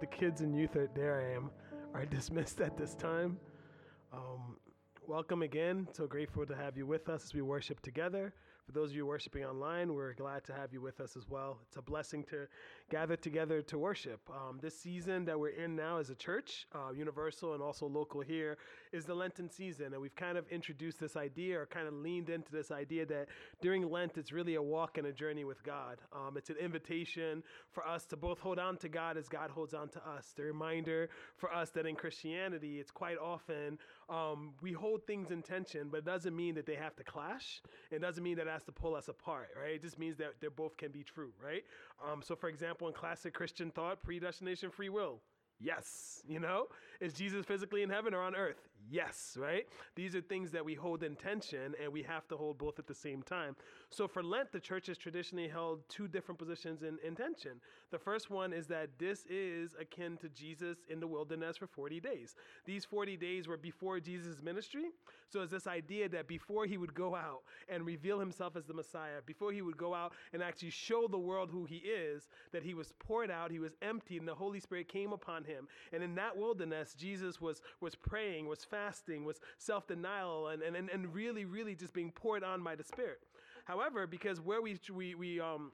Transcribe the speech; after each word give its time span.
the 0.00 0.06
kids 0.06 0.40
and 0.40 0.54
youth 0.56 0.76
are 0.76 0.88
there. 0.94 1.20
I 1.20 1.36
am 1.36 1.50
are 1.94 2.04
dismissed 2.16 2.60
at 2.60 2.76
this 2.76 2.94
time. 2.94 3.38
Um, 4.12 4.56
welcome 5.06 5.42
again. 5.42 5.88
So 5.92 6.06
grateful 6.06 6.44
to 6.46 6.54
have 6.54 6.76
you 6.76 6.86
with 6.86 7.08
us 7.08 7.24
as 7.24 7.34
we 7.34 7.42
worship 7.42 7.80
together. 7.80 8.34
For 8.66 8.72
those 8.72 8.90
of 8.90 8.96
you 8.96 9.06
worshiping 9.06 9.44
online, 9.44 9.94
we're 9.94 10.14
glad 10.14 10.42
to 10.46 10.52
have 10.52 10.72
you 10.72 10.80
with 10.80 11.00
us 11.00 11.16
as 11.16 11.28
well. 11.28 11.60
It's 11.68 11.76
a 11.76 11.82
blessing 11.82 12.24
to 12.30 12.48
gather 12.90 13.14
together 13.14 13.62
to 13.62 13.78
worship. 13.78 14.18
Um, 14.28 14.58
this 14.60 14.76
season 14.76 15.24
that 15.26 15.38
we're 15.38 15.50
in 15.50 15.76
now 15.76 15.98
as 15.98 16.10
a 16.10 16.16
church, 16.16 16.66
uh, 16.74 16.90
universal 16.92 17.54
and 17.54 17.62
also 17.62 17.86
local 17.86 18.22
here, 18.22 18.58
is 18.92 19.04
the 19.04 19.14
Lenten 19.14 19.48
season. 19.48 19.92
And 19.92 20.02
we've 20.02 20.16
kind 20.16 20.36
of 20.36 20.48
introduced 20.48 20.98
this 20.98 21.16
idea 21.16 21.60
or 21.60 21.66
kind 21.66 21.86
of 21.86 21.94
leaned 21.94 22.28
into 22.28 22.50
this 22.50 22.72
idea 22.72 23.06
that 23.06 23.28
during 23.62 23.88
Lent, 23.88 24.18
it's 24.18 24.32
really 24.32 24.56
a 24.56 24.62
walk 24.62 24.98
and 24.98 25.06
a 25.06 25.12
journey 25.12 25.44
with 25.44 25.62
God. 25.62 25.98
Um, 26.12 26.36
it's 26.36 26.50
an 26.50 26.56
invitation 26.56 27.44
for 27.70 27.86
us 27.86 28.04
to 28.06 28.16
both 28.16 28.40
hold 28.40 28.58
on 28.58 28.78
to 28.78 28.88
God 28.88 29.16
as 29.16 29.28
God 29.28 29.48
holds 29.48 29.74
on 29.74 29.90
to 29.90 30.00
us. 30.08 30.32
The 30.36 30.42
reminder 30.42 31.08
for 31.36 31.54
us 31.54 31.70
that 31.70 31.86
in 31.86 31.94
Christianity, 31.94 32.80
it's 32.80 32.90
quite 32.90 33.18
often 33.18 33.78
um, 34.08 34.54
we 34.60 34.72
hold 34.72 35.06
things 35.06 35.30
in 35.30 35.42
tension, 35.42 35.88
but 35.88 35.98
it 35.98 36.04
doesn't 36.04 36.34
mean 36.34 36.56
that 36.56 36.66
they 36.66 36.74
have 36.74 36.96
to 36.96 37.04
clash. 37.04 37.62
It 37.92 38.00
doesn't 38.00 38.22
mean 38.22 38.36
that 38.36 38.48
has 38.56 38.64
to 38.64 38.72
pull 38.72 38.94
us 38.94 39.08
apart, 39.08 39.50
right? 39.60 39.74
It 39.74 39.82
just 39.82 39.98
means 39.98 40.16
that 40.16 40.40
they 40.40 40.48
both 40.48 40.78
can 40.78 40.90
be 40.90 41.02
true, 41.02 41.30
right? 41.44 41.62
Um, 42.02 42.22
so, 42.22 42.34
for 42.34 42.48
example, 42.48 42.88
in 42.88 42.94
classic 42.94 43.34
Christian 43.34 43.70
thought, 43.70 44.02
predestination, 44.02 44.70
free 44.70 44.88
will. 44.88 45.20
Yes, 45.60 46.22
you 46.26 46.40
know? 46.40 46.66
Is 47.00 47.12
Jesus 47.12 47.44
physically 47.44 47.82
in 47.82 47.90
heaven 47.90 48.14
or 48.14 48.22
on 48.22 48.34
earth? 48.34 48.68
Yes, 48.88 49.36
right? 49.40 49.66
These 49.96 50.14
are 50.14 50.20
things 50.20 50.52
that 50.52 50.64
we 50.64 50.74
hold 50.74 51.02
in 51.02 51.16
tension 51.16 51.74
and 51.82 51.92
we 51.92 52.02
have 52.02 52.28
to 52.28 52.36
hold 52.36 52.58
both 52.58 52.78
at 52.78 52.86
the 52.86 52.94
same 52.94 53.22
time. 53.22 53.56
So 53.90 54.06
for 54.06 54.22
Lent, 54.22 54.52
the 54.52 54.60
church 54.60 54.86
has 54.86 54.96
traditionally 54.96 55.48
held 55.48 55.80
two 55.88 56.06
different 56.06 56.38
positions 56.38 56.82
in, 56.82 56.98
in 57.04 57.16
tension. 57.16 57.60
The 57.90 57.98
first 57.98 58.30
one 58.30 58.52
is 58.52 58.66
that 58.68 58.90
this 58.98 59.24
is 59.28 59.74
akin 59.80 60.16
to 60.18 60.28
Jesus 60.28 60.78
in 60.88 61.00
the 61.00 61.06
wilderness 61.06 61.56
for 61.56 61.66
40 61.66 62.00
days. 62.00 62.36
These 62.64 62.84
40 62.84 63.16
days 63.16 63.48
were 63.48 63.56
before 63.56 63.98
Jesus' 63.98 64.42
ministry. 64.42 64.84
So 65.28 65.40
it's 65.40 65.50
this 65.50 65.66
idea 65.66 66.08
that 66.10 66.28
before 66.28 66.66
he 66.66 66.76
would 66.78 66.94
go 66.94 67.16
out 67.16 67.42
and 67.68 67.84
reveal 67.84 68.20
himself 68.20 68.54
as 68.56 68.64
the 68.66 68.74
Messiah, 68.74 69.20
before 69.24 69.52
he 69.52 69.62
would 69.62 69.76
go 69.76 69.94
out 69.94 70.12
and 70.32 70.42
actually 70.42 70.70
show 70.70 71.08
the 71.08 71.18
world 71.18 71.50
who 71.50 71.64
he 71.64 71.76
is, 71.76 72.28
that 72.52 72.62
he 72.62 72.74
was 72.74 72.92
poured 73.00 73.30
out, 73.30 73.50
he 73.50 73.58
was 73.58 73.72
emptied, 73.82 74.18
and 74.18 74.28
the 74.28 74.34
Holy 74.34 74.60
Spirit 74.60 74.88
came 74.88 75.12
upon 75.12 75.42
him. 75.44 75.66
And 75.92 76.02
in 76.02 76.14
that 76.14 76.36
wilderness, 76.36 76.94
Jesus 76.94 77.40
was, 77.40 77.60
was 77.80 77.96
praying, 77.96 78.46
was 78.46 78.62
fasting, 78.62 78.75
was 79.24 79.40
self 79.58 79.86
denial, 79.86 80.48
and, 80.48 80.62
and, 80.62 80.88
and 80.90 81.14
really, 81.14 81.44
really 81.44 81.74
just 81.74 81.94
being 81.94 82.10
poured 82.10 82.44
on 82.44 82.62
by 82.62 82.74
the 82.74 82.84
Spirit. 82.84 83.20
However, 83.64 84.06
because 84.06 84.40
where 84.40 84.62
we, 84.62 84.78
we, 84.94 85.14
we 85.14 85.40
um, 85.40 85.72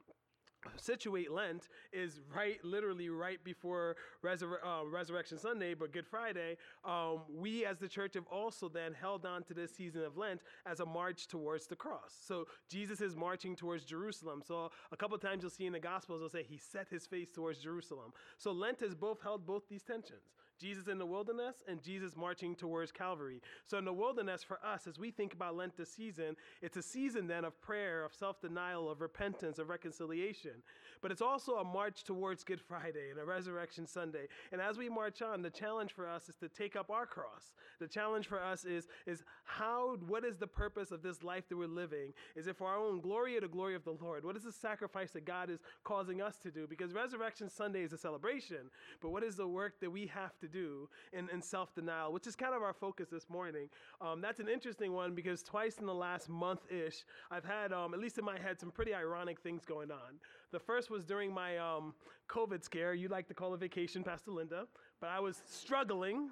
situate 0.77 1.31
Lent 1.31 1.69
is 1.93 2.21
right, 2.35 2.63
literally 2.65 3.09
right 3.09 3.43
before 3.45 3.97
Resur- 4.25 4.65
uh, 4.65 4.87
Resurrection 4.87 5.39
Sunday, 5.39 5.75
but 5.75 5.93
Good 5.93 6.07
Friday. 6.07 6.57
Um, 6.85 7.23
we 7.29 7.65
as 7.65 7.79
the 7.79 7.89
church 7.89 8.15
have 8.15 8.27
also 8.27 8.69
then 8.69 8.95
held 8.95 9.27
on 9.27 9.43
to 9.45 9.55
this 9.55 9.75
season 9.75 10.03
of 10.03 10.17
Lent 10.17 10.41
as 10.67 10.81
a 10.81 10.87
march 10.87 11.29
towards 11.29 11.67
the 11.67 11.77
cross. 11.77 12.17
So 12.21 12.47
Jesus 12.69 13.01
is 13.01 13.17
marching 13.17 13.57
towards 13.57 13.85
Jerusalem. 13.85 14.43
So 14.47 14.71
a 14.91 14.97
couple 14.97 15.19
times 15.19 15.43
you'll 15.43 15.51
see 15.51 15.67
in 15.67 15.73
the 15.73 15.81
Gospels, 15.81 16.21
they'll 16.21 16.31
say 16.31 16.47
he 16.49 16.59
set 16.59 16.89
his 16.89 17.07
face 17.07 17.31
towards 17.31 17.59
Jerusalem. 17.59 18.13
So 18.39 18.53
Lent 18.53 18.81
has 18.81 18.95
both 18.95 19.23
held 19.23 19.47
both 19.47 19.69
these 19.69 19.83
tensions 19.83 20.31
Jesus 20.63 20.87
in 20.87 20.99
the 20.99 21.07
wilderness 21.07 21.57
and 21.67 21.83
Jesus 21.83 22.17
marching 22.17 22.55
towards 22.55 22.93
Calvary. 22.93 23.43
So 23.67 23.77
in 23.79 23.85
the 23.85 23.93
wilderness, 23.93 24.43
for 24.45 24.61
us, 24.65 24.87
as 24.87 24.99
we 24.99 25.11
think 25.11 25.35
about 25.35 25.57
Lent 25.57 25.77
this 25.77 25.93
season, 25.93 26.37
it's 26.63 26.77
a 26.77 26.83
season 26.83 27.27
then 27.27 27.45
of 27.45 27.61
prayer, 27.61 28.05
of 28.05 28.15
self 28.15 28.41
denial, 28.41 28.89
of 28.89 29.01
repentance, 29.01 29.59
of 29.59 29.69
reconciliation. 29.69 30.63
But 31.03 31.11
it's 31.11 31.21
also 31.21 31.57
a 31.57 31.65
march 31.65 32.05
towards 32.05 32.45
Good 32.45 32.61
Friday 32.61 33.11
and 33.11 33.19
a 33.19 33.25
Resurrection 33.25 33.87
Sunday. 33.87 34.29
And 34.53 34.61
as 34.61 34.79
we 34.79 34.89
march 34.89 35.21
on, 35.21 35.43
the 35.43 35.51
challenge 35.51 35.93
for 35.93 36.09
us 36.09 36.29
is 36.29 36.37
to 36.37 36.49
take 36.49 36.77
up 36.77 36.91
our 36.91 37.07
cross. 37.07 37.53
The 37.81 37.89
challenge 37.89 38.29
for 38.29 38.41
us 38.41 38.65
is, 38.65 38.87
is 39.07 39.25
how, 39.43 39.97
what 40.07 40.25
is 40.25 40.37
the 40.37 40.47
purpose 40.47 40.93
of 40.93 41.03
this 41.03 41.25
life 41.25 41.49
that 41.49 41.57
we're 41.57 41.67
living? 41.67 42.13
Is 42.37 42.47
it 42.47 42.57
for 42.57 42.69
our 42.69 42.79
own 42.79 43.01
glory 43.01 43.37
or 43.37 43.41
the 43.41 43.49
glory 43.49 43.75
of 43.75 43.83
the 43.83 43.97
Lord? 44.01 44.25
What 44.25 44.37
is 44.37 44.45
the 44.45 44.53
sacrifice 44.53 45.11
that 45.11 45.25
God 45.25 45.51
is 45.51 45.59
causing 45.83 46.23
us 46.23 46.37
to 46.39 46.53
do? 46.53 46.67
Because 46.69 46.93
Resurrection 46.93 47.51
Sunday 47.51 47.83
is 47.83 47.93
a 47.93 47.99
celebration, 47.99 48.71
but 49.01 49.11
what 49.11 49.25
is 49.25 49.35
the 49.35 49.49
work 49.49 49.81
that 49.81 49.91
we 49.91 50.07
have 50.07 50.39
to 50.39 50.49
do 50.53 50.89
in, 51.13 51.29
in 51.31 51.43
self 51.43 51.75
denial, 51.75 52.13
which 52.13 52.27
is 52.27 52.37
kind 52.37 52.55
of 52.55 52.63
our 52.63 52.73
focus 52.73 53.09
this 53.11 53.29
morning? 53.29 53.69
Um, 54.01 54.21
that's 54.21 54.41
an 54.41 54.49
interesting 54.49 54.93
one 54.93 55.15
because 55.15 55.43
twice 55.43 55.79
in 55.79 55.87
the 55.87 55.95
last 55.95 56.29
month 56.29 56.61
ish, 56.71 57.05
I've 57.31 57.45
had, 57.45 57.73
um, 57.73 57.95
at 57.95 58.01
least 58.01 58.19
in 58.19 58.25
my 58.25 58.39
head, 58.39 58.61
some 58.61 58.71
pretty 58.71 58.95
ironic 58.95 59.41
things 59.41 59.65
going 59.65 59.91
on. 59.91 60.21
The 60.53 60.61
first 60.61 60.91
was 60.91 61.05
during 61.05 61.33
my 61.33 61.59
um, 61.59 61.95
COVID 62.29 62.63
scare. 62.63 62.95
You 62.95 63.09
like 63.09 63.27
to 63.29 63.35
call 63.35 63.55
it 63.55 63.61
vacation, 63.61 64.05
Pastor 64.05 64.31
Linda, 64.31 64.67
but 65.01 65.09
I 65.09 65.19
was 65.21 65.43
struggling 65.49 66.31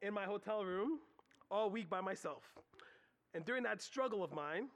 in 0.00 0.14
my 0.14 0.24
hotel 0.24 0.64
room 0.64 0.98
all 1.50 1.70
week 1.70 1.88
by 1.88 2.00
myself. 2.00 2.42
And 3.34 3.44
during 3.44 3.62
that 3.62 3.80
struggle 3.80 4.24
of 4.24 4.32
mine, 4.32 4.68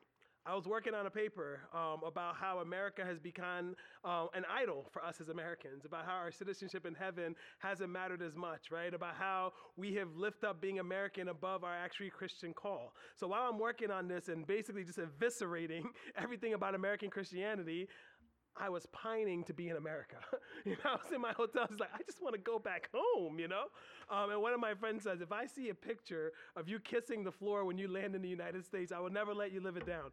I 0.48 0.54
was 0.54 0.66
working 0.66 0.94
on 0.94 1.06
a 1.06 1.10
paper 1.10 1.60
um, 1.74 2.00
about 2.06 2.36
how 2.36 2.58
America 2.58 3.04
has 3.04 3.18
become 3.18 3.74
um, 4.04 4.28
an 4.32 4.44
idol 4.48 4.86
for 4.92 5.04
us 5.04 5.20
as 5.20 5.28
Americans, 5.28 5.84
about 5.84 6.06
how 6.06 6.14
our 6.14 6.30
citizenship 6.30 6.86
in 6.86 6.94
heaven 6.94 7.34
hasn't 7.58 7.90
mattered 7.90 8.22
as 8.22 8.36
much, 8.36 8.70
right? 8.70 8.94
About 8.94 9.16
how 9.16 9.52
we 9.76 9.94
have 9.94 10.14
lifted 10.14 10.46
up 10.46 10.60
being 10.60 10.78
American 10.78 11.28
above 11.28 11.64
our 11.64 11.74
actually 11.74 12.10
Christian 12.10 12.54
call. 12.54 12.94
So 13.16 13.26
while 13.26 13.48
I'm 13.50 13.58
working 13.58 13.90
on 13.90 14.06
this 14.06 14.28
and 14.28 14.46
basically 14.46 14.84
just 14.84 15.00
eviscerating 15.00 15.82
everything 16.16 16.54
about 16.54 16.76
American 16.76 17.10
Christianity, 17.10 17.88
I 18.58 18.70
was 18.70 18.86
pining 18.86 19.44
to 19.44 19.52
be 19.52 19.68
in 19.68 19.76
America. 19.76 20.16
you 20.64 20.72
know, 20.72 20.92
I 20.92 20.94
was 20.94 21.12
in 21.14 21.20
my 21.20 21.32
hotel. 21.32 21.66
I 21.68 21.72
was 21.72 21.80
like, 21.80 21.90
I 21.94 22.02
just 22.06 22.22
want 22.22 22.34
to 22.34 22.40
go 22.40 22.58
back 22.58 22.88
home, 22.94 23.38
you 23.38 23.48
know? 23.48 23.64
Um, 24.10 24.30
and 24.30 24.40
one 24.40 24.52
of 24.52 24.60
my 24.60 24.74
friends 24.74 25.04
says, 25.04 25.20
if 25.20 25.32
I 25.32 25.46
see 25.46 25.68
a 25.68 25.74
picture 25.74 26.32
of 26.56 26.68
you 26.68 26.78
kissing 26.78 27.22
the 27.22 27.32
floor 27.32 27.64
when 27.64 27.76
you 27.76 27.88
land 27.88 28.14
in 28.14 28.22
the 28.22 28.28
United 28.28 28.64
States, 28.64 28.92
I 28.92 28.98
will 28.98 29.10
never 29.10 29.34
let 29.34 29.52
you 29.52 29.60
live 29.60 29.76
it 29.76 29.86
down. 29.86 30.10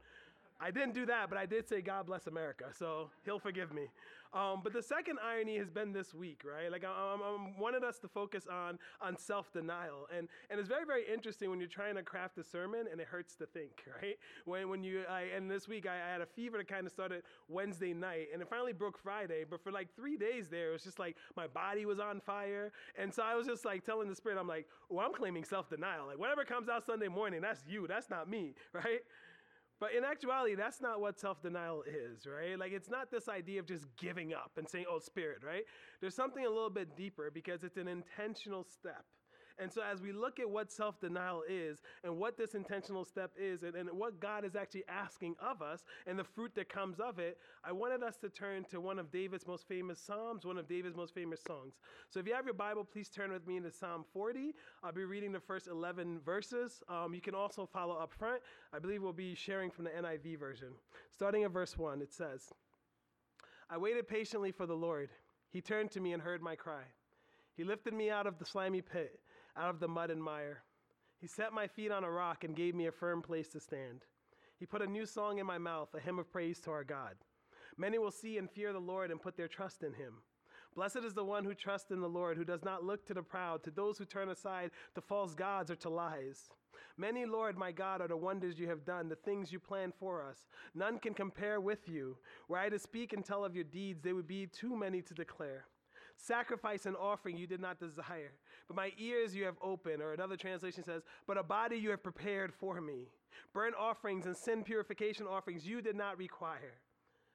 I 0.64 0.72
didn't 0.72 0.94
do 0.94 1.06
that, 1.08 1.30
but 1.30 1.38
I 1.38 1.46
did 1.46 1.68
say 1.68 1.82
God 1.82 2.06
bless 2.06 2.26
America, 2.26 2.66
so 2.74 3.10
He'll 3.26 3.40
forgive 3.40 3.74
me. 3.74 3.90
Um, 4.34 4.62
but 4.64 4.74
the 4.74 4.82
second 4.82 5.20
irony 5.24 5.58
has 5.58 5.70
been 5.70 5.92
this 5.94 6.14
week, 6.14 6.42
right? 6.44 6.72
Like 6.72 6.84
I, 6.84 6.88
I, 6.88 7.60
wanted 7.60 7.84
us 7.84 8.00
to 8.00 8.08
focus 8.08 8.48
on 8.52 8.80
on 9.00 9.16
self 9.16 9.52
denial, 9.52 10.08
and 10.16 10.30
and 10.50 10.60
it's 10.60 10.70
very 10.70 10.86
very 10.86 11.04
interesting 11.12 11.50
when 11.50 11.60
you're 11.60 11.70
trying 11.70 11.96
to 11.96 12.02
craft 12.02 12.38
a 12.40 12.44
sermon 12.44 12.86
and 12.92 13.00
it 13.00 13.08
hurts 13.08 13.36
to 13.36 13.46
think, 13.46 13.84
right? 14.02 14.18
When 14.46 14.70
when 14.70 14.84
you 14.84 15.04
I, 15.08 15.26
and 15.36 15.52
this 15.52 15.68
week 15.68 15.86
I, 15.86 15.96
I 15.96 16.12
had 16.14 16.22
a 16.22 16.26
fever 16.26 16.58
that 16.58 16.68
kind 16.68 16.88
of 16.88 16.92
started 16.94 17.24
Wednesday 17.50 17.94
night, 17.94 18.30
and 18.34 18.42
it 18.42 18.50
finally 18.50 18.74
broke 18.74 18.98
Friday, 18.98 19.44
but 19.48 19.62
for 19.62 19.72
like 19.72 19.94
three 19.96 20.18
days 20.18 20.48
there, 20.48 20.70
it 20.70 20.74
was 20.74 20.84
just 20.84 20.98
like 20.98 21.18
my 21.36 21.46
body 21.46 21.86
was 21.86 22.00
on 22.00 22.22
fire, 22.22 22.72
and 22.98 23.14
so 23.14 23.22
I 23.22 23.36
was 23.36 23.46
just 23.46 23.66
like 23.66 23.86
telling 23.86 24.08
the 24.08 24.16
Spirit, 24.16 24.40
I'm 24.40 24.48
like, 24.48 24.68
well, 24.90 25.06
I'm 25.06 25.14
claiming 25.14 25.44
self 25.44 25.70
denial. 25.70 26.08
Like 26.08 26.18
whatever 26.18 26.46
comes 26.46 26.70
out 26.70 26.86
Sunday 26.86 27.10
morning, 27.10 27.42
that's 27.42 27.62
you, 27.68 27.86
that's 27.86 28.10
not 28.10 28.30
me, 28.30 28.56
right? 28.74 29.02
But 29.80 29.94
in 29.98 30.06
actuality, 30.06 30.56
that's 30.56 30.82
not 30.82 31.02
what 31.02 31.20
self 31.20 31.42
denial 31.42 31.84
is, 31.84 32.26
right? 32.26 32.58
Like, 32.58 32.72
it's 32.72 32.90
not 32.90 33.12
this 33.12 33.28
idea 33.28 33.60
of 33.60 33.66
just 33.66 33.86
giving 33.98 34.34
up 34.34 34.52
and 34.58 34.68
saying, 34.68 34.86
oh, 34.90 35.00
spirit, 35.00 35.40
right? 35.46 35.64
There's 36.00 36.16
something 36.16 36.46
a 36.46 36.50
little 36.50 36.70
bit 36.70 36.96
deeper 36.96 37.32
because 37.34 37.64
it's 37.64 37.78
an 37.78 37.88
intentional 37.88 38.64
step. 38.64 39.06
And 39.60 39.72
so, 39.72 39.82
as 39.82 40.02
we 40.02 40.12
look 40.12 40.40
at 40.40 40.50
what 40.50 40.72
self 40.72 41.00
denial 41.00 41.44
is 41.48 41.82
and 42.04 42.18
what 42.18 42.38
this 42.38 42.56
intentional 42.56 43.06
step 43.06 43.32
is 43.38 43.64
and, 43.64 43.76
and, 43.76 43.90
what 43.92 44.20
God 44.20 44.46
is 44.46 44.56
actually 44.56 44.84
asking 44.88 45.36
of 45.40 45.62
us 45.62 45.84
and 46.08 46.18
the 46.18 46.24
fruit 46.24 46.56
that 46.56 46.70
comes 46.70 47.00
of 47.00 47.20
it, 47.20 47.38
I 47.64 47.72
wanted 47.72 48.02
us 48.02 48.18
to 48.18 48.30
turn 48.30 48.64
to 48.72 48.82
one 48.82 48.98
of 48.98 49.12
David's 49.12 49.46
most 49.46 49.68
famous 49.68 50.00
Psalms, 50.00 50.46
one 50.46 50.58
of 50.58 50.68
David's 50.68 50.96
most 50.96 51.14
famous 51.14 51.42
songs. 51.46 51.76
So, 52.10 52.20
if 52.20 52.28
you 52.28 52.34
have 52.34 52.46
your 52.46 52.56
Bible, 52.56 52.84
please 52.84 53.10
turn 53.10 53.32
with 53.32 53.46
me 53.48 53.58
into 53.58 53.72
Psalm 53.72 54.04
40. 54.12 54.56
I'll 54.84 54.92
be 54.92 55.06
reading 55.06 55.32
the 55.32 55.40
first 55.40 55.68
11 55.68 56.20
verses. 56.26 56.82
Um, 56.90 57.14
you 57.14 57.22
can 57.22 57.36
also 57.36 57.68
follow 57.72 57.96
up 57.96 58.12
front. 58.12 58.42
I 58.74 58.80
believe 58.80 59.04
we'll 59.04 59.14
be 59.14 59.36
sharing 59.36 59.70
from 59.70 59.86
the 59.86 59.92
NIV 59.92 60.40
version. 60.40 60.70
Starting 61.12 61.44
at 61.44 61.52
verse 61.52 61.78
1, 61.78 62.02
it 62.02 62.12
says, 62.12 62.52
I 63.70 63.78
waited 63.78 64.08
patiently 64.08 64.52
for 64.52 64.66
the 64.66 64.76
Lord. 64.76 65.10
He 65.52 65.62
turned 65.62 65.92
to 65.92 66.00
me 66.00 66.14
and 66.14 66.22
heard 66.22 66.42
my 66.42 66.56
cry. 66.56 66.84
He 67.56 67.64
lifted 67.64 67.94
me 67.94 68.10
out 68.10 68.26
of 68.26 68.40
the 68.40 68.46
slimy 68.46 68.82
pit, 68.82 69.20
out 69.58 69.70
of 69.70 69.80
the 69.80 69.88
mud 69.88 70.10
and 70.10 70.24
mire. 70.24 70.64
He 71.20 71.28
set 71.28 71.54
my 71.54 71.68
feet 71.68 71.92
on 71.92 72.04
a 72.04 72.12
rock 72.12 72.44
and 72.44 72.56
gave 72.56 72.76
me 72.76 72.88
a 72.88 72.92
firm 72.92 73.22
place 73.22 73.48
to 73.50 73.60
stand. 73.60 74.06
He 74.60 74.66
put 74.66 74.82
a 74.82 74.88
new 74.88 75.06
song 75.06 75.40
in 75.40 75.46
my 75.46 75.58
mouth, 75.58 75.90
a 75.94 76.00
hymn 76.00 76.20
of 76.20 76.32
praise 76.32 76.60
to 76.62 76.72
our 76.72 76.84
God. 76.84 77.16
Many 77.78 77.98
will 77.98 78.12
see 78.12 78.38
and 78.38 78.50
fear 78.50 78.74
the 78.74 78.80
Lord 78.80 79.12
and 79.12 79.22
put 79.22 79.36
their 79.36 79.48
trust 79.48 79.84
in 79.84 79.94
him. 79.94 80.22
Blessed 80.76 81.04
is 81.06 81.14
the 81.14 81.24
one 81.24 81.46
who 81.46 81.54
trusts 81.54 81.92
in 81.92 82.02
the 82.02 82.10
Lord, 82.10 82.38
who 82.38 82.44
does 82.46 82.64
not 82.64 82.84
look 82.84 83.06
to 83.06 83.14
the 83.14 83.22
proud, 83.22 83.64
to 83.64 83.72
those 83.72 83.98
who 83.98 84.06
turn 84.06 84.30
aside 84.30 84.72
to 84.96 85.02
false 85.02 85.36
gods 85.36 85.70
or 85.70 85.76
to 85.76 85.90
lies. 85.90 86.50
Many, 86.98 87.26
Lord, 87.26 87.58
my 87.58 87.72
God, 87.72 88.02
are 88.02 88.08
the 88.08 88.18
wonders 88.18 88.60
you 88.60 88.68
have 88.68 88.86
done, 88.86 89.10
the 89.10 89.16
things 89.16 89.52
you 89.52 89.60
plan 89.60 89.92
for 90.00 90.24
us. 90.24 90.48
None 90.76 91.00
can 91.00 91.14
compare 91.14 91.60
with 91.62 91.88
you. 91.88 92.18
Were 92.48 92.58
I 92.58 92.70
to 92.70 92.80
speak 92.80 93.14
and 93.14 93.24
tell 93.24 93.46
of 93.46 93.56
your 93.56 93.64
deeds, 93.64 94.02
they 94.02 94.14
would 94.14 94.28
be 94.28 94.48
too 94.48 94.76
many 94.76 95.02
to 95.04 95.14
declare. 95.14 95.66
Sacrifice 96.18 96.86
and 96.86 96.96
offering 96.96 97.38
you 97.38 97.48
did 97.48 97.60
not 97.60 97.80
desire, 97.80 98.34
but 98.68 98.78
my 98.78 98.92
ears 98.98 99.36
you 99.36 99.44
have 99.46 99.58
opened. 99.62 100.02
Or 100.02 100.14
another 100.14 100.38
translation 100.38 100.84
says, 100.84 101.04
But 101.28 101.38
a 101.38 101.44
body 101.44 101.78
you 101.78 101.90
have 101.90 102.04
prepared 102.04 102.54
for 102.54 102.80
me. 102.80 103.10
Burnt 103.54 103.76
offerings 103.76 104.26
and 104.26 104.38
sin 104.38 104.64
purification 104.64 105.26
offerings 105.28 105.68
you 105.68 105.82
did 105.82 105.96
not 105.96 106.18
require. 106.18 106.80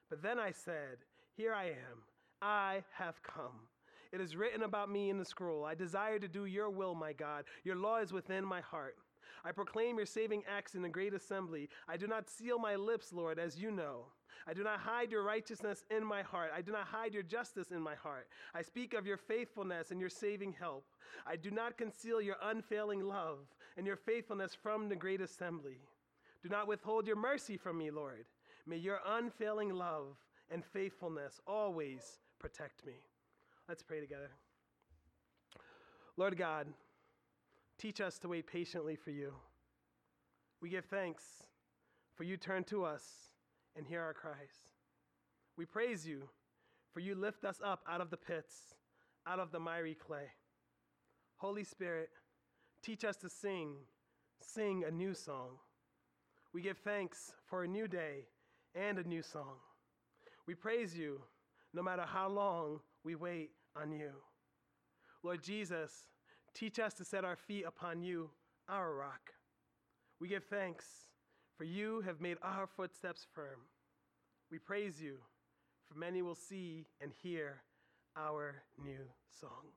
But 0.09 0.23
then 0.23 0.39
I 0.39 0.51
said, 0.51 0.97
Here 1.35 1.53
I 1.53 1.65
am, 1.65 2.03
I 2.41 2.83
have 2.97 3.21
come. 3.21 3.67
It 4.11 4.21
is 4.21 4.35
written 4.35 4.63
about 4.63 4.89
me 4.89 5.09
in 5.09 5.19
the 5.19 5.25
scroll. 5.25 5.65
I 5.65 5.75
desire 5.75 6.17
to 6.17 6.27
do 6.27 6.45
your 6.45 6.69
will, 6.69 6.95
my 6.95 7.13
God. 7.13 7.43
Your 7.63 7.75
law 7.75 7.97
is 7.97 8.11
within 8.11 8.43
my 8.43 8.61
heart. 8.61 8.95
I 9.45 9.51
proclaim 9.51 9.97
your 9.97 10.05
saving 10.05 10.43
acts 10.47 10.75
in 10.75 10.81
the 10.81 10.89
great 10.89 11.13
assembly. 11.13 11.69
I 11.87 11.97
do 11.97 12.07
not 12.07 12.29
seal 12.29 12.59
my 12.59 12.75
lips, 12.75 13.13
Lord, 13.13 13.39
as 13.39 13.57
you 13.57 13.71
know. 13.71 14.05
I 14.47 14.53
do 14.53 14.63
not 14.63 14.79
hide 14.79 15.11
your 15.11 15.23
righteousness 15.23 15.83
in 15.89 16.03
my 16.03 16.21
heart. 16.21 16.51
I 16.55 16.61
do 16.61 16.71
not 16.71 16.87
hide 16.87 17.13
your 17.13 17.23
justice 17.23 17.71
in 17.71 17.81
my 17.81 17.95
heart. 17.95 18.27
I 18.53 18.61
speak 18.61 18.93
of 18.93 19.05
your 19.05 19.17
faithfulness 19.17 19.91
and 19.91 19.99
your 19.99 20.09
saving 20.09 20.53
help. 20.59 20.85
I 21.27 21.35
do 21.35 21.51
not 21.51 21.77
conceal 21.77 22.21
your 22.21 22.37
unfailing 22.41 23.01
love 23.01 23.39
and 23.77 23.85
your 23.85 23.95
faithfulness 23.95 24.55
from 24.55 24.89
the 24.89 24.95
great 24.95 25.21
assembly. 25.21 25.77
Do 26.41 26.49
not 26.49 26.67
withhold 26.67 27.05
your 27.05 27.15
mercy 27.15 27.57
from 27.57 27.77
me, 27.77 27.91
Lord. 27.91 28.25
May 28.65 28.77
your 28.77 28.99
unfailing 29.05 29.73
love 29.73 30.15
and 30.49 30.63
faithfulness 30.63 31.39
always 31.45 32.19
protect 32.39 32.85
me. 32.85 32.93
Let's 33.67 33.83
pray 33.83 33.99
together. 33.99 34.29
Lord 36.17 36.37
God, 36.37 36.67
teach 37.79 38.01
us 38.01 38.19
to 38.19 38.27
wait 38.27 38.45
patiently 38.45 38.95
for 38.95 39.11
you. 39.11 39.33
We 40.61 40.69
give 40.69 40.85
thanks 40.85 41.23
for 42.15 42.25
you 42.25 42.35
turn 42.35 42.65
to 42.65 42.83
us 42.83 43.03
and 43.75 43.87
hear 43.87 44.01
our 44.01 44.13
cries. 44.13 44.73
We 45.57 45.65
praise 45.65 46.05
you 46.05 46.29
for 46.93 46.99
you 46.99 47.15
lift 47.15 47.45
us 47.45 47.61
up 47.63 47.81
out 47.87 48.01
of 48.01 48.09
the 48.09 48.17
pits, 48.17 48.75
out 49.25 49.39
of 49.39 49.51
the 49.51 49.59
miry 49.59 49.95
clay. 49.95 50.27
Holy 51.37 51.63
Spirit, 51.63 52.09
teach 52.83 53.05
us 53.05 53.15
to 53.17 53.29
sing, 53.29 53.75
sing 54.41 54.83
a 54.85 54.91
new 54.91 55.13
song. 55.13 55.51
We 56.53 56.61
give 56.61 56.79
thanks 56.79 57.31
for 57.45 57.63
a 57.63 57.67
new 57.67 57.87
day 57.87 58.25
and 58.75 58.97
a 58.97 59.07
new 59.07 59.21
song. 59.21 59.55
We 60.47 60.55
praise 60.55 60.97
you 60.97 61.21
no 61.73 61.81
matter 61.81 62.03
how 62.05 62.27
long 62.27 62.79
we 63.05 63.15
wait 63.15 63.51
on 63.75 63.91
you. 63.91 64.11
Lord 65.23 65.41
Jesus, 65.41 65.91
teach 66.53 66.79
us 66.79 66.93
to 66.95 67.05
set 67.05 67.25
our 67.25 67.35
feet 67.35 67.65
upon 67.65 68.01
you, 68.01 68.29
our 68.67 68.93
rock. 68.93 69.31
We 70.19 70.27
give 70.27 70.43
thanks, 70.45 70.85
for 71.57 71.63
you 71.63 72.01
have 72.01 72.21
made 72.21 72.37
our 72.41 72.67
footsteps 72.67 73.25
firm. 73.33 73.59
We 74.51 74.59
praise 74.59 75.01
you, 75.01 75.17
for 75.87 75.97
many 75.97 76.21
will 76.21 76.35
see 76.35 76.85
and 77.01 77.11
hear 77.21 77.61
our 78.15 78.55
new 78.83 79.05
song. 79.39 79.71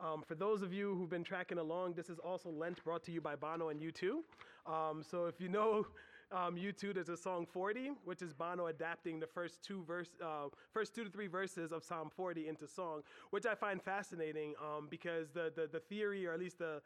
Um, 0.00 0.22
for 0.26 0.34
those 0.34 0.62
of 0.62 0.72
you 0.72 0.94
who've 0.94 1.08
been 1.08 1.24
tracking 1.24 1.58
along, 1.58 1.94
this 1.94 2.10
is 2.10 2.18
also 2.18 2.50
Lent 2.50 2.82
brought 2.82 3.04
to 3.04 3.12
you 3.12 3.20
by 3.20 3.36
Bono 3.36 3.68
and 3.68 3.80
U2. 3.80 4.22
Um, 4.66 5.02
so 5.02 5.26
if 5.26 5.40
you 5.40 5.48
know 5.48 5.86
um, 6.34 6.56
U2, 6.56 6.94
there's 6.94 7.08
a 7.08 7.16
song 7.16 7.46
40, 7.46 7.92
which 8.04 8.20
is 8.20 8.32
Bono 8.32 8.66
adapting 8.66 9.20
the 9.20 9.26
first 9.26 9.62
two 9.62 9.84
verse, 9.84 10.10
uh, 10.22 10.48
first 10.72 10.94
two 10.94 11.04
to 11.04 11.10
three 11.10 11.28
verses 11.28 11.72
of 11.72 11.84
Psalm 11.84 12.10
40 12.10 12.48
into 12.48 12.66
song, 12.66 13.02
which 13.30 13.46
I 13.46 13.54
find 13.54 13.80
fascinating 13.80 14.54
um, 14.60 14.88
because 14.90 15.30
the, 15.30 15.52
the 15.54 15.68
the 15.70 15.80
theory, 15.80 16.26
or 16.26 16.32
at 16.32 16.40
least 16.40 16.58
the 16.58 16.82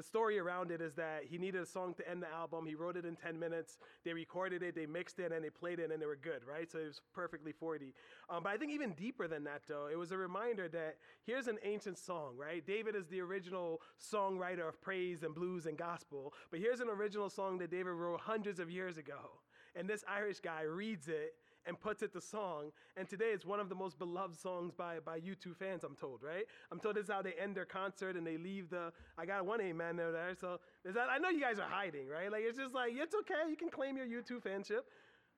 the 0.00 0.04
story 0.04 0.38
around 0.38 0.70
it 0.70 0.80
is 0.80 0.94
that 0.94 1.24
he 1.28 1.36
needed 1.36 1.60
a 1.60 1.66
song 1.66 1.92
to 1.92 2.10
end 2.10 2.22
the 2.22 2.30
album. 2.30 2.64
He 2.64 2.74
wrote 2.74 2.96
it 2.96 3.04
in 3.04 3.16
10 3.16 3.38
minutes. 3.38 3.76
They 4.02 4.14
recorded 4.14 4.62
it, 4.62 4.74
they 4.74 4.86
mixed 4.86 5.18
it, 5.18 5.30
and 5.30 5.44
they 5.44 5.50
played 5.50 5.78
it, 5.78 5.92
and 5.92 6.00
they 6.00 6.06
were 6.06 6.16
good, 6.16 6.40
right? 6.50 6.72
So 6.72 6.78
it 6.78 6.86
was 6.86 7.02
perfectly 7.12 7.52
40. 7.52 7.92
Um, 8.30 8.42
but 8.42 8.48
I 8.48 8.56
think 8.56 8.72
even 8.72 8.92
deeper 8.92 9.28
than 9.28 9.44
that, 9.44 9.60
though, 9.68 9.88
it 9.92 9.98
was 9.98 10.10
a 10.10 10.16
reminder 10.16 10.68
that 10.68 10.96
here's 11.26 11.48
an 11.48 11.58
ancient 11.62 11.98
song, 11.98 12.32
right? 12.38 12.66
David 12.66 12.96
is 12.96 13.08
the 13.08 13.20
original 13.20 13.82
songwriter 14.02 14.66
of 14.66 14.80
praise 14.80 15.22
and 15.22 15.34
blues 15.34 15.66
and 15.66 15.76
gospel. 15.76 16.32
But 16.50 16.60
here's 16.60 16.80
an 16.80 16.88
original 16.88 17.28
song 17.28 17.58
that 17.58 17.70
David 17.70 17.92
wrote 17.92 18.20
hundreds 18.20 18.58
of 18.58 18.70
years 18.70 18.96
ago. 18.96 19.42
And 19.76 19.86
this 19.86 20.02
Irish 20.08 20.40
guy 20.40 20.62
reads 20.62 21.08
it 21.08 21.34
and 21.70 21.80
puts 21.80 22.02
it 22.02 22.12
to 22.12 22.20
song. 22.20 22.72
And 22.96 23.08
today 23.08 23.30
it's 23.32 23.46
one 23.46 23.60
of 23.60 23.68
the 23.68 23.76
most 23.76 23.96
beloved 23.96 24.36
songs 24.36 24.72
by, 24.76 24.98
by 24.98 25.20
U2 25.20 25.56
fans, 25.56 25.84
I'm 25.84 25.94
told, 25.94 26.20
right? 26.20 26.42
I'm 26.72 26.80
told 26.80 26.96
this 26.96 27.04
is 27.04 27.10
how 27.10 27.22
they 27.22 27.34
end 27.40 27.54
their 27.54 27.64
concert 27.64 28.16
and 28.16 28.26
they 28.26 28.36
leave 28.36 28.68
the, 28.70 28.92
I 29.16 29.24
got 29.24 29.46
one 29.46 29.60
amen 29.60 29.94
there. 29.94 30.10
there. 30.10 30.34
So 30.38 30.58
that, 30.84 31.06
I 31.08 31.18
know 31.18 31.28
you 31.30 31.40
guys 31.40 31.60
are 31.60 31.68
hiding, 31.68 32.08
right? 32.08 32.30
Like 32.30 32.42
it's 32.44 32.58
just 32.58 32.74
like, 32.74 32.92
it's 32.96 33.14
okay. 33.14 33.48
You 33.48 33.56
can 33.56 33.70
claim 33.70 33.96
your 33.96 34.06
U2 34.06 34.42
fanship. 34.42 34.80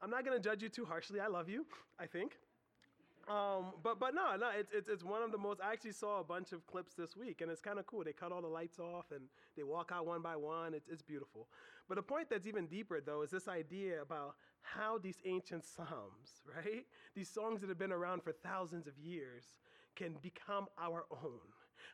I'm 0.00 0.08
not 0.08 0.24
going 0.24 0.36
to 0.36 0.42
judge 0.42 0.62
you 0.62 0.70
too 0.70 0.86
harshly. 0.86 1.20
I 1.20 1.26
love 1.26 1.50
you, 1.50 1.66
I 2.00 2.06
think. 2.06 2.38
Um, 3.28 3.66
but 3.84 4.00
but 4.00 4.16
no, 4.16 4.34
no, 4.36 4.50
it's, 4.58 4.72
it's 4.74 4.88
it's 4.88 5.04
one 5.04 5.22
of 5.22 5.30
the 5.30 5.38
most. 5.38 5.60
I 5.62 5.72
actually 5.72 5.92
saw 5.92 6.18
a 6.18 6.24
bunch 6.24 6.50
of 6.50 6.66
clips 6.66 6.94
this 6.94 7.16
week, 7.16 7.40
and 7.40 7.52
it's 7.52 7.60
kind 7.60 7.78
of 7.78 7.86
cool. 7.86 8.02
They 8.02 8.12
cut 8.12 8.32
all 8.32 8.42
the 8.42 8.48
lights 8.48 8.80
off 8.80 9.06
and 9.12 9.26
they 9.56 9.62
walk 9.62 9.92
out 9.94 10.06
one 10.06 10.22
by 10.22 10.34
one. 10.34 10.74
It's 10.74 10.88
it's 10.88 11.02
beautiful. 11.02 11.46
But 11.88 11.96
the 11.96 12.02
point 12.02 12.30
that's 12.30 12.48
even 12.48 12.66
deeper 12.66 13.00
though 13.00 13.22
is 13.22 13.30
this 13.30 13.46
idea 13.46 14.02
about 14.02 14.34
how 14.62 14.98
these 14.98 15.18
ancient 15.24 15.64
psalms, 15.64 16.42
right, 16.46 16.86
these 17.14 17.28
songs 17.28 17.60
that 17.60 17.68
have 17.68 17.78
been 17.78 17.92
around 17.92 18.22
for 18.22 18.32
thousands 18.32 18.86
of 18.86 18.98
years, 18.98 19.44
can 19.94 20.16
become 20.22 20.66
our 20.78 21.04
own. 21.10 21.40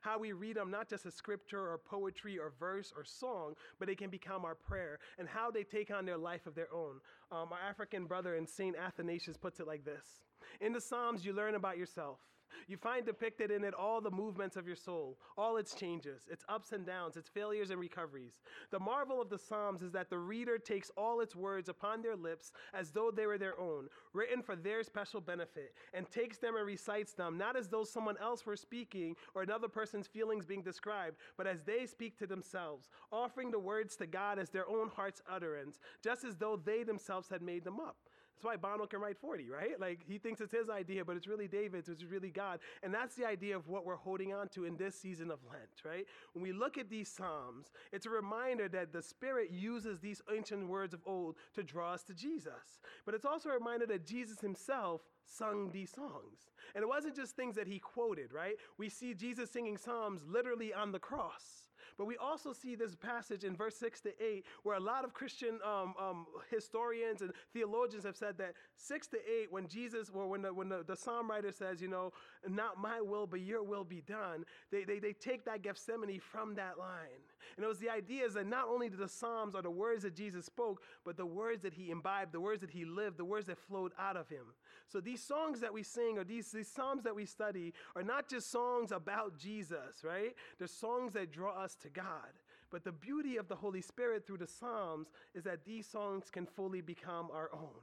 How 0.00 0.18
we 0.18 0.32
read 0.32 0.56
them 0.56 0.70
not 0.70 0.88
just 0.88 1.06
as 1.06 1.14
scripture 1.14 1.60
or 1.60 1.78
poetry 1.78 2.38
or 2.38 2.52
verse 2.60 2.92
or 2.96 3.04
song, 3.04 3.54
but 3.78 3.88
they 3.88 3.94
can 3.94 4.10
become 4.10 4.44
our 4.44 4.54
prayer, 4.54 4.98
and 5.18 5.28
how 5.28 5.50
they 5.50 5.64
take 5.64 5.90
on 5.90 6.04
their 6.04 6.18
life 6.18 6.46
of 6.46 6.54
their 6.54 6.72
own. 6.72 7.00
Um, 7.32 7.48
our 7.52 7.58
African 7.68 8.06
brother 8.06 8.36
in 8.36 8.46
St. 8.46 8.76
Athanasius 8.76 9.36
puts 9.36 9.60
it 9.60 9.66
like 9.66 9.84
this 9.84 10.22
In 10.60 10.72
the 10.72 10.80
Psalms, 10.80 11.24
you 11.24 11.32
learn 11.32 11.54
about 11.54 11.78
yourself. 11.78 12.20
You 12.66 12.76
find 12.76 13.06
depicted 13.06 13.50
in 13.50 13.64
it 13.64 13.74
all 13.74 14.00
the 14.00 14.10
movements 14.10 14.56
of 14.56 14.66
your 14.66 14.76
soul, 14.76 15.18
all 15.36 15.56
its 15.56 15.74
changes, 15.74 16.22
its 16.30 16.44
ups 16.48 16.72
and 16.72 16.84
downs, 16.84 17.16
its 17.16 17.28
failures 17.28 17.70
and 17.70 17.80
recoveries. 17.80 18.40
The 18.70 18.80
marvel 18.80 19.20
of 19.20 19.30
the 19.30 19.38
Psalms 19.38 19.82
is 19.82 19.92
that 19.92 20.10
the 20.10 20.18
reader 20.18 20.58
takes 20.58 20.90
all 20.96 21.20
its 21.20 21.34
words 21.34 21.68
upon 21.68 22.02
their 22.02 22.16
lips 22.16 22.52
as 22.74 22.90
though 22.90 23.10
they 23.10 23.26
were 23.26 23.38
their 23.38 23.58
own, 23.58 23.88
written 24.12 24.42
for 24.42 24.56
their 24.56 24.82
special 24.82 25.20
benefit, 25.20 25.74
and 25.94 26.10
takes 26.10 26.38
them 26.38 26.56
and 26.56 26.66
recites 26.66 27.12
them, 27.12 27.38
not 27.38 27.56
as 27.56 27.68
though 27.68 27.84
someone 27.84 28.16
else 28.20 28.44
were 28.44 28.56
speaking 28.56 29.16
or 29.34 29.42
another 29.42 29.68
person's 29.68 30.06
feelings 30.06 30.46
being 30.46 30.62
described, 30.62 31.16
but 31.36 31.46
as 31.46 31.62
they 31.62 31.86
speak 31.86 32.18
to 32.18 32.26
themselves, 32.26 32.88
offering 33.12 33.50
the 33.50 33.58
words 33.58 33.96
to 33.96 34.06
God 34.06 34.38
as 34.38 34.50
their 34.50 34.68
own 34.68 34.88
heart's 34.88 35.22
utterance, 35.30 35.78
just 36.02 36.24
as 36.24 36.36
though 36.36 36.56
they 36.56 36.82
themselves 36.82 37.28
had 37.28 37.42
made 37.42 37.64
them 37.64 37.80
up. 37.80 37.96
That's 38.38 38.44
why 38.44 38.56
Bono 38.56 38.86
can 38.86 39.00
write 39.00 39.18
40, 39.18 39.50
right? 39.50 39.80
Like 39.80 40.04
he 40.06 40.16
thinks 40.16 40.40
it's 40.40 40.52
his 40.52 40.70
idea, 40.70 41.04
but 41.04 41.16
it's 41.16 41.26
really 41.26 41.48
David's, 41.48 41.88
it's 41.88 42.04
really 42.04 42.30
God. 42.30 42.60
And 42.84 42.94
that's 42.94 43.16
the 43.16 43.26
idea 43.26 43.56
of 43.56 43.66
what 43.66 43.84
we're 43.84 43.96
holding 43.96 44.32
on 44.32 44.46
to 44.50 44.64
in 44.64 44.76
this 44.76 44.94
season 44.94 45.32
of 45.32 45.40
Lent, 45.50 45.82
right? 45.84 46.06
When 46.34 46.44
we 46.44 46.52
look 46.52 46.78
at 46.78 46.88
these 46.88 47.08
Psalms, 47.08 47.72
it's 47.92 48.06
a 48.06 48.10
reminder 48.10 48.68
that 48.68 48.92
the 48.92 49.02
Spirit 49.02 49.50
uses 49.50 49.98
these 49.98 50.22
ancient 50.32 50.68
words 50.68 50.94
of 50.94 51.00
old 51.04 51.34
to 51.56 51.64
draw 51.64 51.94
us 51.94 52.04
to 52.04 52.14
Jesus. 52.14 52.80
But 53.04 53.16
it's 53.16 53.24
also 53.24 53.48
a 53.48 53.54
reminder 53.54 53.86
that 53.86 54.06
Jesus 54.06 54.40
himself 54.40 55.00
sung 55.26 55.72
these 55.72 55.90
songs. 55.90 56.52
And 56.76 56.84
it 56.84 56.88
wasn't 56.88 57.16
just 57.16 57.34
things 57.34 57.56
that 57.56 57.66
he 57.66 57.80
quoted, 57.80 58.32
right? 58.32 58.54
We 58.78 58.88
see 58.88 59.14
Jesus 59.14 59.50
singing 59.50 59.76
Psalms 59.76 60.22
literally 60.28 60.72
on 60.72 60.92
the 60.92 61.00
cross. 61.00 61.67
But 61.98 62.06
we 62.06 62.16
also 62.16 62.52
see 62.52 62.76
this 62.76 62.94
passage 62.94 63.42
in 63.42 63.56
verse 63.56 63.74
6 63.76 64.00
to 64.02 64.10
8 64.24 64.44
where 64.62 64.76
a 64.76 64.80
lot 64.80 65.04
of 65.04 65.12
Christian 65.12 65.58
um, 65.66 65.94
um, 66.00 66.26
historians 66.48 67.22
and 67.22 67.32
theologians 67.52 68.04
have 68.04 68.16
said 68.16 68.38
that 68.38 68.54
6 68.76 69.08
to 69.08 69.16
8, 69.16 69.50
when 69.52 69.66
Jesus, 69.66 70.08
or 70.14 70.28
when 70.28 70.42
the, 70.42 70.54
when 70.54 70.68
the, 70.68 70.84
the 70.86 70.96
psalm 70.96 71.28
writer 71.28 71.50
says, 71.50 71.82
you 71.82 71.88
know, 71.88 72.12
not 72.48 72.80
my 72.80 73.00
will, 73.00 73.26
but 73.26 73.40
your 73.40 73.64
will 73.64 73.82
be 73.82 74.00
done, 74.02 74.44
they, 74.70 74.84
they, 74.84 75.00
they 75.00 75.12
take 75.12 75.44
that 75.46 75.62
Gethsemane 75.62 76.20
from 76.20 76.54
that 76.54 76.78
line. 76.78 77.24
And 77.56 77.64
it 77.64 77.68
was 77.68 77.78
the 77.78 77.90
idea 77.90 78.24
is 78.24 78.34
that 78.34 78.46
not 78.46 78.68
only 78.68 78.88
did 78.88 79.00
the 79.00 79.08
Psalms 79.08 79.56
are 79.56 79.62
the 79.62 79.70
words 79.70 80.04
that 80.04 80.14
Jesus 80.14 80.46
spoke, 80.46 80.82
but 81.04 81.16
the 81.16 81.26
words 81.26 81.62
that 81.62 81.74
he 81.74 81.90
imbibed, 81.90 82.32
the 82.32 82.40
words 82.40 82.60
that 82.60 82.70
he 82.70 82.84
lived, 82.84 83.16
the 83.16 83.24
words 83.24 83.46
that 83.46 83.58
flowed 83.58 83.92
out 83.98 84.16
of 84.16 84.28
him. 84.28 84.44
So 84.86 85.00
these 85.00 85.22
songs 85.22 85.60
that 85.60 85.72
we 85.72 85.82
sing 85.82 86.18
or 86.18 86.24
these, 86.24 86.50
these 86.50 86.68
Psalms 86.68 87.04
that 87.04 87.14
we 87.14 87.26
study 87.26 87.74
are 87.94 88.02
not 88.02 88.28
just 88.28 88.50
songs 88.50 88.92
about 88.92 89.38
Jesus, 89.38 90.02
right? 90.02 90.34
They're 90.58 90.66
songs 90.66 91.12
that 91.14 91.32
draw 91.32 91.52
us 91.52 91.74
to 91.82 91.88
God. 91.88 92.32
But 92.70 92.84
the 92.84 92.92
beauty 92.92 93.36
of 93.36 93.48
the 93.48 93.56
Holy 93.56 93.80
Spirit 93.80 94.26
through 94.26 94.38
the 94.38 94.46
Psalms 94.46 95.08
is 95.34 95.44
that 95.44 95.64
these 95.64 95.86
songs 95.86 96.30
can 96.30 96.46
fully 96.46 96.80
become 96.80 97.28
our 97.32 97.50
own. 97.52 97.80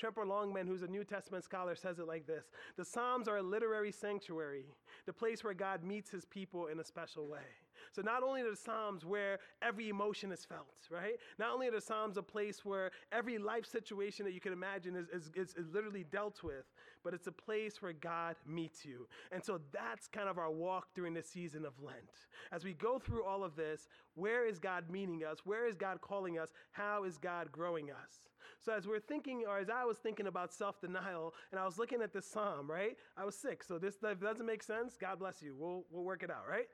Tremper 0.00 0.26
Longman, 0.26 0.66
who's 0.66 0.82
a 0.82 0.86
New 0.86 1.04
Testament 1.04 1.44
scholar, 1.44 1.74
says 1.74 1.98
it 1.98 2.06
like 2.06 2.26
this 2.26 2.44
The 2.76 2.84
Psalms 2.84 3.28
are 3.28 3.38
a 3.38 3.42
literary 3.42 3.92
sanctuary, 3.92 4.66
the 5.06 5.12
place 5.12 5.42
where 5.42 5.54
God 5.54 5.82
meets 5.82 6.10
his 6.10 6.24
people 6.24 6.66
in 6.66 6.80
a 6.80 6.84
special 6.84 7.26
way. 7.26 7.46
So 7.92 8.02
not 8.02 8.22
only 8.22 8.42
are 8.42 8.50
the 8.50 8.56
Psalms 8.56 9.04
where 9.04 9.38
every 9.62 9.88
emotion 9.88 10.32
is 10.32 10.44
felt, 10.44 10.66
right? 10.90 11.14
Not 11.38 11.52
only 11.52 11.68
are 11.68 11.72
the 11.72 11.80
Psalms 11.80 12.16
a 12.16 12.22
place 12.22 12.64
where 12.64 12.90
every 13.12 13.38
life 13.38 13.66
situation 13.66 14.24
that 14.26 14.32
you 14.32 14.40
can 14.40 14.52
imagine 14.52 14.96
is, 14.96 15.30
is, 15.34 15.54
is 15.54 15.72
literally 15.72 16.04
dealt 16.10 16.42
with, 16.42 16.64
but 17.06 17.14
it's 17.14 17.28
a 17.28 17.32
place 17.32 17.80
where 17.80 17.92
God 17.92 18.34
meets 18.44 18.84
you. 18.84 19.06
And 19.30 19.44
so 19.44 19.60
that's 19.72 20.08
kind 20.08 20.28
of 20.28 20.38
our 20.38 20.50
walk 20.50 20.88
during 20.92 21.14
the 21.14 21.22
season 21.22 21.64
of 21.64 21.72
Lent. 21.80 22.26
As 22.50 22.64
we 22.64 22.72
go 22.72 22.98
through 22.98 23.22
all 23.22 23.44
of 23.44 23.54
this, 23.54 23.86
where 24.16 24.44
is 24.44 24.58
God 24.58 24.90
meeting 24.90 25.22
us? 25.22 25.38
Where 25.44 25.68
is 25.68 25.76
God 25.76 26.00
calling 26.00 26.36
us? 26.36 26.52
How 26.72 27.04
is 27.04 27.16
God 27.16 27.52
growing 27.52 27.92
us? 27.92 28.26
So 28.58 28.72
as 28.72 28.88
we're 28.88 28.98
thinking, 28.98 29.44
or 29.48 29.58
as 29.58 29.70
I 29.70 29.84
was 29.84 29.98
thinking 29.98 30.26
about 30.26 30.52
self-denial, 30.52 31.32
and 31.52 31.60
I 31.60 31.64
was 31.64 31.78
looking 31.78 32.02
at 32.02 32.12
this 32.12 32.26
psalm, 32.26 32.68
right? 32.68 32.96
I 33.16 33.24
was 33.24 33.36
sick, 33.36 33.62
so 33.62 33.78
this 33.78 33.98
doesn't 33.98 34.44
make 34.44 34.64
sense. 34.64 34.96
God 35.00 35.20
bless 35.20 35.40
you. 35.40 35.54
We'll 35.56 35.84
we'll 35.92 36.02
work 36.02 36.24
it 36.24 36.30
out, 36.30 36.48
right? 36.50 36.66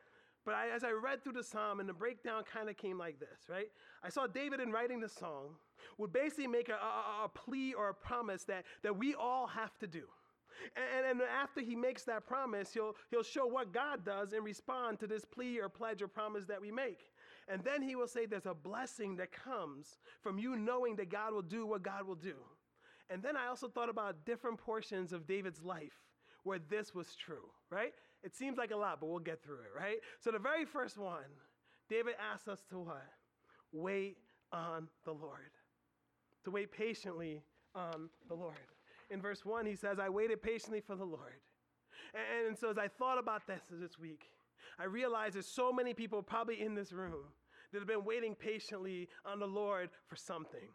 But 0.46 0.54
I, 0.54 0.70
as 0.74 0.82
I 0.82 0.92
read 0.92 1.22
through 1.22 1.34
the 1.34 1.44
psalm, 1.44 1.78
and 1.78 1.88
the 1.88 1.92
breakdown 1.92 2.42
kind 2.50 2.70
of 2.70 2.76
came 2.76 2.96
like 2.96 3.20
this, 3.20 3.48
right? 3.50 3.68
I 4.02 4.08
saw 4.08 4.26
David 4.26 4.60
in 4.60 4.72
writing 4.72 5.00
the 5.00 5.10
song 5.10 5.56
would 5.98 6.12
basically 6.12 6.46
make 6.46 6.68
a, 6.68 6.72
a, 6.72 7.24
a 7.24 7.28
plea 7.28 7.74
or 7.74 7.90
a 7.90 7.94
promise 7.94 8.44
that, 8.44 8.64
that 8.82 8.96
we 8.96 9.14
all 9.14 9.46
have 9.46 9.78
to 9.78 9.86
do. 9.86 10.04
And, 10.76 11.06
and 11.06 11.22
after 11.22 11.60
he 11.60 11.74
makes 11.74 12.04
that 12.04 12.26
promise, 12.26 12.72
he'll, 12.72 12.94
he'll 13.10 13.22
show 13.22 13.46
what 13.46 13.72
God 13.72 14.04
does 14.04 14.32
and 14.32 14.44
respond 14.44 15.00
to 15.00 15.06
this 15.06 15.24
plea 15.24 15.60
or 15.60 15.68
pledge 15.68 16.02
or 16.02 16.08
promise 16.08 16.44
that 16.46 16.60
we 16.60 16.70
make. 16.70 17.10
And 17.48 17.62
then 17.64 17.82
he 17.82 17.96
will 17.96 18.06
say 18.06 18.26
there's 18.26 18.46
a 18.46 18.54
blessing 18.54 19.16
that 19.16 19.32
comes 19.32 19.98
from 20.22 20.38
you 20.38 20.56
knowing 20.56 20.96
that 20.96 21.10
God 21.10 21.32
will 21.32 21.42
do 21.42 21.66
what 21.66 21.82
God 21.82 22.06
will 22.06 22.14
do. 22.14 22.36
And 23.10 23.22
then 23.22 23.36
I 23.36 23.48
also 23.48 23.68
thought 23.68 23.90
about 23.90 24.24
different 24.24 24.58
portions 24.58 25.12
of 25.12 25.26
David's 25.26 25.62
life 25.62 26.00
where 26.44 26.58
this 26.70 26.94
was 26.94 27.14
true, 27.14 27.50
right? 27.70 27.92
It 28.22 28.34
seems 28.34 28.58
like 28.58 28.70
a 28.70 28.76
lot, 28.76 29.00
but 29.00 29.08
we'll 29.08 29.18
get 29.18 29.42
through 29.42 29.60
it, 29.60 29.78
right? 29.78 29.98
So 30.20 30.30
the 30.30 30.38
very 30.38 30.64
first 30.64 30.96
one, 30.96 31.30
David 31.88 32.14
asks 32.32 32.48
us 32.48 32.62
to 32.70 32.78
what? 32.78 33.04
Wait 33.72 34.16
on 34.52 34.88
the 35.04 35.12
Lord. 35.12 35.50
To 36.44 36.50
wait 36.50 36.72
patiently 36.72 37.42
on 37.74 38.08
the 38.28 38.34
Lord. 38.34 38.54
In 39.12 39.20
verse 39.20 39.44
1, 39.44 39.66
he 39.66 39.76
says, 39.76 39.98
I 39.98 40.08
waited 40.08 40.42
patiently 40.42 40.80
for 40.80 40.96
the 40.96 41.04
Lord. 41.04 41.40
And, 42.14 42.48
and 42.48 42.58
so 42.58 42.70
as 42.70 42.78
I 42.78 42.88
thought 42.88 43.18
about 43.18 43.46
this 43.46 43.62
this 43.70 43.98
week, 43.98 44.30
I 44.78 44.84
realized 44.84 45.34
there's 45.34 45.46
so 45.46 45.72
many 45.72 45.92
people 45.92 46.22
probably 46.22 46.62
in 46.62 46.74
this 46.74 46.92
room 46.92 47.24
that 47.72 47.78
have 47.78 47.88
been 47.88 48.04
waiting 48.04 48.34
patiently 48.34 49.08
on 49.24 49.38
the 49.38 49.46
Lord 49.46 49.90
for 50.06 50.16
something. 50.16 50.68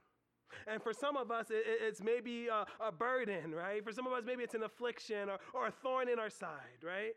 And 0.67 0.81
for 0.81 0.93
some 0.93 1.17
of 1.17 1.31
us, 1.31 1.47
it, 1.49 1.63
it's 1.65 2.01
maybe 2.01 2.47
a, 2.47 2.65
a, 2.79 2.91
burden, 2.91 3.53
right? 3.53 3.83
For 3.83 3.91
some 3.91 4.07
of 4.07 4.13
us, 4.13 4.23
maybe 4.25 4.43
it's 4.43 4.55
an 4.55 4.63
affliction 4.63 5.29
or, 5.29 5.39
or 5.53 5.67
a 5.67 5.71
thorn 5.71 6.07
in 6.07 6.19
our 6.19 6.29
side, 6.29 6.83
right? 6.83 7.13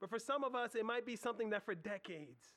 But 0.00 0.10
for 0.10 0.18
some 0.18 0.44
of 0.44 0.54
us, 0.54 0.74
it 0.74 0.84
might 0.84 1.04
be 1.04 1.16
something 1.16 1.50
that 1.50 1.64
for 1.64 1.74
decades. 1.74 2.50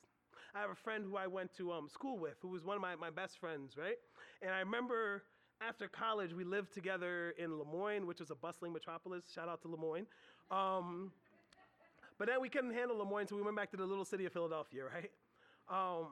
I 0.53 0.59
have 0.59 0.69
a 0.69 0.75
friend 0.75 1.05
who 1.05 1.17
I 1.17 1.27
went 1.27 1.53
to 1.57 1.71
um, 1.71 1.87
school 1.89 2.19
with, 2.19 2.35
who 2.41 2.49
was 2.49 2.65
one 2.65 2.75
of 2.75 2.81
my, 2.81 2.95
my 2.95 3.09
best 3.09 3.39
friends, 3.39 3.77
right? 3.77 3.95
And 4.41 4.51
I 4.51 4.59
remember 4.59 5.23
after 5.67 5.87
college, 5.87 6.33
we 6.33 6.43
lived 6.43 6.73
together 6.73 7.33
in 7.37 7.57
Lemoyne, 7.57 8.05
which 8.07 8.19
was 8.19 8.31
a 8.31 8.35
bustling 8.35 8.73
metropolis. 8.73 9.23
Shout 9.33 9.47
out 9.47 9.61
to 9.61 9.67
Lemoyne. 9.67 10.05
Um, 10.49 11.11
but 12.17 12.27
then 12.27 12.41
we 12.41 12.49
couldn't 12.49 12.73
handle 12.73 12.97
Lemoyne, 12.97 13.27
so 13.27 13.35
we 13.35 13.41
went 13.41 13.55
back 13.55 13.71
to 13.71 13.77
the 13.77 13.85
little 13.85 14.05
city 14.05 14.25
of 14.25 14.33
Philadelphia, 14.33 14.83
right? 14.85 15.11
Um, 15.69 16.07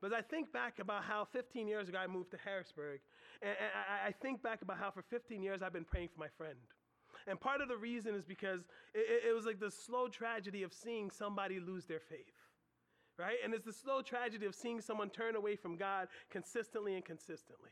but 0.00 0.12
I 0.12 0.20
think 0.20 0.52
back 0.52 0.78
about 0.80 1.04
how 1.04 1.26
15 1.32 1.66
years 1.66 1.88
ago 1.88 1.98
I 1.98 2.06
moved 2.06 2.30
to 2.32 2.36
Harrisburg, 2.44 3.00
and, 3.40 3.50
and 3.50 3.70
I, 3.74 4.08
I, 4.08 4.12
think 4.12 4.42
back 4.42 4.60
about 4.60 4.78
how 4.78 4.90
for 4.90 5.02
15 5.02 5.42
years 5.42 5.62
I've 5.62 5.72
been 5.72 5.84
praying 5.84 6.08
for 6.08 6.20
my 6.20 6.28
friend. 6.36 6.58
And 7.26 7.40
part 7.40 7.62
of 7.62 7.68
the 7.68 7.76
reason 7.76 8.14
is 8.14 8.24
because 8.24 8.60
it, 8.94 9.30
it 9.30 9.34
was 9.34 9.46
like 9.46 9.60
the 9.60 9.70
slow 9.70 10.08
tragedy 10.08 10.62
of 10.62 10.74
seeing 10.74 11.10
somebody 11.10 11.58
lose 11.58 11.86
their 11.86 12.00
faith, 12.00 12.34
right? 13.18 13.36
And 13.42 13.54
it's 13.54 13.64
the 13.64 13.72
slow 13.72 14.02
tragedy 14.02 14.44
of 14.44 14.54
seeing 14.54 14.80
someone 14.80 15.08
turn 15.08 15.36
away 15.36 15.56
from 15.56 15.76
God 15.76 16.08
consistently 16.30 16.94
and 16.96 17.04
consistently. 17.04 17.70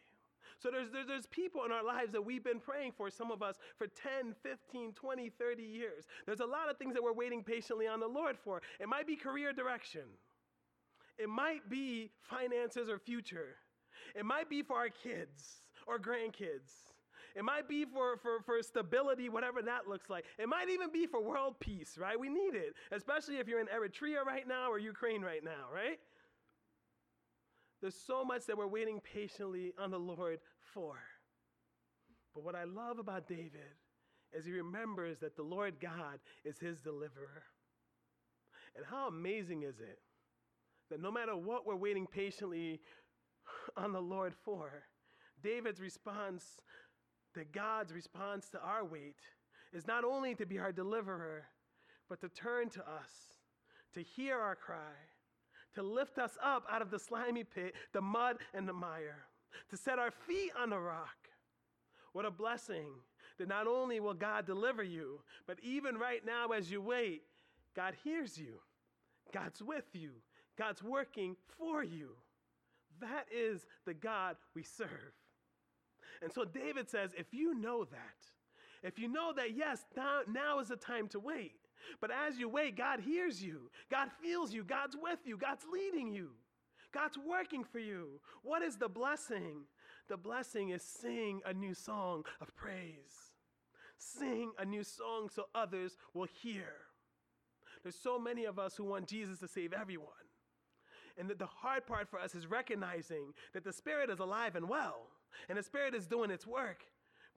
So 0.62 0.70
there's, 0.70 0.90
there's, 1.08 1.26
people 1.26 1.64
in 1.64 1.72
our 1.72 1.84
lives 1.84 2.12
that 2.12 2.24
we've 2.24 2.44
been 2.44 2.60
praying 2.60 2.92
for, 2.96 3.10
some 3.10 3.32
of 3.32 3.42
us, 3.42 3.56
for 3.76 3.88
10, 3.88 4.34
15, 4.44 4.92
20, 4.92 5.30
30 5.30 5.62
years. 5.62 6.04
There's 6.24 6.38
a 6.38 6.46
lot 6.46 6.70
of 6.70 6.76
things 6.76 6.94
that 6.94 7.02
we're 7.02 7.12
waiting 7.12 7.42
patiently 7.42 7.88
on 7.88 7.98
the 7.98 8.06
Lord 8.06 8.36
for. 8.38 8.62
It 8.78 8.88
might 8.88 9.06
be 9.06 9.16
career 9.16 9.52
direction, 9.52 10.02
it 11.18 11.28
might 11.28 11.68
be 11.68 12.10
finances 12.22 12.88
or 12.88 12.98
future, 12.98 13.56
it 14.14 14.24
might 14.24 14.48
be 14.48 14.62
for 14.62 14.76
our 14.76 14.88
kids 14.88 15.62
or 15.86 15.98
grandkids. 15.98 16.70
It 17.34 17.44
might 17.44 17.66
be 17.66 17.86
for, 17.86 18.18
for, 18.18 18.42
for 18.44 18.62
stability, 18.62 19.30
whatever 19.30 19.62
that 19.62 19.88
looks 19.88 20.10
like. 20.10 20.26
It 20.38 20.50
might 20.50 20.68
even 20.68 20.92
be 20.92 21.06
for 21.06 21.22
world 21.22 21.58
peace, 21.60 21.96
right? 21.96 22.20
We 22.20 22.28
need 22.28 22.54
it, 22.54 22.74
especially 22.90 23.38
if 23.38 23.48
you're 23.48 23.58
in 23.58 23.68
Eritrea 23.68 24.22
right 24.22 24.46
now 24.46 24.70
or 24.70 24.78
Ukraine 24.78 25.22
right 25.22 25.42
now, 25.42 25.72
right? 25.74 25.98
There's 27.82 27.96
so 27.96 28.24
much 28.24 28.46
that 28.46 28.56
we're 28.56 28.68
waiting 28.68 29.00
patiently 29.00 29.72
on 29.76 29.90
the 29.90 29.98
Lord 29.98 30.38
for. 30.72 30.98
But 32.34 32.44
what 32.44 32.54
I 32.54 32.64
love 32.64 32.98
about 32.98 33.28
David 33.28 33.76
is 34.32 34.44
he 34.44 34.52
remembers 34.52 35.18
that 35.18 35.36
the 35.36 35.42
Lord 35.42 35.74
God 35.80 36.18
is 36.44 36.58
his 36.58 36.80
deliverer. 36.80 37.42
And 38.74 38.84
how 38.86 39.08
amazing 39.08 39.62
is 39.62 39.80
it 39.80 39.98
that 40.90 41.00
no 41.00 41.10
matter 41.10 41.36
what 41.36 41.66
we're 41.66 41.76
waiting 41.76 42.06
patiently 42.06 42.80
on 43.76 43.92
the 43.92 44.00
Lord 44.00 44.34
for, 44.44 44.84
David's 45.42 45.80
response, 45.80 46.44
that 47.34 47.52
God's 47.52 47.92
response 47.92 48.48
to 48.50 48.60
our 48.60 48.84
wait, 48.84 49.20
is 49.72 49.86
not 49.86 50.04
only 50.04 50.34
to 50.34 50.46
be 50.46 50.58
our 50.58 50.72
deliverer, 50.72 51.44
but 52.08 52.20
to 52.20 52.28
turn 52.28 52.68
to 52.70 52.80
us, 52.80 53.38
to 53.94 54.02
hear 54.02 54.38
our 54.38 54.54
cry, 54.54 54.92
to 55.74 55.82
lift 55.82 56.18
us 56.18 56.36
up 56.42 56.64
out 56.70 56.82
of 56.82 56.90
the 56.90 56.98
slimy 56.98 57.44
pit, 57.44 57.74
the 57.94 58.00
mud 58.02 58.36
and 58.52 58.68
the 58.68 58.72
mire, 58.72 59.24
to 59.70 59.76
set 59.76 59.98
our 59.98 60.10
feet 60.10 60.52
on 60.60 60.70
the 60.70 60.78
rock. 60.78 61.28
What 62.12 62.26
a 62.26 62.30
blessing 62.30 62.88
that 63.38 63.48
not 63.48 63.66
only 63.66 64.00
will 64.00 64.14
God 64.14 64.46
deliver 64.46 64.82
you, 64.82 65.20
but 65.46 65.58
even 65.62 65.96
right 65.96 66.24
now 66.24 66.48
as 66.48 66.70
you 66.70 66.80
wait, 66.80 67.22
God 67.74 67.94
hears 68.04 68.38
you. 68.38 68.60
God's 69.32 69.62
with 69.62 69.86
you. 69.94 70.10
God's 70.58 70.82
working 70.82 71.36
for 71.58 71.82
you. 71.82 72.10
That 73.00 73.26
is 73.34 73.66
the 73.86 73.94
God 73.94 74.36
we 74.54 74.62
serve. 74.62 74.88
And 76.22 76.32
so 76.32 76.44
David 76.44 76.88
says, 76.90 77.10
if 77.16 77.32
you 77.32 77.54
know 77.54 77.84
that, 77.84 78.86
if 78.86 78.98
you 78.98 79.08
know 79.08 79.32
that, 79.34 79.56
yes, 79.56 79.84
now, 79.96 80.20
now 80.28 80.58
is 80.60 80.68
the 80.68 80.76
time 80.76 81.08
to 81.08 81.20
wait, 81.20 81.54
but 82.00 82.10
as 82.10 82.38
you 82.38 82.48
wait, 82.48 82.76
God 82.76 83.00
hears 83.00 83.42
you, 83.42 83.70
God 83.90 84.08
feels 84.22 84.52
you, 84.52 84.62
God's 84.62 84.96
with 85.00 85.18
you, 85.24 85.36
God's 85.36 85.64
leading 85.72 86.12
you, 86.12 86.30
God's 86.92 87.18
working 87.18 87.64
for 87.64 87.78
you. 87.78 88.20
What 88.42 88.62
is 88.62 88.76
the 88.76 88.88
blessing? 88.88 89.62
The 90.08 90.16
blessing 90.16 90.70
is 90.70 90.82
sing 90.82 91.40
a 91.46 91.52
new 91.52 91.74
song 91.74 92.24
of 92.40 92.54
praise. 92.54 93.34
Sing 93.98 94.52
a 94.58 94.64
new 94.64 94.84
song 94.84 95.28
so 95.32 95.46
others 95.54 95.96
will 96.12 96.26
hear. 96.42 96.74
There's 97.82 97.98
so 97.98 98.18
many 98.18 98.44
of 98.44 98.58
us 98.58 98.76
who 98.76 98.84
want 98.84 99.06
Jesus 99.08 99.38
to 99.40 99.48
save 99.48 99.72
everyone. 99.72 100.08
And 101.18 101.28
that 101.28 101.38
the 101.38 101.46
hard 101.46 101.86
part 101.86 102.08
for 102.08 102.18
us 102.18 102.34
is 102.34 102.46
recognizing 102.46 103.34
that 103.52 103.64
the 103.64 103.72
Spirit 103.72 104.10
is 104.10 104.18
alive 104.18 104.56
and 104.56 104.68
well, 104.68 105.08
and 105.48 105.58
the 105.58 105.62
Spirit 105.62 105.94
is 105.94 106.06
doing 106.06 106.30
its 106.30 106.46
work 106.46 106.84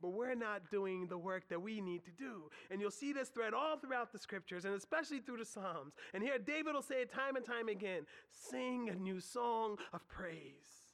but 0.02 0.10
we're 0.10 0.36
not 0.36 0.70
doing 0.70 1.08
the 1.08 1.18
work 1.18 1.48
that 1.50 1.62
we 1.62 1.82
need 1.82 2.04
to 2.06 2.12
do. 2.12 2.50
And 2.70 2.82
you'll 2.82 2.92
see 2.92 3.14
this 3.14 3.30
thread 3.30 3.54
all 3.54 3.78
throughout 3.78 4.12
the 4.12 4.20
scriptures, 4.20 4.66
and 4.66 4.74
especially 4.74 5.20
through 5.20 5.38
the 5.38 5.46
Psalms. 5.46 5.94
And 6.14 6.24
here, 6.24 6.38
David 6.38 6.74
will 6.74 6.82
say 6.82 7.02
it 7.02 7.12
time 7.12 7.36
and 7.36 7.46
time 7.46 7.70
again 7.70 8.06
sing 8.32 8.90
a 8.90 8.96
new 8.96 9.20
song 9.20 9.78
of 9.94 10.08
praise. 10.08 10.94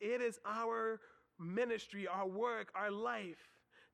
It 0.00 0.20
is 0.20 0.38
our 0.46 1.00
ministry, 1.38 2.06
our 2.06 2.26
work, 2.26 2.68
our 2.74 2.90
life 2.90 3.36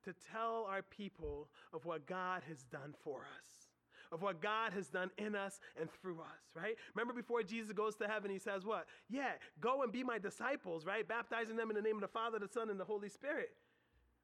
to 0.05 0.15
tell 0.33 0.67
our 0.71 0.83
people 0.83 1.49
of 1.73 1.85
what 1.85 2.07
God 2.07 2.43
has 2.49 2.63
done 2.65 2.95
for 3.03 3.21
us 3.39 3.67
of 4.13 4.23
what 4.23 4.41
God 4.41 4.73
has 4.73 4.89
done 4.89 5.11
in 5.19 5.35
us 5.35 5.59
and 5.81 5.91
through 5.91 6.21
us, 6.21 6.55
right? 6.55 6.77
Remember 6.95 7.13
before 7.13 7.43
Jesus 7.43 7.73
goes 7.73 7.97
to 7.97 8.07
heaven, 8.07 8.31
he 8.31 8.39
says, 8.39 8.65
What? 8.65 8.87
Yeah, 9.09 9.33
go 9.61 9.83
and 9.83 9.93
be 9.93 10.03
my 10.03 10.19
disciples, 10.19 10.87
right? 10.87 11.07
Baptizing 11.07 11.57
them 11.57 11.71
in 11.71 11.77
the 11.77 11.83
name 11.83 11.97
of 11.97 12.03
the 12.03 12.09
Father, 12.09 12.39
the 12.39 12.49
Son, 12.49 12.71
and 12.71 12.79
the 12.79 12.85
Holy 12.85 13.09
Spirit. 13.09 13.51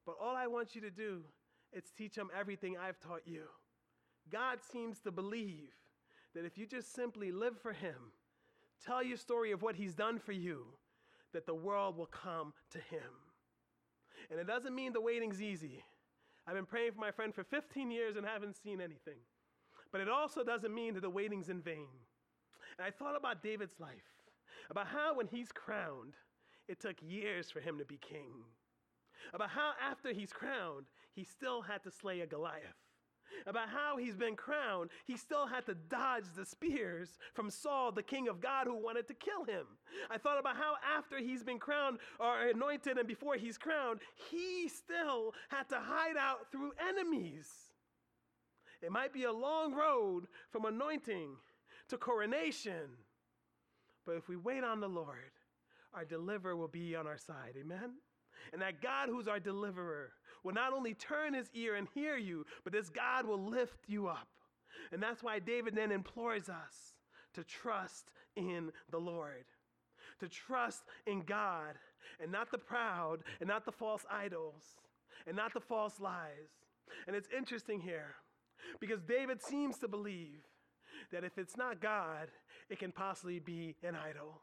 But 0.04 0.16
all 0.20 0.36
I 0.36 0.46
want 0.46 0.74
you 0.74 0.80
to 0.80 0.90
do 0.90 1.22
is 1.72 1.84
teach 1.96 2.14
them 2.14 2.30
everything 2.38 2.76
I've 2.76 3.00
taught 3.00 3.22
you. 3.24 3.44
God 4.30 4.58
seems 4.72 4.98
to 5.00 5.10
believe 5.10 5.70
that 6.34 6.44
if 6.44 6.58
you 6.58 6.66
just 6.66 6.94
simply 6.94 7.30
live 7.30 7.58
for 7.60 7.72
Him, 7.72 8.12
tell 8.84 9.02
your 9.02 9.16
story 9.16 9.52
of 9.52 9.62
what 9.62 9.76
He's 9.76 9.94
done 9.94 10.18
for 10.18 10.32
you, 10.32 10.66
that 11.32 11.46
the 11.46 11.54
world 11.54 11.96
will 11.96 12.06
come 12.06 12.52
to 12.70 12.78
Him. 12.78 13.10
And 14.30 14.40
it 14.40 14.46
doesn't 14.46 14.74
mean 14.74 14.92
the 14.92 15.00
waiting's 15.00 15.42
easy. 15.42 15.82
I've 16.46 16.54
been 16.54 16.66
praying 16.66 16.92
for 16.92 17.00
my 17.00 17.10
friend 17.10 17.34
for 17.34 17.44
15 17.44 17.90
years 17.90 18.16
and 18.16 18.26
haven't 18.26 18.56
seen 18.56 18.80
anything. 18.80 19.18
But 19.92 20.00
it 20.00 20.08
also 20.08 20.42
doesn't 20.42 20.74
mean 20.74 20.94
that 20.94 21.02
the 21.02 21.10
waiting's 21.10 21.48
in 21.48 21.60
vain. 21.60 21.88
And 22.78 22.86
I 22.86 22.90
thought 22.90 23.16
about 23.16 23.42
David's 23.42 23.78
life, 23.78 23.92
about 24.70 24.86
how 24.86 25.14
when 25.14 25.26
he's 25.26 25.52
crowned, 25.52 26.14
it 26.68 26.80
took 26.80 26.96
years 27.02 27.50
for 27.50 27.60
him 27.60 27.78
to 27.78 27.84
be 27.84 27.98
king 27.98 28.44
about 29.32 29.50
how 29.50 29.72
after 29.80 30.12
he's 30.12 30.32
crowned, 30.32 30.86
he 31.14 31.24
still 31.24 31.62
had 31.62 31.82
to 31.84 31.90
slay 31.90 32.20
a 32.20 32.26
Goliath. 32.26 32.76
About 33.46 33.68
how 33.68 33.96
he's 33.96 34.16
been 34.16 34.36
crowned, 34.36 34.90
he 35.06 35.16
still 35.16 35.46
had 35.46 35.66
to 35.66 35.74
dodge 35.74 36.24
the 36.36 36.44
spears 36.44 37.18
from 37.34 37.50
Saul, 37.50 37.90
the 37.90 38.02
king 38.02 38.28
of 38.28 38.40
God, 38.40 38.66
who 38.66 38.76
wanted 38.76 39.08
to 39.08 39.14
kill 39.14 39.44
him. 39.44 39.66
I 40.10 40.18
thought 40.18 40.38
about 40.38 40.56
how 40.56 40.74
after 40.96 41.18
he's 41.18 41.42
been 41.42 41.58
crowned 41.58 41.98
or 42.20 42.48
anointed 42.48 42.98
and 42.98 43.08
before 43.08 43.36
he's 43.36 43.58
crowned, 43.58 44.00
he 44.30 44.68
still 44.68 45.34
had 45.48 45.68
to 45.70 45.78
hide 45.78 46.16
out 46.18 46.50
through 46.52 46.72
enemies. 46.88 47.48
It 48.82 48.92
might 48.92 49.12
be 49.12 49.24
a 49.24 49.32
long 49.32 49.74
road 49.74 50.26
from 50.50 50.64
anointing 50.64 51.36
to 51.88 51.96
coronation, 51.96 52.96
but 54.04 54.16
if 54.16 54.28
we 54.28 54.36
wait 54.36 54.64
on 54.64 54.80
the 54.80 54.88
Lord, 54.88 55.32
our 55.94 56.04
deliverer 56.04 56.56
will 56.56 56.68
be 56.68 56.96
on 56.96 57.06
our 57.06 57.18
side. 57.18 57.54
Amen? 57.58 57.94
And 58.52 58.60
that 58.62 58.80
God, 58.82 59.08
who's 59.08 59.28
our 59.28 59.40
deliverer, 59.40 60.12
will 60.42 60.52
not 60.52 60.72
only 60.72 60.94
turn 60.94 61.34
his 61.34 61.50
ear 61.54 61.76
and 61.76 61.88
hear 61.94 62.16
you, 62.16 62.44
but 62.64 62.72
this 62.72 62.90
God 62.90 63.26
will 63.26 63.42
lift 63.42 63.78
you 63.86 64.08
up. 64.08 64.28
And 64.90 65.02
that's 65.02 65.22
why 65.22 65.38
David 65.38 65.74
then 65.74 65.92
implores 65.92 66.48
us 66.48 66.94
to 67.34 67.44
trust 67.44 68.10
in 68.36 68.70
the 68.90 68.98
Lord, 68.98 69.44
to 70.20 70.28
trust 70.28 70.82
in 71.06 71.22
God 71.22 71.74
and 72.20 72.30
not 72.32 72.50
the 72.50 72.58
proud 72.58 73.20
and 73.40 73.48
not 73.48 73.64
the 73.64 73.72
false 73.72 74.04
idols 74.10 74.62
and 75.26 75.36
not 75.36 75.54
the 75.54 75.60
false 75.60 76.00
lies. 76.00 76.50
And 77.06 77.16
it's 77.16 77.28
interesting 77.36 77.80
here 77.80 78.16
because 78.80 79.02
David 79.02 79.42
seems 79.42 79.78
to 79.78 79.88
believe 79.88 80.42
that 81.10 81.24
if 81.24 81.38
it's 81.38 81.56
not 81.56 81.80
God, 81.80 82.28
it 82.68 82.78
can 82.78 82.92
possibly 82.92 83.38
be 83.38 83.76
an 83.82 83.96
idol. 83.96 84.40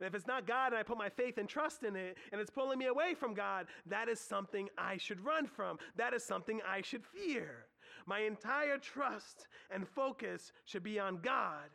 And 0.00 0.06
if 0.06 0.14
it's 0.14 0.26
not 0.26 0.46
God 0.46 0.68
and 0.68 0.76
I 0.76 0.82
put 0.82 0.98
my 0.98 1.08
faith 1.08 1.38
and 1.38 1.48
trust 1.48 1.82
in 1.82 1.96
it 1.96 2.16
and 2.32 2.40
it's 2.40 2.50
pulling 2.50 2.78
me 2.78 2.86
away 2.86 3.14
from 3.14 3.34
God, 3.34 3.66
that 3.86 4.08
is 4.08 4.20
something 4.20 4.68
I 4.78 4.96
should 4.96 5.24
run 5.24 5.46
from. 5.46 5.78
That 5.96 6.14
is 6.14 6.24
something 6.24 6.60
I 6.66 6.82
should 6.82 7.04
fear. 7.04 7.66
My 8.06 8.20
entire 8.20 8.78
trust 8.78 9.46
and 9.70 9.88
focus 9.88 10.52
should 10.64 10.82
be 10.82 10.98
on 10.98 11.20
God. 11.22 11.70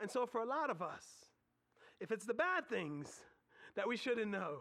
And 0.00 0.10
so, 0.10 0.26
for 0.26 0.40
a 0.40 0.46
lot 0.46 0.70
of 0.70 0.80
us, 0.80 1.04
if 2.00 2.12
it's 2.12 2.26
the 2.26 2.34
bad 2.34 2.68
things 2.68 3.20
that 3.76 3.88
we 3.88 3.96
shouldn't 3.96 4.30
know, 4.30 4.58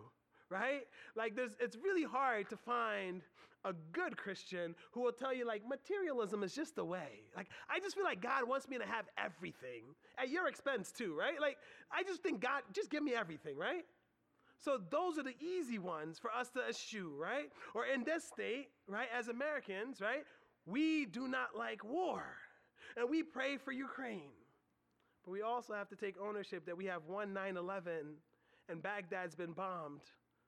right? 0.50 0.82
Like, 1.16 1.36
there's, 1.36 1.56
it's 1.60 1.78
really 1.78 2.04
hard 2.04 2.50
to 2.50 2.58
find 2.58 3.22
a 3.66 3.74
good 3.92 4.18
Christian 4.18 4.76
who 4.92 5.02
will 5.02 5.12
tell 5.12 5.34
you, 5.34 5.46
like, 5.46 5.62
materialism 5.68 6.44
is 6.44 6.54
just 6.54 6.76
the 6.76 6.86
way. 6.86 7.22
Like, 7.36 7.48
I 7.70 7.80
just 7.80 7.96
feel 7.96 8.04
like 8.04 8.22
God 8.22 8.48
wants 8.48 8.68
me 8.68 8.78
to 8.78 8.86
have 8.86 9.06
everything 9.18 9.84
at 10.18 10.30
your 10.30 10.48
expense, 10.48 10.92
too, 10.92 11.16
right? 11.18 11.40
Like, 11.40 11.58
I 11.92 12.04
just 12.04 12.22
think 12.22 12.42
God, 12.42 12.64
just 12.74 12.90
give 12.90 13.04
me 13.04 13.14
everything, 13.14 13.58
right? 13.58 13.86
So 14.64 14.80
those 14.90 15.18
are 15.18 15.24
the 15.24 15.36
easy 15.42 15.78
ones 15.78 16.20
for 16.20 16.32
us 16.32 16.50
to 16.52 16.62
eschew, 16.70 17.14
right? 17.18 17.52
Or 17.74 17.86
in 17.86 18.04
this 18.04 18.24
state, 18.24 18.70
right, 18.88 19.08
as 19.18 19.28
Americans, 19.28 20.00
right, 20.00 20.24
we 20.66 21.06
do 21.06 21.28
not 21.28 21.50
like 21.58 21.84
war 21.84 22.24
and 22.96 23.10
we 23.10 23.24
pray 23.24 23.58
for 23.58 23.72
Ukraine. 23.72 24.32
But 25.26 25.32
we 25.32 25.42
also 25.42 25.74
have 25.74 25.90
to 25.90 25.96
take 25.96 26.16
ownership 26.22 26.66
that 26.66 26.78
we 26.78 26.86
have 26.86 27.02
one 27.08 27.34
9 27.34 27.58
11 27.58 27.92
and 28.70 28.82
Baghdad's 28.82 29.36
been 29.36 29.52
bombed 29.52 30.02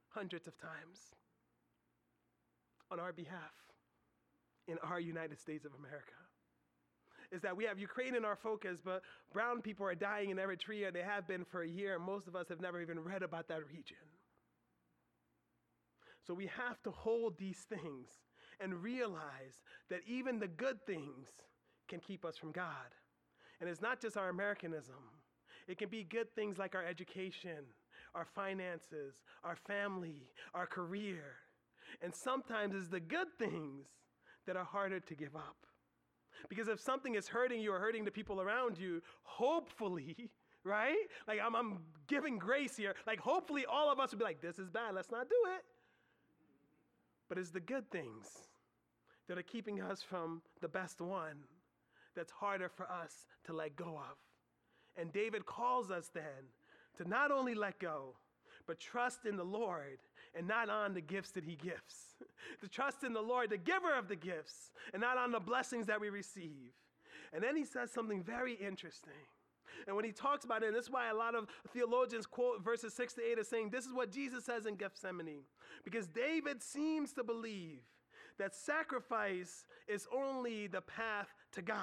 hundreds 0.10 0.48
of 0.48 0.58
times 0.58 1.12
on 2.92 3.00
our 3.00 3.14
behalf 3.14 3.54
in 4.68 4.78
our 4.80 5.00
United 5.00 5.40
States 5.40 5.66
of 5.66 5.72
America. 5.78 6.14
Is 7.32 7.42
that 7.42 7.58
we 7.58 7.66
have 7.66 7.80
Ukraine 7.80 8.16
in 8.16 8.24
our 8.24 8.36
focus, 8.36 8.80
but 8.84 9.02
brown 9.34 9.62
people 9.62 9.86
are 9.86 9.96
dying 9.96 10.30
in 10.30 10.38
Eritrea. 10.38 10.94
They 10.94 11.02
have 11.02 11.28
been 11.28 11.44
for 11.44 11.64
a 11.64 11.68
year, 11.68 11.96
and 11.96 12.04
most 12.04 12.28
of 12.28 12.36
us 12.36 12.48
have 12.50 12.62
never 12.62 12.82
even 12.82 13.00
read 13.00 13.24
about 13.24 13.48
that 13.48 13.68
region. 13.68 13.98
So 16.26 16.34
we 16.34 16.48
have 16.48 16.82
to 16.84 16.92
hold 16.92 17.38
these 17.38 17.66
things 17.70 18.10
and 18.60 18.82
realize 18.82 19.62
that 19.90 20.02
even 20.08 20.40
the 20.40 20.48
good 20.48 20.86
things 20.86 21.30
can 21.88 22.00
keep 22.00 22.26
us 22.26 22.38
from 22.38 22.52
God. 22.52 22.96
And 23.60 23.70
it's 23.70 23.82
not 23.82 24.02
just 24.02 24.18
our 24.18 24.30
Americanism, 24.30 24.96
it 25.68 25.78
can 25.78 25.90
be 25.90 26.04
good 26.04 26.34
things 26.36 26.58
like 26.58 26.76
our 26.76 26.86
education, 26.86 27.66
our 28.14 28.26
finances, 28.26 29.22
our 29.44 29.56
family, 29.56 30.30
our 30.54 30.66
career. 30.66 31.24
And 32.02 32.14
sometimes 32.14 32.76
it's 32.76 32.90
the 32.90 33.00
good 33.00 33.28
things 33.38 33.88
that 34.48 34.56
are 34.56 34.64
harder 34.64 35.00
to 35.00 35.16
give 35.16 35.36
up. 35.36 35.58
Because 36.50 36.68
if 36.68 36.80
something 36.80 37.16
is 37.16 37.28
hurting 37.28 37.62
you 37.62 37.74
or 37.74 37.80
hurting 37.80 38.06
the 38.06 38.12
people 38.12 38.42
around 38.42 38.78
you, 38.78 39.02
hopefully, 39.24 40.30
right? 40.64 40.96
Like 41.28 41.40
I'm, 41.44 41.56
I'm 41.56 41.80
giving 42.08 42.38
grace 42.38 42.76
here. 42.76 42.94
Like 43.08 43.20
hopefully 43.20 43.66
all 43.66 43.92
of 43.92 44.00
us 44.00 44.12
would 44.12 44.20
be 44.20 44.26
like, 44.26 44.42
this 44.42 44.60
is 44.60 44.70
bad, 44.70 44.96
let's 44.96 45.12
not 45.12 45.30
do 45.30 45.36
it. 45.56 45.64
But 47.30 47.38
it's 47.38 47.52
the 47.52 47.60
good 47.60 47.90
things 47.90 48.28
that 49.28 49.38
are 49.38 49.44
keeping 49.44 49.82
us 49.82 50.04
from 50.04 50.42
the 50.62 50.68
best 50.68 51.02
one 51.02 51.44
that's 52.16 52.32
harder 52.32 52.70
for 52.70 52.90
us 52.90 53.26
to 53.46 53.54
let 53.54 53.76
go 53.76 53.98
of. 53.98 54.18
And 54.96 55.12
David 55.12 55.46
calls 55.46 55.92
us 55.92 56.10
then 56.14 56.52
to 56.98 57.08
not 57.08 57.32
only 57.32 57.56
let 57.56 57.80
go, 57.80 58.16
but 58.68 58.80
trust 58.80 59.26
in 59.26 59.36
the 59.36 59.44
Lord 59.44 60.00
and 60.36 60.48
not 60.48 60.70
on 60.70 60.94
the 60.94 61.02
gifts 61.02 61.32
that 61.32 61.44
he 61.44 61.56
gives. 61.56 62.16
to 62.62 62.68
trust 62.68 63.04
in 63.04 63.14
the 63.14 63.22
Lord, 63.22 63.50
the 63.50 63.58
giver 63.58 63.94
of 63.98 64.08
the 64.08 64.16
gifts, 64.16 64.72
and 64.94 65.02
not 65.02 65.18
on 65.18 65.32
the 65.32 65.40
blessings 65.40 65.88
that 65.88 66.02
we 66.02 66.10
receive. 66.10 66.74
And 67.34 67.44
then 67.44 67.56
he 67.56 67.66
says 67.66 67.92
something 67.92 68.24
very 68.24 68.54
interesting. 68.54 69.14
And 69.88 69.96
when 69.96 70.06
he 70.06 70.12
talks 70.12 70.46
about 70.46 70.64
it, 70.64 70.68
and 70.68 70.76
this 70.76 70.86
is 70.86 70.92
why 70.92 71.10
a 71.10 71.16
lot 71.16 71.36
of 71.36 71.48
theologians 71.74 72.26
quote 72.26 72.64
verses 72.64 72.94
6 72.94 73.14
to 73.16 73.32
8 73.32 73.40
as 73.40 73.48
saying, 73.48 73.70
This 73.70 73.86
is 73.86 73.94
what 73.94 74.12
Jesus 74.12 74.46
says 74.46 74.66
in 74.66 74.76
Gethsemane. 74.76 75.44
Because 75.84 76.08
David 76.08 76.64
seems 76.64 77.12
to 77.14 77.24
believe 77.24 77.80
that 78.38 78.56
sacrifice 78.56 79.66
is 79.88 80.08
only 80.14 80.68
the 80.68 80.82
path 80.82 81.30
to 81.54 81.62
God. 81.62 81.78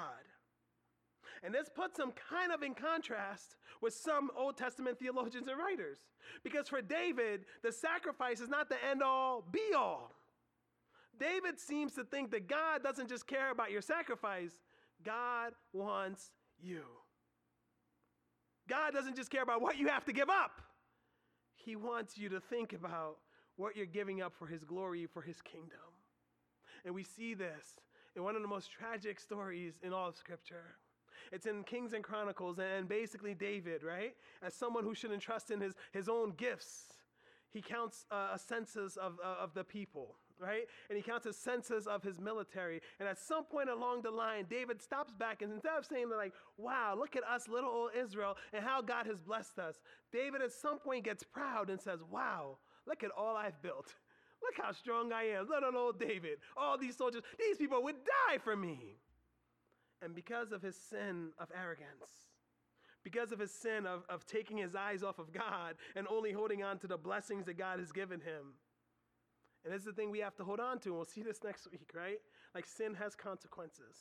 And 1.41 1.53
this 1.53 1.69
puts 1.69 1.97
him 1.97 2.11
kind 2.29 2.51
of 2.51 2.61
in 2.61 2.73
contrast 2.73 3.55
with 3.81 3.93
some 3.93 4.29
Old 4.37 4.57
Testament 4.57 4.99
theologians 4.99 5.47
and 5.47 5.57
writers. 5.57 5.99
Because 6.43 6.67
for 6.67 6.81
David, 6.81 7.45
the 7.63 7.71
sacrifice 7.71 8.39
is 8.39 8.49
not 8.49 8.69
the 8.69 8.77
end 8.89 9.01
all 9.01 9.43
be 9.51 9.73
all. 9.75 10.11
David 11.19 11.59
seems 11.59 11.93
to 11.93 12.03
think 12.03 12.31
that 12.31 12.47
God 12.47 12.83
doesn't 12.83 13.09
just 13.09 13.27
care 13.27 13.51
about 13.51 13.71
your 13.71 13.81
sacrifice, 13.81 14.51
God 15.03 15.53
wants 15.71 16.31
you. 16.61 16.83
God 18.67 18.93
doesn't 18.93 19.15
just 19.15 19.29
care 19.29 19.43
about 19.43 19.61
what 19.61 19.77
you 19.77 19.87
have 19.87 20.05
to 20.05 20.13
give 20.13 20.29
up, 20.29 20.61
He 21.55 21.75
wants 21.75 22.17
you 22.17 22.29
to 22.29 22.39
think 22.39 22.73
about 22.73 23.17
what 23.55 23.75
you're 23.75 23.85
giving 23.85 24.21
up 24.21 24.33
for 24.33 24.47
His 24.47 24.63
glory, 24.63 25.05
for 25.05 25.21
His 25.21 25.41
kingdom. 25.41 25.79
And 26.85 26.95
we 26.95 27.03
see 27.03 27.33
this 27.33 27.75
in 28.15 28.23
one 28.23 28.35
of 28.35 28.41
the 28.41 28.47
most 28.47 28.71
tragic 28.71 29.19
stories 29.19 29.75
in 29.81 29.93
all 29.93 30.09
of 30.09 30.15
Scripture. 30.15 30.77
It's 31.33 31.47
in 31.47 31.63
Kings 31.63 31.93
and 31.93 32.03
Chronicles, 32.03 32.59
and 32.59 32.87
basically 32.87 33.33
David, 33.33 33.81
right? 33.81 34.13
As 34.43 34.53
someone 34.53 34.83
who 34.83 34.93
shouldn't 34.93 35.23
trust 35.23 35.49
in 35.49 35.59
his, 35.59 35.73
his 35.91 36.07
own 36.07 36.33
gifts, 36.37 36.93
he 37.49 37.59
counts 37.59 38.05
uh, 38.11 38.29
a 38.33 38.39
census 38.39 38.97
of, 38.97 39.17
uh, 39.23 39.43
of 39.43 39.55
the 39.55 39.63
people, 39.63 40.15
right? 40.39 40.65
And 40.89 40.95
he 40.97 41.01
counts 41.01 41.25
a 41.25 41.33
census 41.33 41.87
of 41.87 42.03
his 42.03 42.19
military. 42.19 42.81
And 42.99 43.09
at 43.09 43.17
some 43.17 43.45
point 43.45 43.69
along 43.69 44.03
the 44.03 44.11
line, 44.11 44.45
David 44.47 44.79
stops 44.79 45.13
back 45.13 45.41
and 45.41 45.51
instead 45.51 45.77
of 45.77 45.85
saying, 45.85 46.09
like, 46.09 46.33
wow, 46.57 46.95
look 46.95 47.15
at 47.15 47.23
us, 47.23 47.47
little 47.47 47.69
old 47.69 47.91
Israel, 47.99 48.37
and 48.53 48.63
how 48.63 48.81
God 48.81 49.07
has 49.07 49.19
blessed 49.19 49.57
us, 49.57 49.81
David 50.11 50.41
at 50.41 50.51
some 50.51 50.77
point 50.77 51.03
gets 51.03 51.23
proud 51.23 51.71
and 51.71 51.81
says, 51.81 51.99
wow, 52.11 52.57
look 52.87 53.03
at 53.03 53.11
all 53.17 53.35
I've 53.35 53.59
built. 53.63 53.95
Look 54.43 54.63
how 54.63 54.71
strong 54.71 55.13
I 55.13 55.29
am. 55.29 55.47
Little 55.49 55.75
old 55.75 55.99
David. 55.99 56.39
All 56.55 56.77
these 56.77 56.97
soldiers, 56.97 57.23
these 57.39 57.57
people 57.57 57.81
would 57.83 57.95
die 58.27 58.37
for 58.37 58.55
me. 58.55 58.97
And 60.03 60.13
because 60.13 60.51
of 60.51 60.61
his 60.61 60.75
sin 60.75 61.29
of 61.39 61.49
arrogance, 61.57 62.09
because 63.03 63.31
of 63.31 63.39
his 63.39 63.51
sin 63.51 63.85
of, 63.85 64.03
of 64.09 64.25
taking 64.25 64.57
his 64.57 64.75
eyes 64.75 65.03
off 65.03 65.19
of 65.19 65.31
God 65.31 65.75
and 65.95 66.07
only 66.07 66.31
holding 66.31 66.63
on 66.63 66.79
to 66.79 66.87
the 66.87 66.97
blessings 66.97 67.45
that 67.45 67.57
God 67.57 67.79
has 67.79 67.91
given 67.91 68.19
him. 68.19 68.55
And 69.63 69.73
this 69.73 69.81
is 69.81 69.85
the 69.85 69.93
thing 69.93 70.11
we 70.11 70.19
have 70.19 70.35
to 70.35 70.43
hold 70.43 70.59
on 70.59 70.79
to, 70.79 70.89
and 70.89 70.95
we'll 70.97 71.05
see 71.05 71.23
this 71.23 71.43
next 71.43 71.69
week, 71.71 71.91
right? 71.93 72.19
Like 72.53 72.65
sin 72.65 72.93
has 72.95 73.15
consequences. 73.15 73.95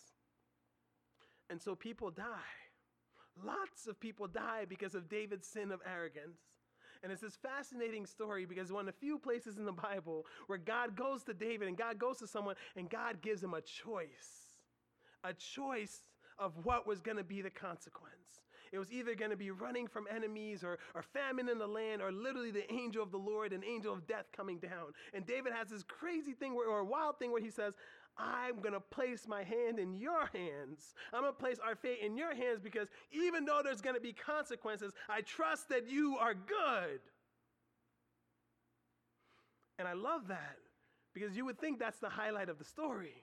And 1.51 1.61
so 1.61 1.75
people 1.75 2.11
die. 2.11 2.25
Lots 3.45 3.87
of 3.87 4.01
people 4.01 4.27
die 4.27 4.67
because 4.69 4.95
of 4.95 5.09
David's 5.09 5.47
sin 5.47 5.71
of 5.71 5.81
arrogance. 5.91 6.41
And 7.03 7.11
it's 7.11 7.23
this 7.23 7.37
fascinating 7.37 8.07
story 8.07 8.45
because 8.45 8.71
one 8.71 8.89
of 8.89 8.95
the 8.95 9.01
few 9.01 9.19
places 9.19 9.57
in 9.57 9.65
the 9.65 9.73
Bible 9.73 10.27
where 10.47 10.59
God 10.59 10.97
goes 10.97 11.25
to 11.25 11.35
David 11.35 11.67
and 11.67 11.77
God 11.77 11.99
goes 11.99 12.19
to 12.19 12.27
someone 12.27 12.55
and 12.77 12.89
God 12.89 13.21
gives 13.23 13.43
him 13.43 13.55
a 13.55 13.61
choice. 13.61 14.42
A 15.25 15.33
choice 15.33 16.01
of 16.39 16.53
what 16.65 16.87
was 16.87 17.01
going 17.01 17.17
to 17.17 17.25
be 17.25 17.43
the 17.43 17.51
consequence. 17.51 18.43
It 18.73 18.79
was 18.79 18.91
either 18.91 19.15
going 19.15 19.31
to 19.31 19.37
be 19.37 19.51
running 19.51 19.87
from 19.87 20.07
enemies 20.11 20.65
or, 20.65 20.79
or 20.95 21.03
famine 21.03 21.51
in 21.51 21.59
the 21.59 21.67
land 21.67 22.01
or 22.01 22.11
literally 22.11 22.51
the 22.51 22.73
angel 22.73 23.03
of 23.03 23.11
the 23.13 23.19
Lord, 23.19 23.53
an 23.53 23.63
angel 23.63 23.93
of 23.93 24.07
death 24.07 24.27
coming 24.35 24.59
down. 24.59 24.95
And 25.13 25.27
David 25.27 25.53
has 25.53 25.69
this 25.69 25.83
crazy 25.83 26.33
thing 26.33 26.55
where, 26.55 26.69
or 26.69 26.83
wild 26.83 27.19
thing 27.19 27.31
where 27.31 27.43
he 27.43 27.51
says, 27.51 27.75
I'm 28.17 28.61
going 28.61 28.73
to 28.73 28.81
place 28.81 29.27
my 29.29 29.43
hand 29.43 29.79
in 29.79 29.95
your 29.95 30.27
hands. 30.33 30.95
I'm 31.13 31.21
going 31.21 31.35
to 31.35 31.39
place 31.39 31.59
our 31.65 31.77
fate 31.77 31.99
in 32.03 32.17
your 32.17 32.35
hands 32.35 32.61
because 32.63 32.89
even 33.11 33.45
though 33.45 33.61
there's 33.63 33.83
going 33.83 33.95
to 33.95 34.01
be 34.01 34.15
consequences, 34.15 34.93
I 35.09 35.21
trust 35.21 35.69
that 35.69 35.89
you 35.91 36.17
are 36.19 36.35
good. 36.35 37.01
And 39.79 39.87
I 39.87 39.93
love 39.93 40.29
that 40.29 40.57
because 41.13 41.37
you 41.37 41.45
would 41.45 41.59
think 41.59 41.79
that's 41.79 41.99
the 41.99 42.09
highlight 42.09 42.49
of 42.49 42.59
the 42.59 42.65
story. 42.65 43.23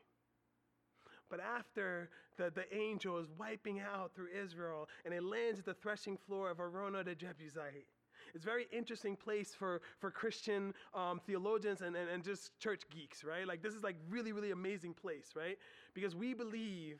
But 1.30 1.40
after 1.40 2.10
the, 2.38 2.52
the 2.54 2.66
angel 2.76 3.18
is 3.18 3.28
wiping 3.38 3.80
out 3.80 4.12
through 4.16 4.30
Israel 4.44 4.88
and 5.06 5.14
it 5.14 5.24
lands 5.24 5.60
at 5.60 5.66
the 5.66 5.74
threshing 5.74 6.18
floor 6.18 6.50
of 6.50 6.58
Araunah 6.58 7.04
the 7.06 7.16
Jebusite, 7.16 7.86
it's 8.34 8.44
a 8.44 8.48
very 8.48 8.68
interesting 8.72 9.16
place 9.16 9.54
for, 9.58 9.82
for 10.00 10.12
Christian 10.12 10.74
um, 10.94 11.20
theologians 11.26 11.82
and, 11.82 11.96
and, 11.96 12.10
and 12.10 12.24
just 12.24 12.58
church 12.60 12.84
geeks, 12.90 13.24
right? 13.24 13.48
Like, 13.48 13.62
this 13.64 13.74
is 13.74 13.84
like 13.84 13.96
really, 14.10 14.32
really 14.32 14.52
amazing 14.52 14.94
place, 14.94 15.32
right? 15.36 15.58
Because 15.94 16.16
we 16.16 16.34
believe 16.34 17.00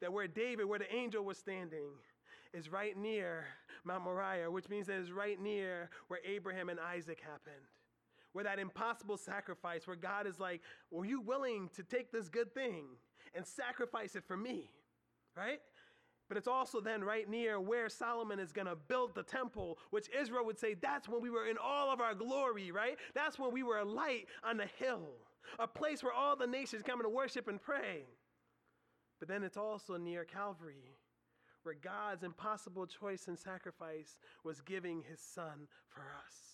that 0.00 0.12
where 0.12 0.26
David, 0.26 0.66
where 0.66 0.78
the 0.78 0.92
angel 0.94 1.24
was 1.24 1.38
standing, 1.38 1.90
is 2.52 2.70
right 2.70 2.96
near 2.96 3.44
Mount 3.84 4.04
Moriah, 4.04 4.50
which 4.50 4.68
means 4.68 4.86
that 4.86 4.98
it's 4.98 5.10
right 5.10 5.40
near 5.40 5.90
where 6.08 6.20
Abraham 6.26 6.68
and 6.68 6.80
Isaac 6.80 7.20
happened. 7.20 7.66
Where 8.32 8.44
that 8.44 8.58
impossible 8.58 9.16
sacrifice, 9.16 9.86
where 9.86 9.96
God 9.96 10.26
is 10.26 10.38
like, 10.38 10.62
Were 10.90 11.04
you 11.04 11.20
willing 11.20 11.68
to 11.74 11.82
take 11.82 12.12
this 12.12 12.28
good 12.28 12.54
thing 12.54 12.84
and 13.34 13.46
sacrifice 13.46 14.16
it 14.16 14.24
for 14.24 14.36
me? 14.36 14.70
Right? 15.36 15.60
But 16.28 16.36
it's 16.36 16.46
also 16.48 16.80
then 16.80 17.02
right 17.02 17.28
near 17.28 17.60
where 17.60 17.88
Solomon 17.88 18.38
is 18.38 18.52
going 18.52 18.68
to 18.68 18.76
build 18.76 19.14
the 19.14 19.22
temple, 19.24 19.78
which 19.90 20.08
Israel 20.16 20.44
would 20.46 20.58
say 20.58 20.74
that's 20.74 21.08
when 21.08 21.20
we 21.20 21.30
were 21.30 21.46
in 21.46 21.56
all 21.58 21.92
of 21.92 22.00
our 22.00 22.14
glory, 22.14 22.70
right? 22.70 22.96
That's 23.14 23.38
when 23.38 23.52
we 23.52 23.64
were 23.64 23.78
a 23.78 23.84
light 23.84 24.26
on 24.44 24.56
the 24.56 24.68
hill. 24.78 25.08
a 25.58 25.66
place 25.66 26.02
where 26.02 26.12
all 26.12 26.36
the 26.36 26.46
nations 26.46 26.82
come 26.82 27.00
and 27.00 27.12
worship 27.12 27.48
and 27.48 27.60
pray. 27.60 28.04
But 29.18 29.28
then 29.28 29.42
it's 29.42 29.56
also 29.56 29.96
near 29.96 30.24
Calvary, 30.24 30.96
where 31.62 31.74
God's 31.74 32.22
impossible 32.22 32.86
choice 32.86 33.28
and 33.28 33.38
sacrifice 33.38 34.18
was 34.44 34.60
giving 34.60 35.02
his 35.02 35.20
son 35.20 35.68
for 35.88 36.00
us. 36.00 36.49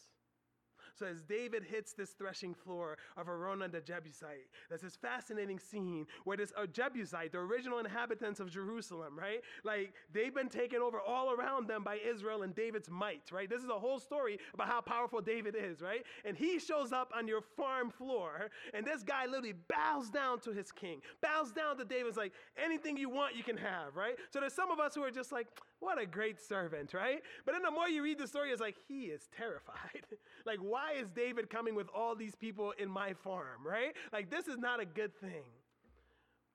So 0.99 1.07
as 1.07 1.23
David 1.23 1.63
hits 1.63 1.93
this 1.93 2.11
threshing 2.11 2.55
floor 2.55 2.97
of 3.17 3.27
Araunah 3.29 3.71
the 3.71 3.81
Jebusite, 3.81 4.49
there's 4.69 4.81
this 4.81 4.97
fascinating 4.97 5.59
scene 5.59 6.07
where 6.25 6.37
this 6.37 6.53
uh, 6.57 6.67
Jebusite, 6.67 7.33
the 7.33 7.39
original 7.39 7.79
inhabitants 7.79 8.41
of 8.41 8.51
Jerusalem, 8.51 9.19
right? 9.19 9.41
Like 9.65 9.93
they've 10.13 10.35
been 10.35 10.49
taken 10.49 10.81
over 10.81 11.01
all 11.01 11.33
around 11.33 11.69
them 11.69 11.85
by 11.85 11.99
Israel 11.99 12.43
and 12.43 12.55
David's 12.55 12.89
might, 12.91 13.31
right? 13.31 13.49
This 13.49 13.63
is 13.63 13.69
a 13.69 13.79
whole 13.79 13.99
story 13.99 14.39
about 14.55 14.69
how 14.69 14.81
powerful 14.81 15.21
David 15.21 15.55
is, 15.59 15.83
right? 15.83 16.05
And 16.25 16.37
he 16.37 16.59
shows 16.59 16.93
up 16.93 17.13
on 17.15 17.29
your 17.29 17.41
farm 17.41 17.91
floor, 17.91 18.51
and 18.73 18.87
this 18.87 19.03
guy 19.03 19.27
literally 19.27 19.55
bows 19.69 20.11
down 20.11 20.41
to 20.41 20.53
his 20.53 20.73
king, 20.73 21.01
bows 21.23 21.53
down 21.53 21.77
to 21.79 21.85
David's 21.85 22.17
like, 22.17 22.33
anything 22.63 22.97
you 22.97 23.11
want, 23.11 23.37
you 23.37 23.43
can 23.43 23.57
have, 23.57 23.97
right? 23.97 24.17
So 24.33 24.41
there's 24.41 24.53
some 24.55 24.71
of 24.71 24.81
us 24.81 24.95
who 24.95 25.03
are 25.03 25.11
just 25.11 25.33
like, 25.33 25.49
what 25.81 26.01
a 26.01 26.07
great 26.07 26.41
servant, 26.41 26.95
right? 26.95 27.23
But 27.45 27.53
then 27.53 27.63
the 27.63 27.71
more 27.71 27.89
you 27.89 28.03
read 28.03 28.19
the 28.19 28.27
story, 28.27 28.51
it's 28.51 28.61
like, 28.61 28.77
he 28.89 29.05
is 29.05 29.29
terrified. 29.37 30.07
like, 30.47 30.59
why 30.59 30.86
is 30.93 31.11
David 31.11 31.51
coming 31.51 31.75
with 31.75 31.89
all 31.95 32.15
these 32.15 32.35
people 32.35 32.73
in 32.79 32.89
my 32.89 33.13
farm, 33.13 33.65
right? 33.65 33.95
Like, 34.13 34.31
this 34.31 34.47
is 34.47 34.59
not 34.59 34.81
a 34.81 34.85
good 34.85 35.15
thing. 35.21 35.45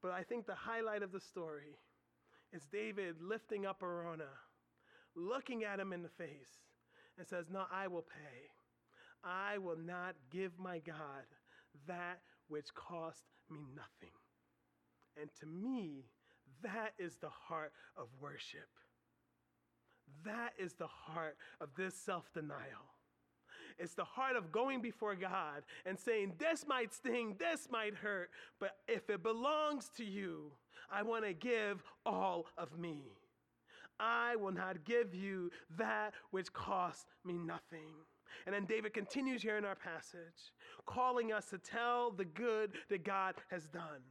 But 0.02 0.12
I 0.12 0.24
think 0.24 0.48
the 0.48 0.56
highlight 0.56 1.04
of 1.04 1.12
the 1.12 1.20
story 1.20 1.78
is 2.52 2.65
David 2.72 3.15
lifting 3.22 3.65
up 3.65 3.82
Araunah, 3.82 4.38
looking 5.15 5.63
at 5.63 5.80
him 5.80 5.94
in 5.94 6.02
the 6.02 6.10
face, 6.10 6.65
and 7.17 7.28
says, 7.28 7.46
No, 7.52 7.63
I 7.72 7.88
will 7.88 8.02
pay. 8.02 8.50
I 9.24 9.60
will 9.60 9.78
not 9.78 10.15
give 10.32 10.58
my 10.58 10.80
God 10.80 11.26
that 11.88 12.20
which 12.48 12.74
cost 12.74 13.24
me 13.50 13.60
nothing. 13.76 14.15
And 15.20 15.30
to 15.39 15.46
me, 15.46 16.06
that 16.63 16.94
is 16.98 17.17
the 17.17 17.30
heart 17.30 17.74
of 17.96 18.08
worship. 18.20 18.70
That 20.26 20.54
is 20.58 20.74
the 20.74 20.88
heart 20.88 21.38
of 21.60 21.70
this 21.76 21.96
self 21.96 22.32
denial. 22.34 22.91
It's 23.82 23.94
the 23.94 24.04
heart 24.04 24.36
of 24.36 24.52
going 24.52 24.82
before 24.82 25.15
God 25.15 25.63
and 25.86 25.98
saying, 25.98 26.34
This 26.38 26.65
might 26.67 26.94
sting, 26.94 27.36
this 27.39 27.67
might 27.72 27.96
hurt, 27.96 28.30
but 28.60 28.78
if 28.88 29.10
it 29.10 29.24
belongs 29.24 29.89
to 29.98 30.06
you, 30.06 30.52
I 30.91 31.02
want 31.04 31.26
to 31.26 31.34
give 31.34 31.82
all 32.06 32.46
of 32.58 32.78
me. 32.78 33.02
I 34.00 34.36
will 34.36 34.52
not 34.52 34.84
give 34.84 35.13
you 35.13 35.52
that 35.78 36.13
which 36.32 36.52
costs 36.54 37.06
me 37.26 37.34
nothing. 37.34 37.94
And 38.46 38.56
then 38.56 38.65
David 38.65 38.94
continues 38.94 39.41
here 39.41 39.58
in 39.58 39.65
our 39.65 39.76
passage, 39.76 40.54
calling 40.86 41.32
us 41.32 41.50
to 41.50 41.58
tell 41.58 42.12
the 42.12 42.26
good 42.26 42.72
that 42.89 43.04
God 43.04 43.36
has 43.50 43.67
done. 43.67 44.02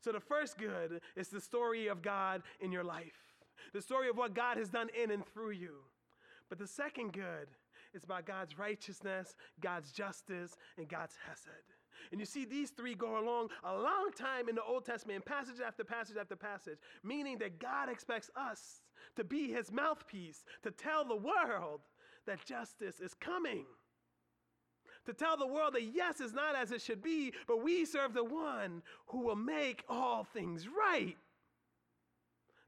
So, 0.00 0.12
the 0.12 0.20
first 0.20 0.58
good 0.58 1.00
is 1.16 1.28
the 1.28 1.40
story 1.40 1.86
of 1.88 2.02
God 2.02 2.42
in 2.60 2.72
your 2.72 2.84
life 2.84 3.26
the 3.72 3.82
story 3.82 4.08
of 4.08 4.16
what 4.16 4.34
God 4.34 4.56
has 4.56 4.68
done 4.68 4.88
in 5.00 5.10
and 5.10 5.26
through 5.26 5.50
you. 5.50 5.80
But 6.48 6.58
the 6.58 6.66
second 6.66 7.12
good 7.12 7.48
is 7.96 8.04
about 8.04 8.26
God's 8.26 8.58
righteousness, 8.58 9.34
God's 9.60 9.90
justice, 9.90 10.56
and 10.78 10.88
God's 10.88 11.14
hesed. 11.26 11.48
And 12.12 12.20
you 12.20 12.26
see, 12.26 12.44
these 12.44 12.70
three 12.70 12.94
go 12.94 13.18
along 13.18 13.48
a 13.64 13.74
long 13.74 14.10
time 14.16 14.48
in 14.48 14.54
the 14.54 14.62
Old 14.62 14.84
Testament, 14.84 15.24
passage 15.24 15.60
after 15.66 15.82
passage 15.82 16.16
after 16.16 16.36
passage, 16.36 16.78
meaning 17.02 17.38
that 17.38 17.58
God 17.58 17.88
expects 17.88 18.30
us 18.36 18.82
to 19.16 19.24
be 19.24 19.50
his 19.50 19.72
mouthpiece, 19.72 20.44
to 20.62 20.70
tell 20.70 21.04
the 21.04 21.16
world 21.16 21.80
that 22.26 22.44
justice 22.44 23.00
is 23.00 23.14
coming. 23.14 23.64
To 25.06 25.14
tell 25.14 25.36
the 25.36 25.46
world 25.46 25.74
that 25.74 25.94
yes, 25.94 26.20
it's 26.20 26.34
not 26.34 26.54
as 26.54 26.70
it 26.72 26.82
should 26.82 27.02
be, 27.02 27.32
but 27.48 27.62
we 27.62 27.84
serve 27.84 28.12
the 28.12 28.24
one 28.24 28.82
who 29.06 29.20
will 29.20 29.36
make 29.36 29.84
all 29.88 30.24
things 30.24 30.66
right 30.68 31.16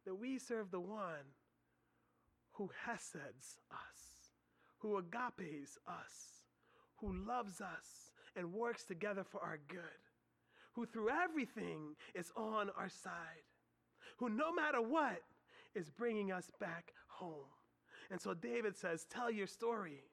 that 0.09 0.15
we 0.15 0.39
serve 0.39 0.71
the 0.71 0.81
one 0.81 1.35
who 2.53 2.71
heseds 2.87 3.59
us, 3.71 4.08
who 4.79 4.97
agapes 4.97 5.79
us, 5.87 6.45
who 6.97 7.13
loves 7.27 7.61
us 7.61 8.13
and 8.37 8.53
works 8.53 8.85
together 8.85 9.25
for 9.25 9.41
our 9.41 9.59
good, 9.69 9.81
who 10.75 10.87
through 10.87 11.11
everything 11.11 11.95
is 12.15 12.31
on 12.37 12.71
our 12.77 12.89
side, 12.89 13.45
who 14.19 14.29
no 14.29 14.53
matter 14.53 14.81
what 14.81 15.23
is 15.75 15.91
bringing 15.91 16.33
us 16.33 16.51
back 16.61 16.93
home. 17.09 17.51
And 18.11 18.21
so 18.21 18.35
David 18.35 18.77
says, 18.77 19.05
Tell 19.05 19.31
your 19.31 19.47
story, 19.47 20.05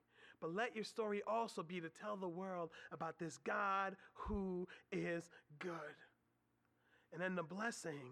but 0.42 0.54
let 0.54 0.76
your 0.76 0.84
story 0.84 1.22
also 1.28 1.64
be 1.64 1.80
to 1.80 1.90
tell 1.90 2.18
the 2.18 2.28
world 2.28 2.72
about 2.92 3.20
this 3.20 3.38
God 3.38 3.96
who 4.14 4.68
is 4.92 5.30
good. 5.60 5.72
And 7.14 7.22
then 7.22 7.36
the 7.36 7.44
blessing 7.44 8.12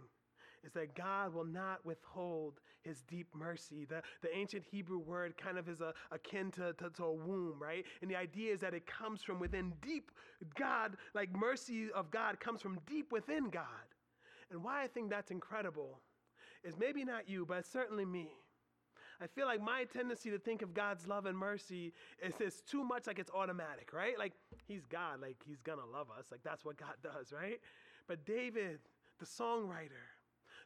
is 0.65 0.73
that 0.73 0.95
God 0.95 1.33
will 1.33 1.45
not 1.45 1.85
withhold 1.85 2.59
his 2.81 3.01
deep 3.01 3.27
mercy. 3.33 3.85
The, 3.85 4.01
the 4.21 4.35
ancient 4.35 4.63
Hebrew 4.69 4.99
word 4.99 5.37
kind 5.37 5.57
of 5.57 5.67
is 5.67 5.81
a, 5.81 5.93
akin 6.11 6.51
to, 6.51 6.73
to, 6.73 6.89
to 6.91 7.03
a 7.03 7.13
womb, 7.13 7.55
right? 7.59 7.85
And 8.01 8.09
the 8.09 8.15
idea 8.15 8.53
is 8.53 8.59
that 8.61 8.73
it 8.73 8.85
comes 8.85 9.23
from 9.23 9.39
within 9.39 9.73
deep. 9.81 10.11
God, 10.57 10.97
like 11.13 11.35
mercy 11.35 11.89
of 11.93 12.11
God, 12.11 12.39
comes 12.39 12.61
from 12.61 12.79
deep 12.87 13.11
within 13.11 13.49
God. 13.49 13.65
And 14.51 14.63
why 14.63 14.83
I 14.83 14.87
think 14.87 15.09
that's 15.09 15.31
incredible 15.31 15.99
is 16.63 16.77
maybe 16.77 17.03
not 17.03 17.29
you, 17.29 17.45
but 17.45 17.65
certainly 17.65 18.05
me. 18.05 18.29
I 19.21 19.27
feel 19.27 19.45
like 19.45 19.61
my 19.61 19.85
tendency 19.85 20.29
to 20.31 20.39
think 20.39 20.61
of 20.61 20.73
God's 20.73 21.07
love 21.07 21.25
and 21.25 21.37
mercy 21.37 21.93
is, 22.21 22.33
is 22.41 22.61
too 22.61 22.83
much 22.83 23.07
like 23.07 23.19
it's 23.19 23.31
automatic, 23.31 23.93
right? 23.93 24.17
Like 24.17 24.33
he's 24.65 24.85
God, 24.85 25.21
like 25.21 25.37
he's 25.45 25.61
gonna 25.61 25.85
love 25.91 26.07
us, 26.17 26.25
like 26.31 26.41
that's 26.43 26.65
what 26.65 26.77
God 26.77 26.95
does, 27.01 27.31
right? 27.31 27.59
But 28.07 28.25
David, 28.25 28.79
the 29.19 29.25
songwriter, 29.25 30.03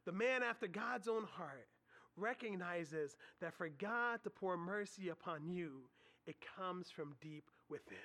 the 0.08 0.13
man 0.13 0.41
after 0.41 0.67
God's 0.67 1.10
own 1.10 1.26
heart 1.26 1.67
recognizes 2.15 3.17
that 3.41 3.54
for 3.54 3.67
God 3.67 4.24
to 4.24 4.30
pour 4.30 4.56
mercy 4.56 5.10
upon 5.10 5.46
you, 5.46 5.82
it 6.26 6.38
comes 6.58 6.89
from 6.89 7.13
deep 7.22 7.43
within. 7.70 7.98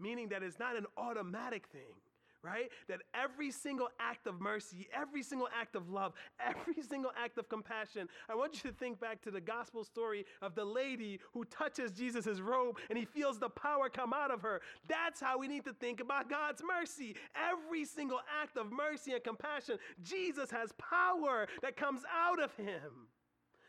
Meaning 0.00 0.30
that 0.30 0.42
it's 0.42 0.58
not 0.58 0.76
an 0.76 0.86
automatic 0.96 1.68
thing 1.68 2.00
right? 2.44 2.68
That 2.88 3.00
every 3.14 3.50
single 3.50 3.88
act 3.98 4.26
of 4.26 4.40
mercy, 4.40 4.86
every 4.94 5.22
single 5.22 5.48
act 5.58 5.74
of 5.74 5.88
love, 5.88 6.12
every 6.40 6.82
single 6.82 7.12
act 7.22 7.38
of 7.38 7.48
compassion, 7.48 8.08
I 8.28 8.34
want 8.34 8.62
you 8.62 8.70
to 8.70 8.76
think 8.76 9.00
back 9.00 9.22
to 9.22 9.30
the 9.30 9.40
gospel 9.40 9.82
story 9.82 10.26
of 10.42 10.54
the 10.54 10.64
lady 10.64 11.20
who 11.32 11.44
touches 11.46 11.90
Jesus' 11.92 12.40
robe 12.40 12.76
and 12.90 12.98
he 12.98 13.06
feels 13.06 13.38
the 13.38 13.48
power 13.48 13.88
come 13.88 14.12
out 14.12 14.30
of 14.30 14.42
her. 14.42 14.60
That's 14.86 15.20
how 15.20 15.38
we 15.38 15.48
need 15.48 15.64
to 15.64 15.72
think 15.72 16.00
about 16.00 16.28
God's 16.28 16.62
mercy. 16.62 17.16
Every 17.34 17.84
single 17.84 18.20
act 18.42 18.56
of 18.56 18.70
mercy 18.70 19.12
and 19.12 19.24
compassion, 19.24 19.78
Jesus 20.02 20.50
has 20.50 20.70
power 20.72 21.48
that 21.62 21.76
comes 21.76 22.02
out 22.14 22.42
of 22.42 22.54
him. 22.56 23.08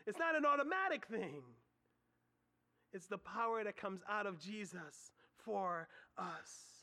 It's 0.05 0.19
not 0.19 0.35
an 0.35 0.45
automatic 0.45 1.05
thing. 1.05 1.41
It's 2.93 3.07
the 3.07 3.17
power 3.17 3.63
that 3.63 3.77
comes 3.77 4.01
out 4.09 4.25
of 4.25 4.39
Jesus 4.39 5.11
for 5.43 5.87
us 6.17 6.74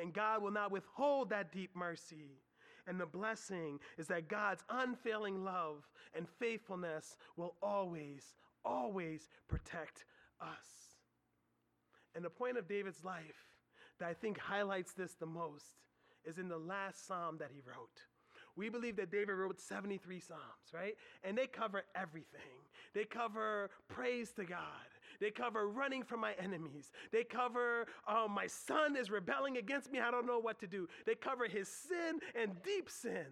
and 0.00 0.12
God 0.12 0.42
will 0.42 0.50
not 0.50 0.72
withhold 0.72 1.30
that 1.30 1.52
deep 1.52 1.74
mercy. 1.74 2.40
And 2.86 3.00
the 3.00 3.06
blessing 3.06 3.80
is 3.96 4.06
that 4.08 4.28
God's 4.28 4.62
unfailing 4.68 5.44
love 5.44 5.88
and 6.14 6.28
faithfulness 6.38 7.16
will 7.36 7.54
always, 7.62 8.34
always 8.64 9.28
protect 9.48 10.04
us. 10.40 10.94
And 12.14 12.24
the 12.24 12.30
point 12.30 12.58
of 12.58 12.68
David's 12.68 13.04
life 13.04 13.56
that 13.98 14.08
I 14.08 14.14
think 14.14 14.38
highlights 14.38 14.92
this 14.92 15.14
the 15.14 15.26
most 15.26 15.64
is 16.24 16.38
in 16.38 16.48
the 16.48 16.58
last 16.58 17.06
psalm 17.06 17.38
that 17.38 17.50
he 17.52 17.60
wrote. 17.66 18.02
We 18.56 18.68
believe 18.68 18.96
that 18.96 19.10
David 19.10 19.32
wrote 19.32 19.60
73 19.60 20.20
Psalms, 20.20 20.40
right? 20.72 20.94
And 21.24 21.36
they 21.36 21.46
cover 21.46 21.84
everything. 21.94 22.40
They 22.94 23.04
cover 23.04 23.70
praise 23.88 24.30
to 24.32 24.44
God. 24.44 24.60
They 25.20 25.30
cover 25.30 25.68
running 25.68 26.02
from 26.02 26.20
my 26.20 26.34
enemies. 26.38 26.90
They 27.12 27.24
cover 27.24 27.86
um, 28.06 28.32
my 28.32 28.46
son 28.46 28.96
is 28.96 29.10
rebelling 29.10 29.56
against 29.56 29.90
me. 29.90 30.00
I 30.00 30.10
don't 30.10 30.26
know 30.26 30.38
what 30.38 30.60
to 30.60 30.66
do. 30.66 30.88
They 31.06 31.14
cover 31.14 31.46
his 31.46 31.68
sin 31.68 32.20
and 32.34 32.52
deep 32.62 32.90
sin. 32.90 33.26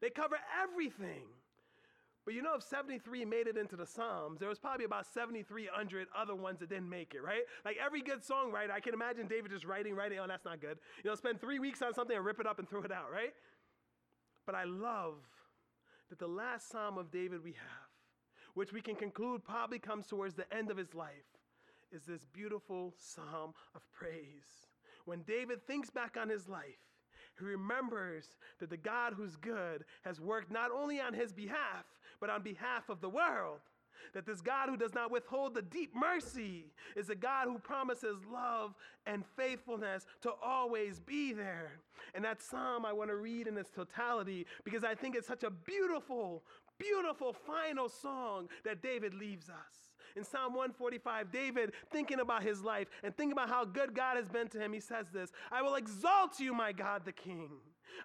They 0.00 0.10
cover 0.10 0.38
everything. 0.62 1.26
But 2.24 2.34
you 2.34 2.42
know, 2.42 2.54
if 2.54 2.62
73 2.62 3.24
made 3.24 3.46
it 3.46 3.56
into 3.56 3.76
the 3.76 3.86
Psalms, 3.86 4.38
there 4.40 4.48
was 4.48 4.58
probably 4.58 4.84
about 4.84 5.06
7,300 5.06 6.06
other 6.16 6.34
ones 6.34 6.60
that 6.60 6.68
didn't 6.68 6.88
make 6.88 7.14
it, 7.14 7.22
right? 7.22 7.42
Like 7.64 7.76
every 7.84 8.02
good 8.02 8.22
songwriter, 8.22 8.70
I 8.70 8.80
can 8.80 8.94
imagine 8.94 9.26
David 9.26 9.50
just 9.50 9.64
writing, 9.64 9.94
writing, 9.94 10.18
oh, 10.18 10.26
that's 10.28 10.44
not 10.44 10.60
good. 10.60 10.78
You 11.02 11.10
know, 11.10 11.16
spend 11.16 11.40
three 11.40 11.58
weeks 11.58 11.80
on 11.82 11.94
something 11.94 12.14
and 12.14 12.24
rip 12.24 12.38
it 12.38 12.46
up 12.46 12.58
and 12.58 12.68
throw 12.68 12.82
it 12.82 12.92
out, 12.92 13.10
right? 13.10 13.32
But 14.44 14.54
I 14.54 14.64
love 14.64 15.14
that 16.10 16.18
the 16.18 16.26
last 16.26 16.70
Psalm 16.70 16.98
of 16.98 17.10
David 17.10 17.42
we 17.42 17.52
have 17.52 17.89
which 18.60 18.74
we 18.74 18.82
can 18.82 18.94
conclude 18.94 19.42
probably 19.42 19.78
comes 19.78 20.06
towards 20.06 20.34
the 20.34 20.44
end 20.54 20.70
of 20.70 20.76
his 20.76 20.94
life, 20.94 21.38
is 21.92 22.02
this 22.02 22.26
beautiful 22.30 22.92
psalm 22.98 23.54
of 23.74 23.80
praise. 23.90 24.68
When 25.06 25.22
David 25.22 25.66
thinks 25.66 25.88
back 25.88 26.18
on 26.20 26.28
his 26.28 26.46
life, 26.46 26.84
he 27.38 27.46
remembers 27.46 28.36
that 28.58 28.68
the 28.68 28.76
God 28.76 29.14
who's 29.16 29.36
good 29.36 29.86
has 30.04 30.20
worked 30.20 30.52
not 30.52 30.70
only 30.70 31.00
on 31.00 31.14
his 31.14 31.32
behalf, 31.32 31.86
but 32.20 32.28
on 32.28 32.42
behalf 32.42 32.90
of 32.90 33.00
the 33.00 33.08
world. 33.08 33.60
That 34.12 34.26
this 34.26 34.40
God 34.40 34.68
who 34.68 34.76
does 34.76 34.94
not 34.94 35.10
withhold 35.10 35.54
the 35.54 35.62
deep 35.62 35.94
mercy 35.94 36.66
is 36.96 37.10
a 37.10 37.14
God 37.14 37.46
who 37.46 37.58
promises 37.58 38.16
love 38.30 38.74
and 39.06 39.24
faithfulness 39.36 40.04
to 40.22 40.32
always 40.42 41.00
be 41.00 41.32
there. 41.32 41.80
And 42.14 42.24
that 42.24 42.42
psalm 42.42 42.84
I 42.84 42.92
want 42.92 43.10
to 43.10 43.16
read 43.16 43.46
in 43.46 43.56
its 43.56 43.70
totality 43.70 44.46
because 44.64 44.84
I 44.84 44.94
think 44.94 45.14
it's 45.16 45.28
such 45.28 45.44
a 45.44 45.50
beautiful, 45.50 46.42
beautiful 46.80 47.32
final 47.32 47.88
song 47.88 48.48
that 48.64 48.82
David 48.82 49.14
leaves 49.14 49.48
us. 49.48 49.90
In 50.16 50.24
Psalm 50.24 50.54
145, 50.54 51.30
David, 51.30 51.72
thinking 51.90 52.18
about 52.18 52.42
his 52.42 52.62
life 52.62 52.88
and 53.04 53.16
thinking 53.16 53.32
about 53.32 53.48
how 53.48 53.64
good 53.64 53.94
God 53.94 54.16
has 54.16 54.28
been 54.28 54.48
to 54.48 54.58
him, 54.58 54.72
he 54.72 54.80
says 54.80 55.06
this 55.12 55.30
I 55.52 55.62
will 55.62 55.76
exalt 55.76 56.40
you, 56.40 56.52
my 56.52 56.72
God 56.72 57.04
the 57.04 57.12
King. 57.12 57.50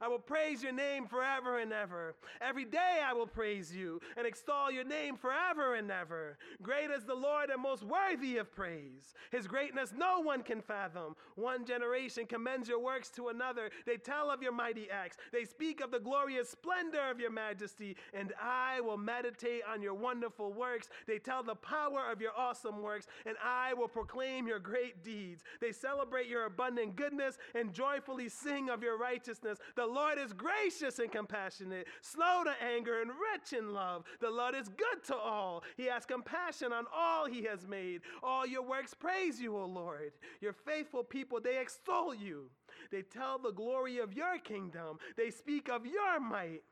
I 0.01 0.07
will 0.07 0.19
praise 0.19 0.63
your 0.63 0.71
name 0.71 1.07
forever 1.07 1.59
and 1.59 1.71
ever. 1.73 2.15
Every 2.41 2.65
day 2.65 2.99
I 3.05 3.13
will 3.13 3.27
praise 3.27 3.73
you 3.73 3.99
and 4.17 4.27
extol 4.27 4.71
your 4.71 4.83
name 4.83 5.15
forever 5.15 5.75
and 5.75 5.91
ever. 5.91 6.37
Great 6.61 6.91
is 6.91 7.03
the 7.03 7.15
Lord 7.15 7.49
and 7.49 7.61
most 7.61 7.83
worthy 7.83 8.37
of 8.37 8.53
praise. 8.53 9.13
His 9.31 9.47
greatness 9.47 9.93
no 9.97 10.19
one 10.19 10.43
can 10.43 10.61
fathom. 10.61 11.15
One 11.35 11.65
generation 11.65 12.25
commends 12.25 12.67
your 12.67 12.79
works 12.79 13.09
to 13.11 13.29
another. 13.29 13.69
They 13.85 13.97
tell 13.97 14.29
of 14.29 14.41
your 14.41 14.51
mighty 14.51 14.89
acts. 14.89 15.17
They 15.31 15.45
speak 15.45 15.81
of 15.81 15.91
the 15.91 15.99
glorious 15.99 16.49
splendor 16.49 17.09
of 17.09 17.19
your 17.19 17.31
majesty. 17.31 17.95
And 18.13 18.33
I 18.41 18.81
will 18.81 18.97
meditate 18.97 19.61
on 19.71 19.81
your 19.81 19.93
wonderful 19.93 20.53
works. 20.53 20.89
They 21.07 21.19
tell 21.19 21.43
the 21.43 21.55
power 21.55 22.11
of 22.11 22.21
your 22.21 22.31
awesome 22.37 22.81
works. 22.81 23.07
And 23.25 23.35
I 23.43 23.73
will 23.73 23.87
proclaim 23.87 24.47
your 24.47 24.59
great 24.59 25.03
deeds. 25.03 25.43
They 25.61 25.71
celebrate 25.71 26.27
your 26.27 26.45
abundant 26.45 26.95
goodness 26.95 27.37
and 27.53 27.73
joyfully 27.73 28.29
sing 28.29 28.69
of 28.69 28.83
your 28.83 28.97
righteousness. 28.97 29.59
The 29.75 29.85
Lord 29.85 30.17
is 30.17 30.33
gracious 30.33 30.99
and 30.99 31.11
compassionate, 31.11 31.87
slow 32.01 32.43
to 32.45 32.53
anger 32.63 33.01
and 33.01 33.11
rich 33.11 33.53
in 33.57 33.73
love. 33.73 34.03
The 34.21 34.29
Lord 34.29 34.55
is 34.55 34.69
good 34.69 35.03
to 35.07 35.15
all. 35.15 35.63
He 35.77 35.85
has 35.85 36.05
compassion 36.05 36.71
on 36.71 36.85
all 36.95 37.25
he 37.25 37.43
has 37.43 37.67
made. 37.67 38.01
All 38.23 38.45
your 38.45 38.63
works 38.63 38.93
praise 38.93 39.39
you, 39.39 39.57
O 39.57 39.65
Lord. 39.65 40.13
Your 40.41 40.53
faithful 40.53 41.03
people, 41.03 41.39
they 41.41 41.59
extol 41.59 42.13
you. 42.13 42.49
They 42.91 43.01
tell 43.01 43.37
the 43.37 43.51
glory 43.51 43.99
of 43.99 44.13
your 44.13 44.37
kingdom. 44.39 44.97
They 45.17 45.29
speak 45.31 45.69
of 45.69 45.85
your 45.85 46.19
might 46.19 46.63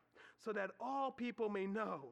so 0.43 0.53
that 0.53 0.71
all 0.79 1.11
people 1.11 1.49
may 1.49 1.65
know 1.65 2.09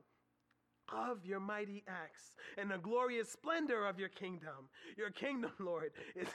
of 0.92 1.26
your 1.26 1.40
mighty 1.40 1.84
acts 1.88 2.34
and 2.58 2.70
the 2.70 2.78
glorious 2.78 3.30
splendor 3.30 3.86
of 3.86 4.00
your 4.00 4.10
kingdom. 4.10 4.70
Your 4.98 5.10
kingdom, 5.10 5.52
Lord, 5.60 5.92
is 6.16 6.28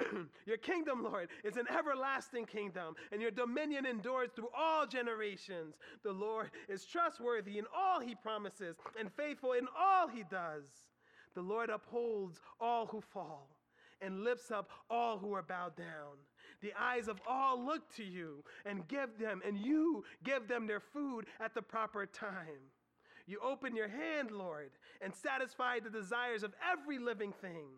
your 0.46 0.56
kingdom, 0.56 1.02
Lord, 1.02 1.28
is 1.44 1.56
an 1.56 1.66
everlasting 1.68 2.46
kingdom, 2.46 2.94
and 3.12 3.20
your 3.20 3.30
dominion 3.30 3.86
endures 3.86 4.30
through 4.34 4.48
all 4.56 4.86
generations. 4.86 5.74
The 6.02 6.12
Lord 6.12 6.50
is 6.68 6.84
trustworthy 6.84 7.58
in 7.58 7.64
all 7.76 8.00
he 8.00 8.14
promises 8.14 8.76
and 8.98 9.12
faithful 9.12 9.52
in 9.52 9.66
all 9.78 10.08
he 10.08 10.24
does. 10.30 10.64
The 11.34 11.42
Lord 11.42 11.70
upholds 11.70 12.40
all 12.60 12.86
who 12.86 13.00
fall 13.00 13.48
and 14.00 14.24
lifts 14.24 14.50
up 14.50 14.70
all 14.88 15.18
who 15.18 15.32
are 15.34 15.42
bowed 15.42 15.76
down. 15.76 16.16
The 16.62 16.72
eyes 16.78 17.08
of 17.08 17.20
all 17.26 17.62
look 17.64 17.94
to 17.96 18.04
you 18.04 18.44
and 18.66 18.86
give 18.88 19.18
them, 19.18 19.40
and 19.46 19.58
you 19.58 20.04
give 20.24 20.48
them 20.48 20.66
their 20.66 20.80
food 20.80 21.26
at 21.38 21.54
the 21.54 21.62
proper 21.62 22.06
time. 22.06 22.70
You 23.26 23.38
open 23.42 23.76
your 23.76 23.88
hand, 23.88 24.30
Lord, 24.30 24.70
and 25.00 25.14
satisfy 25.14 25.78
the 25.78 25.90
desires 25.90 26.42
of 26.42 26.54
every 26.70 26.98
living 26.98 27.32
thing. 27.40 27.68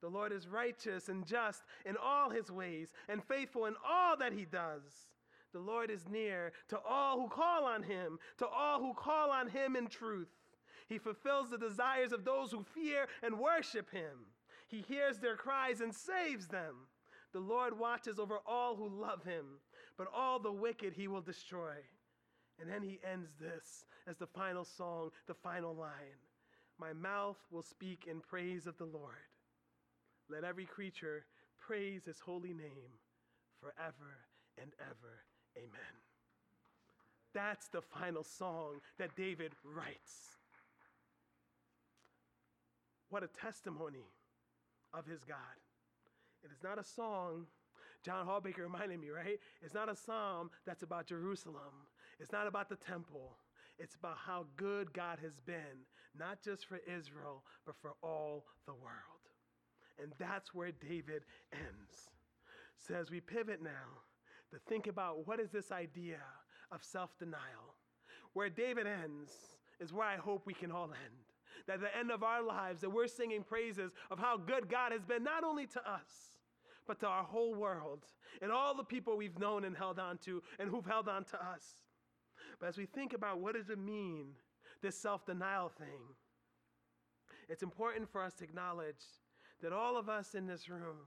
The 0.00 0.08
Lord 0.08 0.32
is 0.32 0.48
righteous 0.48 1.08
and 1.08 1.26
just 1.26 1.62
in 1.84 1.96
all 1.96 2.30
his 2.30 2.50
ways 2.50 2.92
and 3.08 3.22
faithful 3.22 3.66
in 3.66 3.74
all 3.86 4.16
that 4.16 4.32
he 4.32 4.44
does. 4.44 5.08
The 5.52 5.58
Lord 5.58 5.90
is 5.90 6.08
near 6.08 6.52
to 6.68 6.78
all 6.88 7.20
who 7.20 7.28
call 7.28 7.64
on 7.64 7.82
him, 7.82 8.18
to 8.38 8.46
all 8.46 8.80
who 8.80 8.94
call 8.94 9.30
on 9.30 9.48
him 9.48 9.76
in 9.76 9.88
truth. 9.88 10.28
He 10.88 10.98
fulfills 10.98 11.50
the 11.50 11.58
desires 11.58 12.12
of 12.12 12.24
those 12.24 12.50
who 12.50 12.64
fear 12.74 13.06
and 13.22 13.38
worship 13.38 13.90
him. 13.90 14.26
He 14.68 14.84
hears 14.88 15.18
their 15.18 15.36
cries 15.36 15.80
and 15.80 15.94
saves 15.94 16.46
them. 16.46 16.74
The 17.32 17.40
Lord 17.40 17.78
watches 17.78 18.18
over 18.18 18.38
all 18.46 18.76
who 18.76 18.88
love 18.88 19.24
him, 19.24 19.44
but 19.96 20.08
all 20.14 20.38
the 20.38 20.52
wicked 20.52 20.94
he 20.94 21.08
will 21.08 21.20
destroy. 21.20 21.74
And 22.60 22.70
then 22.70 22.82
he 22.82 23.00
ends 23.08 23.34
this 23.40 23.84
as 24.06 24.16
the 24.16 24.26
final 24.26 24.64
song, 24.64 25.10
the 25.26 25.34
final 25.34 25.74
line 25.74 26.18
My 26.78 26.92
mouth 26.92 27.38
will 27.50 27.62
speak 27.62 28.06
in 28.10 28.20
praise 28.20 28.66
of 28.66 28.76
the 28.78 28.84
Lord. 28.84 29.29
Let 30.30 30.44
every 30.44 30.66
creature 30.66 31.24
praise 31.58 32.04
his 32.04 32.20
holy 32.20 32.52
name 32.52 32.98
forever 33.60 34.18
and 34.60 34.72
ever. 34.80 35.24
Amen. 35.56 35.96
That's 37.34 37.68
the 37.68 37.82
final 37.82 38.24
song 38.24 38.80
that 38.98 39.14
David 39.16 39.52
writes. 39.64 40.36
What 43.08 43.22
a 43.22 43.28
testimony 43.28 44.06
of 44.94 45.06
his 45.06 45.24
God. 45.24 45.36
It 46.44 46.50
is 46.52 46.62
not 46.62 46.78
a 46.78 46.84
song, 46.84 47.46
John 48.04 48.26
Hallbaker 48.26 48.60
reminded 48.60 49.00
me, 49.00 49.10
right? 49.10 49.38
It's 49.62 49.74
not 49.74 49.90
a 49.90 49.96
psalm 49.96 50.50
that's 50.66 50.82
about 50.82 51.06
Jerusalem. 51.06 51.86
It's 52.18 52.32
not 52.32 52.46
about 52.46 52.68
the 52.68 52.76
temple. 52.76 53.36
It's 53.78 53.94
about 53.94 54.16
how 54.16 54.46
good 54.56 54.92
God 54.92 55.18
has 55.22 55.38
been, 55.44 55.84
not 56.18 56.42
just 56.42 56.66
for 56.66 56.80
Israel, 56.86 57.44
but 57.66 57.76
for 57.80 57.94
all 58.02 58.44
the 58.66 58.74
world. 58.74 59.19
And 60.02 60.12
that's 60.18 60.54
where 60.54 60.72
David 60.72 61.22
ends. 61.52 62.10
So 62.76 62.94
as 62.94 63.10
we 63.10 63.20
pivot 63.20 63.62
now 63.62 64.02
to 64.50 64.58
think 64.68 64.86
about 64.86 65.26
what 65.26 65.40
is 65.40 65.50
this 65.50 65.70
idea 65.70 66.18
of 66.72 66.82
self 66.82 67.16
denial, 67.18 67.74
where 68.32 68.48
David 68.48 68.86
ends 68.86 69.32
is 69.80 69.92
where 69.92 70.06
I 70.06 70.16
hope 70.16 70.46
we 70.46 70.54
can 70.54 70.70
all 70.70 70.84
end. 70.84 71.24
That 71.66 71.74
at 71.74 71.80
the 71.80 71.96
end 71.96 72.10
of 72.10 72.22
our 72.22 72.42
lives, 72.42 72.80
that 72.80 72.90
we're 72.90 73.06
singing 73.06 73.42
praises 73.42 73.92
of 74.10 74.18
how 74.18 74.36
good 74.36 74.68
God 74.68 74.92
has 74.92 75.04
been, 75.04 75.22
not 75.22 75.44
only 75.44 75.66
to 75.66 75.80
us, 75.80 76.32
but 76.86 76.98
to 77.00 77.06
our 77.06 77.22
whole 77.22 77.54
world 77.54 78.04
and 78.42 78.50
all 78.50 78.74
the 78.74 78.82
people 78.82 79.16
we've 79.16 79.38
known 79.38 79.64
and 79.64 79.76
held 79.76 79.98
on 79.98 80.18
to 80.18 80.42
and 80.58 80.70
who've 80.70 80.86
held 80.86 81.08
on 81.08 81.24
to 81.24 81.36
us. 81.36 81.84
But 82.58 82.68
as 82.68 82.78
we 82.78 82.86
think 82.86 83.12
about 83.12 83.40
what 83.40 83.54
does 83.54 83.70
it 83.70 83.78
mean, 83.78 84.28
this 84.82 84.96
self-denial 84.96 85.70
thing, 85.78 86.16
it's 87.48 87.62
important 87.62 88.10
for 88.10 88.22
us 88.22 88.34
to 88.34 88.44
acknowledge 88.44 89.02
that 89.62 89.72
all 89.72 89.96
of 89.96 90.08
us 90.08 90.34
in 90.34 90.46
this 90.46 90.68
room 90.68 91.06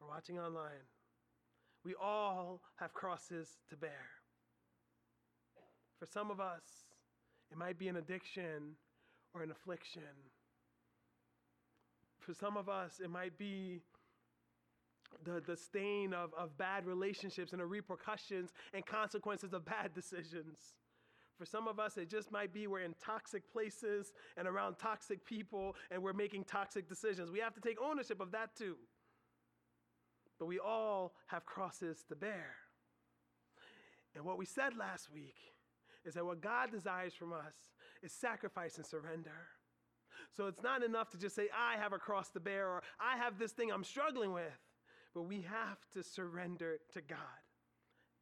or 0.00 0.08
watching 0.08 0.38
online, 0.38 0.86
we 1.84 1.94
all 1.94 2.60
have 2.76 2.92
crosses 2.92 3.58
to 3.70 3.76
bear. 3.76 4.06
For 5.98 6.06
some 6.06 6.30
of 6.30 6.40
us, 6.40 6.62
it 7.50 7.56
might 7.56 7.78
be 7.78 7.88
an 7.88 7.96
addiction 7.96 8.76
or 9.34 9.42
an 9.42 9.50
affliction. 9.50 10.02
For 12.20 12.34
some 12.34 12.56
of 12.56 12.68
us, 12.68 13.00
it 13.02 13.10
might 13.10 13.38
be 13.38 13.80
the, 15.24 15.40
the 15.46 15.56
stain 15.56 16.12
of, 16.12 16.30
of 16.36 16.56
bad 16.58 16.86
relationships 16.86 17.52
and 17.52 17.60
the 17.60 17.66
repercussions 17.66 18.50
and 18.74 18.84
consequences 18.84 19.52
of 19.52 19.64
bad 19.64 19.92
decisions. 19.94 20.74
For 21.38 21.44
some 21.46 21.68
of 21.68 21.78
us, 21.78 21.96
it 21.96 22.08
just 22.08 22.32
might 22.32 22.52
be 22.52 22.66
we're 22.66 22.80
in 22.80 22.94
toxic 23.02 23.50
places 23.52 24.12
and 24.36 24.48
around 24.48 24.76
toxic 24.76 25.24
people 25.24 25.76
and 25.90 26.02
we're 26.02 26.12
making 26.12 26.44
toxic 26.44 26.88
decisions. 26.88 27.30
We 27.30 27.40
have 27.40 27.54
to 27.54 27.60
take 27.60 27.78
ownership 27.80 28.20
of 28.20 28.32
that 28.32 28.56
too. 28.56 28.76
But 30.38 30.46
we 30.46 30.58
all 30.58 31.14
have 31.26 31.44
crosses 31.44 32.04
to 32.08 32.16
bear. 32.16 32.54
And 34.14 34.24
what 34.24 34.38
we 34.38 34.46
said 34.46 34.76
last 34.76 35.12
week 35.12 35.36
is 36.04 36.14
that 36.14 36.24
what 36.24 36.40
God 36.40 36.70
desires 36.70 37.12
from 37.12 37.32
us 37.32 37.54
is 38.02 38.12
sacrifice 38.12 38.76
and 38.76 38.86
surrender. 38.86 39.48
So 40.34 40.46
it's 40.46 40.62
not 40.62 40.82
enough 40.82 41.10
to 41.10 41.18
just 41.18 41.34
say, 41.34 41.48
I 41.54 41.78
have 41.80 41.92
a 41.92 41.98
cross 41.98 42.30
to 42.30 42.40
bear 42.40 42.68
or 42.68 42.82
I 42.98 43.16
have 43.18 43.38
this 43.38 43.52
thing 43.52 43.70
I'm 43.70 43.84
struggling 43.84 44.32
with 44.32 44.44
but 45.16 45.22
we 45.22 45.40
have 45.40 45.78
to 45.94 46.02
surrender 46.02 46.76
to 46.92 47.00
God 47.00 47.16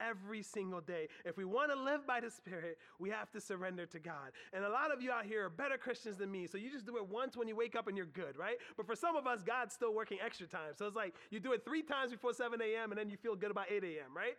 every 0.01 0.43
single 0.43 0.81
day. 0.81 1.09
If 1.25 1.37
we 1.37 1.45
want 1.45 1.71
to 1.71 1.81
live 1.81 2.07
by 2.07 2.21
the 2.21 2.31
Spirit, 2.31 2.79
we 2.99 3.11
have 3.11 3.31
to 3.33 3.41
surrender 3.41 3.87
to 3.87 3.99
God. 3.99 4.33
And 4.53 4.65
a 4.65 4.69
lot 4.69 4.93
of 4.93 5.03
you 5.03 5.11
out 5.11 5.25
here 5.25 5.47
are 5.47 5.51
better 5.51 5.77
Christians 5.77 6.17
than 6.17 6.31
me, 6.31 6.47
so 6.47 6.59
you 6.59 6.71
just 6.71 6.87
do 6.87 6.97
it 6.97 7.09
once 7.09 7.37
when 7.37 7.49
you 7.49 7.57
wake 7.57 7.77
up 7.77 7.89
and 7.89 7.97
you're 7.97 8.07
good, 8.07 8.37
right? 8.37 8.57
But 8.77 8.87
for 8.87 8.97
some 8.97 9.17
of 9.17 9.27
us, 9.27 9.43
God's 9.43 9.75
still 9.75 9.95
working 9.95 10.19
extra 10.25 10.47
time. 10.47 10.73
So 10.77 10.87
it's 10.87 10.97
like 10.97 11.15
you 11.31 11.41
do 11.41 11.53
it 11.53 11.65
three 11.65 11.83
times 11.83 12.13
before 12.13 12.33
7 12.33 12.61
a.m. 12.61 12.91
and 12.91 12.99
then 12.99 13.11
you 13.11 13.17
feel 13.17 13.37
good 13.37 13.51
about 13.51 13.71
8 13.71 13.83
a.m., 13.85 14.17
right? 14.17 14.37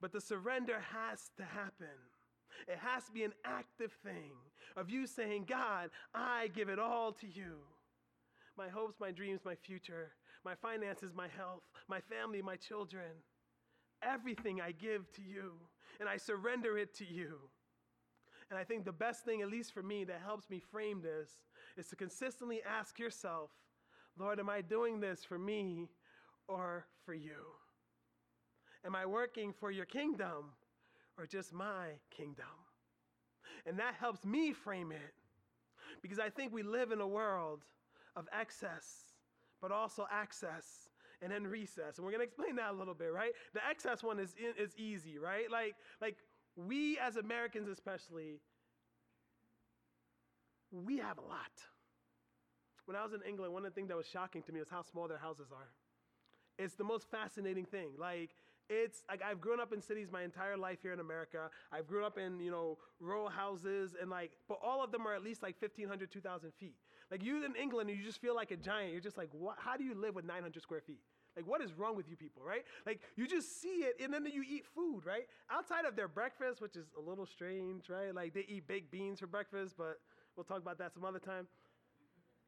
But 0.00 0.12
the 0.12 0.20
surrender 0.20 0.82
has 0.92 1.30
to 1.36 1.44
happen. 1.44 1.86
It 2.68 2.78
has 2.78 3.04
to 3.04 3.12
be 3.12 3.24
an 3.24 3.32
active 3.44 3.92
thing 4.04 4.32
of 4.76 4.90
you 4.90 5.06
saying, 5.06 5.46
God, 5.48 5.90
I 6.14 6.48
give 6.54 6.68
it 6.68 6.78
all 6.78 7.12
to 7.12 7.26
you. 7.26 7.58
My 8.56 8.68
hopes, 8.68 8.96
my 9.00 9.10
dreams, 9.10 9.40
my 9.44 9.54
future 9.54 10.12
my 10.44 10.54
finances, 10.54 11.12
my 11.14 11.28
health, 11.28 11.62
my 11.88 12.00
family, 12.00 12.42
my 12.42 12.56
children. 12.56 13.10
Everything 14.02 14.60
I 14.60 14.72
give 14.72 15.10
to 15.12 15.22
you, 15.22 15.52
and 15.98 16.08
I 16.08 16.16
surrender 16.16 16.78
it 16.78 16.94
to 16.96 17.04
you. 17.04 17.38
And 18.50 18.58
I 18.58 18.64
think 18.64 18.84
the 18.84 18.92
best 18.92 19.24
thing, 19.24 19.42
at 19.42 19.50
least 19.50 19.72
for 19.72 19.82
me, 19.82 20.04
that 20.04 20.20
helps 20.24 20.50
me 20.50 20.58
frame 20.58 21.00
this 21.02 21.30
is 21.76 21.86
to 21.88 21.96
consistently 21.96 22.60
ask 22.62 22.98
yourself, 22.98 23.50
Lord, 24.18 24.40
am 24.40 24.48
I 24.50 24.60
doing 24.60 25.00
this 25.00 25.24
for 25.24 25.38
me 25.38 25.88
or 26.48 26.86
for 27.04 27.14
you? 27.14 27.54
Am 28.84 28.96
I 28.96 29.06
working 29.06 29.52
for 29.52 29.70
your 29.70 29.84
kingdom 29.84 30.52
or 31.16 31.26
just 31.26 31.52
my 31.52 31.88
kingdom? 32.10 32.46
And 33.66 33.78
that 33.78 33.94
helps 33.94 34.24
me 34.24 34.52
frame 34.52 34.90
it 34.90 35.14
because 36.02 36.18
I 36.18 36.30
think 36.30 36.52
we 36.52 36.62
live 36.62 36.90
in 36.90 37.00
a 37.00 37.06
world 37.06 37.62
of 38.16 38.26
excess 38.32 39.10
but 39.60 39.72
also 39.72 40.06
access. 40.10 40.89
And 41.22 41.30
then 41.30 41.46
recess. 41.46 41.96
And 41.96 42.04
we're 42.04 42.12
going 42.12 42.20
to 42.20 42.26
explain 42.26 42.56
that 42.56 42.70
a 42.70 42.76
little 42.76 42.94
bit, 42.94 43.12
right? 43.12 43.32
The 43.54 43.60
excess 43.68 44.02
one 44.02 44.18
is, 44.18 44.34
is 44.58 44.76
easy, 44.76 45.18
right? 45.18 45.50
Like, 45.50 45.74
like 46.00 46.16
we 46.56 46.98
as 46.98 47.16
Americans, 47.16 47.68
especially, 47.68 48.40
we 50.72 50.98
have 50.98 51.18
a 51.18 51.22
lot. 51.22 51.52
When 52.86 52.96
I 52.96 53.02
was 53.02 53.12
in 53.12 53.20
England, 53.28 53.52
one 53.52 53.64
of 53.64 53.72
the 53.72 53.74
things 53.74 53.88
that 53.88 53.96
was 53.96 54.06
shocking 54.06 54.42
to 54.42 54.52
me 54.52 54.60
was 54.60 54.68
how 54.68 54.82
small 54.82 55.08
their 55.08 55.18
houses 55.18 55.48
are. 55.52 55.68
It's 56.58 56.74
the 56.74 56.84
most 56.84 57.10
fascinating 57.10 57.64
thing. 57.64 57.90
Like, 57.98 58.30
it's 58.70 59.02
like 59.08 59.20
I've 59.22 59.40
grown 59.40 59.60
up 59.60 59.72
in 59.72 59.82
cities 59.82 60.08
my 60.10 60.22
entire 60.22 60.56
life 60.56 60.78
here 60.80 60.92
in 60.92 61.00
America. 61.00 61.50
I've 61.72 61.86
grown 61.86 62.04
up 62.04 62.16
in, 62.16 62.38
you 62.40 62.50
know, 62.50 62.78
row 63.00 63.28
houses 63.28 63.94
and 64.00 64.08
like, 64.08 64.32
but 64.48 64.58
all 64.62 64.82
of 64.82 64.92
them 64.92 65.06
are 65.06 65.14
at 65.14 65.22
least 65.22 65.42
like 65.42 65.56
1,500, 65.60 66.10
2,000 66.10 66.52
feet. 66.58 66.76
Like 67.10 67.22
you 67.24 67.44
in 67.44 67.56
England, 67.56 67.90
you 67.90 68.02
just 68.04 68.20
feel 68.20 68.36
like 68.36 68.52
a 68.52 68.56
giant. 68.56 68.92
You're 68.92 69.00
just 69.00 69.18
like, 69.18 69.28
what? 69.32 69.56
How 69.58 69.76
do 69.76 69.84
you 69.84 69.94
live 69.94 70.14
with 70.14 70.24
900 70.24 70.62
square 70.62 70.80
feet? 70.80 71.00
Like, 71.36 71.46
what 71.46 71.62
is 71.62 71.72
wrong 71.72 71.96
with 71.96 72.08
you 72.08 72.16
people, 72.16 72.42
right? 72.44 72.64
Like, 72.84 73.00
you 73.16 73.26
just 73.26 73.60
see 73.60 73.84
it 73.84 73.96
and 74.02 74.12
then 74.12 74.26
you 74.26 74.42
eat 74.42 74.66
food, 74.74 75.02
right? 75.06 75.26
Outside 75.50 75.84
of 75.84 75.94
their 75.94 76.08
breakfast, 76.08 76.60
which 76.60 76.76
is 76.76 76.86
a 76.98 77.00
little 77.00 77.24
strange, 77.24 77.88
right? 77.88 78.14
Like, 78.14 78.34
they 78.34 78.44
eat 78.48 78.66
baked 78.66 78.90
beans 78.90 79.20
for 79.20 79.28
breakfast, 79.28 79.74
but 79.78 80.00
we'll 80.36 80.44
talk 80.44 80.58
about 80.58 80.78
that 80.78 80.92
some 80.92 81.04
other 81.04 81.20
time. 81.20 81.46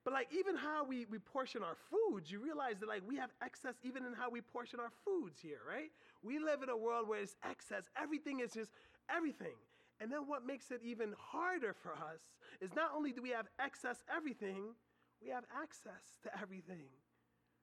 But 0.04 0.14
like 0.14 0.28
even 0.36 0.56
how 0.56 0.84
we, 0.84 1.06
we 1.06 1.18
portion 1.18 1.62
our 1.62 1.76
foods, 1.90 2.30
you 2.30 2.40
realize 2.40 2.78
that 2.80 2.88
like 2.88 3.02
we 3.06 3.16
have 3.16 3.30
excess 3.42 3.74
even 3.84 4.04
in 4.04 4.12
how 4.14 4.30
we 4.30 4.40
portion 4.40 4.80
our 4.80 4.90
foods 5.04 5.38
here, 5.40 5.60
right? 5.68 5.90
We 6.22 6.38
live 6.38 6.62
in 6.62 6.68
a 6.68 6.76
world 6.76 7.08
where 7.08 7.20
it's 7.20 7.36
excess. 7.48 7.84
Everything 8.00 8.40
is 8.40 8.52
just 8.52 8.72
everything. 9.14 9.54
And 10.00 10.10
then 10.10 10.26
what 10.26 10.44
makes 10.44 10.72
it 10.72 10.80
even 10.82 11.14
harder 11.16 11.72
for 11.72 11.92
us 11.92 12.20
is 12.60 12.74
not 12.74 12.90
only 12.96 13.12
do 13.12 13.22
we 13.22 13.30
have 13.30 13.46
excess 13.60 14.02
everything, 14.14 14.74
we 15.22 15.30
have 15.30 15.44
access 15.54 16.18
to 16.24 16.30
everything. 16.40 16.90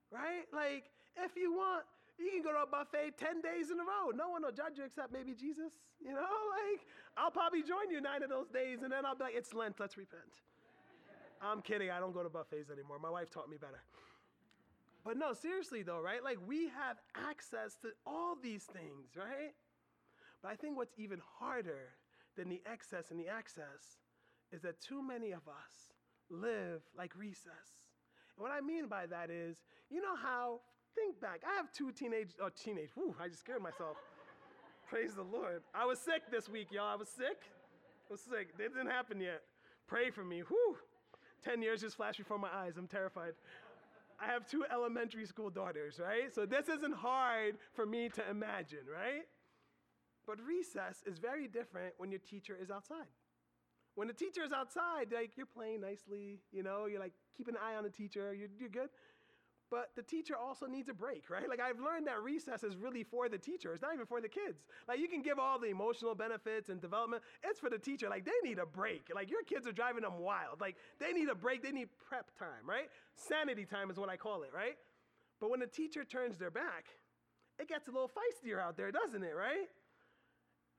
Right? 0.10 0.47
Like 0.54 0.86
if 1.17 1.36
you 1.36 1.52
want, 1.52 1.84
you 2.17 2.32
can 2.32 2.41
go 2.41 2.54
to 2.54 2.63
a 2.63 2.67
buffet 2.67 3.17
10 3.17 3.41
days 3.41 3.71
in 3.71 3.80
a 3.80 3.84
row. 3.84 4.15
No 4.15 4.30
one 4.30 4.43
will 4.43 4.56
judge 4.56 4.78
you 4.78 4.86
except 4.86 5.12
maybe 5.12 5.34
Jesus. 5.34 5.75
You 5.99 6.13
know, 6.13 6.23
like 6.56 6.88
I'll 7.17 7.32
probably 7.32 7.63
join 7.63 7.91
you 7.91 7.99
nine 7.99 8.23
of 8.23 8.30
those 8.30 8.47
days 8.47 8.80
and 8.82 8.91
then 8.91 9.06
I'll 9.06 9.15
be 9.15 9.25
like, 9.25 9.36
it's 9.36 9.54
Lent, 9.54 9.78
let's 9.78 9.97
repent. 9.97 10.39
I'm 11.41 11.62
kidding. 11.62 11.89
I 11.89 11.99
don't 11.99 12.13
go 12.13 12.23
to 12.23 12.30
buffets 12.30 12.69
anymore. 12.69 12.99
My 13.02 13.10
wife 13.10 13.30
taught 13.30 13.49
me 13.49 13.58
better. 13.60 13.82
But 15.06 15.17
no, 15.17 15.34
seriously 15.34 15.84
though, 15.84 16.02
right? 16.02 16.23
Like 16.23 16.38
we 16.45 16.67
have 16.69 16.97
access 17.15 17.75
to 17.82 17.89
all 18.06 18.36
these 18.41 18.63
things, 18.63 19.15
right? 19.15 19.54
But 20.41 20.52
I 20.52 20.56
think 20.56 20.78
what's 20.78 20.93
even 20.97 21.21
harder 21.39 21.95
than 22.38 22.49
the 22.49 22.62
excess 22.71 23.12
and 23.12 23.19
the 23.19 23.28
access 23.28 23.99
is 24.52 24.62
that 24.62 24.82
too 24.82 25.02
many 25.02 25.32
of 25.32 25.47
us 25.47 25.93
live 26.30 26.82
like 26.97 27.15
recess. 27.17 27.80
And 28.38 28.43
what 28.43 28.52
I 28.52 28.62
mean 28.62 28.88
by 28.88 29.06
that 29.08 29.30
is, 29.30 29.63
you 29.89 30.02
know 30.02 30.15
how, 30.15 30.60
think 30.95 31.19
back, 31.19 31.41
I 31.47 31.56
have 31.56 31.71
two 31.71 31.91
teenage, 31.91 32.32
oh, 32.41 32.49
teenage, 32.49 32.89
whew, 32.95 33.15
I 33.21 33.28
just 33.28 33.41
scared 33.41 33.62
myself. 33.62 33.97
Praise 34.89 35.13
the 35.13 35.23
Lord. 35.23 35.62
I 35.73 35.86
was 35.86 35.99
sick 35.99 36.23
this 36.32 36.49
week, 36.49 36.67
y'all. 36.71 36.88
I 36.88 36.95
was 36.95 37.10
sick. 37.10 37.41
I 38.10 38.13
was 38.13 38.21
sick. 38.21 38.49
It 38.58 38.73
didn't 38.75 38.89
happen 38.89 39.19
yet. 39.19 39.41
Pray 39.88 40.10
for 40.10 40.23
me. 40.23 40.41
Whew. 40.41 40.78
10 41.43 41.62
years 41.62 41.82
just 41.82 41.95
flashed 41.95 42.17
before 42.17 42.38
my 42.38 42.49
eyes. 42.54 42.73
I'm 42.78 42.88
terrified. 42.88 43.34
I 44.21 44.28
have 44.28 44.45
two 44.45 44.65
elementary 44.71 45.25
school 45.25 45.49
daughters, 45.49 45.99
right? 45.99 46.34
So 46.34 46.45
this 46.45 46.67
isn't 46.67 46.95
hard 46.95 47.56
for 47.73 47.86
me 47.86 48.10
to 48.10 48.30
imagine, 48.30 48.86
right? 48.91 49.23
But 50.28 50.38
recess 50.45 51.04
is 51.06 51.17
very 51.17 51.47
different 51.47 51.93
when 51.97 52.12
your 52.12 52.19
teacher 52.19 52.58
is 52.62 52.69
outside. 52.69 53.08
When 53.95 54.08
the 54.08 54.13
teacher 54.13 54.43
is 54.43 54.52
outside, 54.52 55.12
like 55.13 55.36
you're 55.36 55.45
playing 55.45 55.82
nicely, 55.82 56.39
you 56.52 56.63
know, 56.63 56.86
you're 56.86 56.99
like 56.99 57.13
keeping 57.36 57.56
an 57.56 57.62
eye 57.65 57.75
on 57.75 57.84
the 57.84 57.89
teacher, 57.89 58.34
you're, 58.34 58.49
you're 58.60 58.69
good. 58.69 58.89
But 59.71 59.91
the 59.95 60.01
teacher 60.01 60.36
also 60.36 60.65
needs 60.65 60.89
a 60.89 60.93
break, 60.93 61.29
right? 61.29 61.47
Like 61.47 61.60
I've 61.60 61.79
learned 61.79 62.08
that 62.08 62.23
recess 62.23 62.63
is 62.63 62.75
really 62.75 63.03
for 63.03 63.29
the 63.29 63.38
teacher. 63.38 63.71
It's 63.73 63.84
not 63.84 63.93
even 63.93 64.08
for 64.08 64.19
the 64.19 64.27
kids. 64.27 64.65
Like 64.88 64.99
you 64.99 65.08
can 65.08 65.21
give 65.21 65.38
all 65.38 65.60
the 65.60 65.67
emotional 65.67 66.15
benefits 66.15 66.69
and 66.69 66.82
development. 66.82 67.21
It's 67.43 67.60
for 67.60 67.69
the 67.69 67.77
teacher. 67.77 68.10
Like 68.10 68.25
they 68.25 68.32
need 68.43 68.58
a 68.58 68.65
break. 68.65 69.10
Like 69.13 69.29
your 69.29 69.43
kids 69.43 69.67
are 69.67 69.71
driving 69.71 70.01
them 70.01 70.19
wild. 70.19 70.60
Like 70.60 70.75
they 70.99 71.13
need 71.13 71.29
a 71.29 71.36
break. 71.36 71.62
They 71.62 71.71
need 71.71 71.89
prep 72.10 72.36
time, 72.38 72.65
right? 72.65 72.89
Sanity 73.15 73.65
time 73.65 73.91
is 73.91 73.97
what 73.97 74.10
I 74.10 74.17
call 74.17 74.41
it, 74.41 74.49
right? 74.53 74.75
But 75.39 75.51
when 75.51 75.60
the 75.60 75.67
teacher 75.67 76.03
turns 76.03 76.38
their 76.38 76.51
back, 76.51 76.86
it 77.60 77.67
gets 77.67 77.88
a 77.88 77.91
little 77.91 78.10
feistier 78.10 78.60
out 78.60 78.75
there, 78.75 78.91
doesn't 78.91 79.23
it, 79.23 79.36
right? 79.36 79.67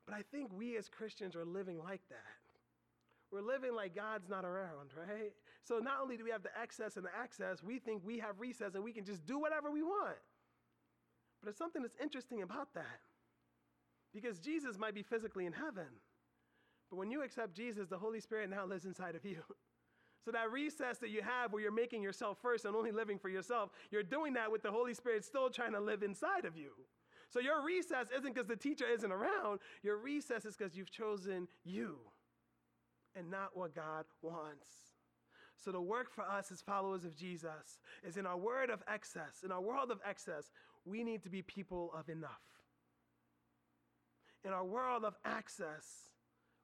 But 0.05 0.15
I 0.15 0.23
think 0.33 0.51
we 0.53 0.77
as 0.77 0.89
Christians 0.89 1.37
are 1.37 1.45
living 1.45 1.79
like 1.79 2.03
that. 2.09 2.19
We're 3.31 3.43
living 3.43 3.77
like 3.77 3.95
God's 3.95 4.29
not 4.29 4.45
around, 4.45 4.91
right? 4.97 5.33
So 5.65 5.79
not 5.79 5.99
only 6.03 6.17
do 6.17 6.25
we 6.25 6.31
have 6.31 6.43
the 6.43 6.57
excess 6.61 6.97
and 6.97 7.05
the 7.05 7.11
access, 7.17 7.63
we 7.63 7.79
think 7.79 8.03
we 8.05 8.19
have 8.19 8.41
recess 8.41 8.75
and 8.75 8.83
we 8.83 8.93
can 8.93 9.05
just 9.05 9.25
do 9.27 9.39
whatever 9.39 9.71
we 9.71 9.83
want. 9.83 10.17
But 11.41 11.47
there's 11.47 11.57
something 11.57 11.83
that's 11.83 11.97
interesting 12.03 12.43
about 12.43 12.75
that. 12.75 13.01
Because 14.13 14.41
Jesus 14.41 14.79
might 14.79 14.95
be 14.95 15.03
physically 15.03 15.47
in 15.47 15.53
heaven. 15.53 15.87
But 16.91 16.97
when 16.97 17.11
you 17.11 17.23
accept 17.23 17.55
Jesus, 17.55 17.89
the 17.89 17.99
Holy 17.99 18.21
Spirit 18.21 18.51
now 18.51 18.67
lives 18.67 18.85
inside 18.85 19.15
of 19.15 19.25
you. 19.25 19.43
So 20.23 20.31
that 20.33 20.53
recess 20.53 20.99
that 20.99 21.09
you 21.09 21.23
have 21.23 21.51
where 21.51 21.63
you're 21.63 21.73
making 21.73 22.03
yourself 22.03 22.37
first 22.43 22.67
and 22.67 22.77
only 22.77 22.93
living 22.93 23.19
for 23.19 23.31
yourself, 23.31 23.71
you're 23.91 24.03
doing 24.03 24.35
that 24.35 24.53
with 24.53 24.63
the 24.63 24.71
Holy 24.71 24.93
Spirit 24.93 25.25
still 25.25 25.49
trying 25.49 25.73
to 25.73 25.81
live 25.81 26.03
inside 26.03 26.45
of 26.45 26.59
you. 26.59 26.73
So 27.31 27.41
your 27.41 27.65
recess 27.65 28.09
isn't 28.15 28.35
because 28.35 28.47
the 28.47 28.55
teacher 28.55 28.85
isn't 28.87 29.11
around. 29.11 29.61
Your 29.83 29.97
recess 29.97 30.45
is 30.45 30.59
because 30.59 30.77
you've 30.77 30.91
chosen 30.91 31.49
you 31.65 31.97
and 33.17 33.31
not 33.31 33.57
what 33.57 33.75
God 33.75 34.05
wants. 34.21 34.90
So, 35.63 35.71
the 35.73 35.81
work 35.81 36.11
for 36.11 36.23
us 36.23 36.51
as 36.51 36.63
followers 36.63 37.05
of 37.05 37.15
Jesus 37.15 37.81
is 38.03 38.17
in 38.17 38.25
our 38.25 38.37
word 38.39 38.71
of 38.71 38.83
excess, 38.89 39.43
in 39.45 39.53
our 39.53 39.61
world 39.61 39.91
of 39.91 39.99
excess, 40.09 40.51
we 40.87 41.05
need 41.05 41.23
to 41.25 41.29
be 41.29 41.43
people 41.43 41.93
of 41.95 42.09
enough. 42.09 42.41
In 44.43 44.53
our 44.53 44.65
world 44.65 45.05
of 45.05 45.17
access, 45.25 45.85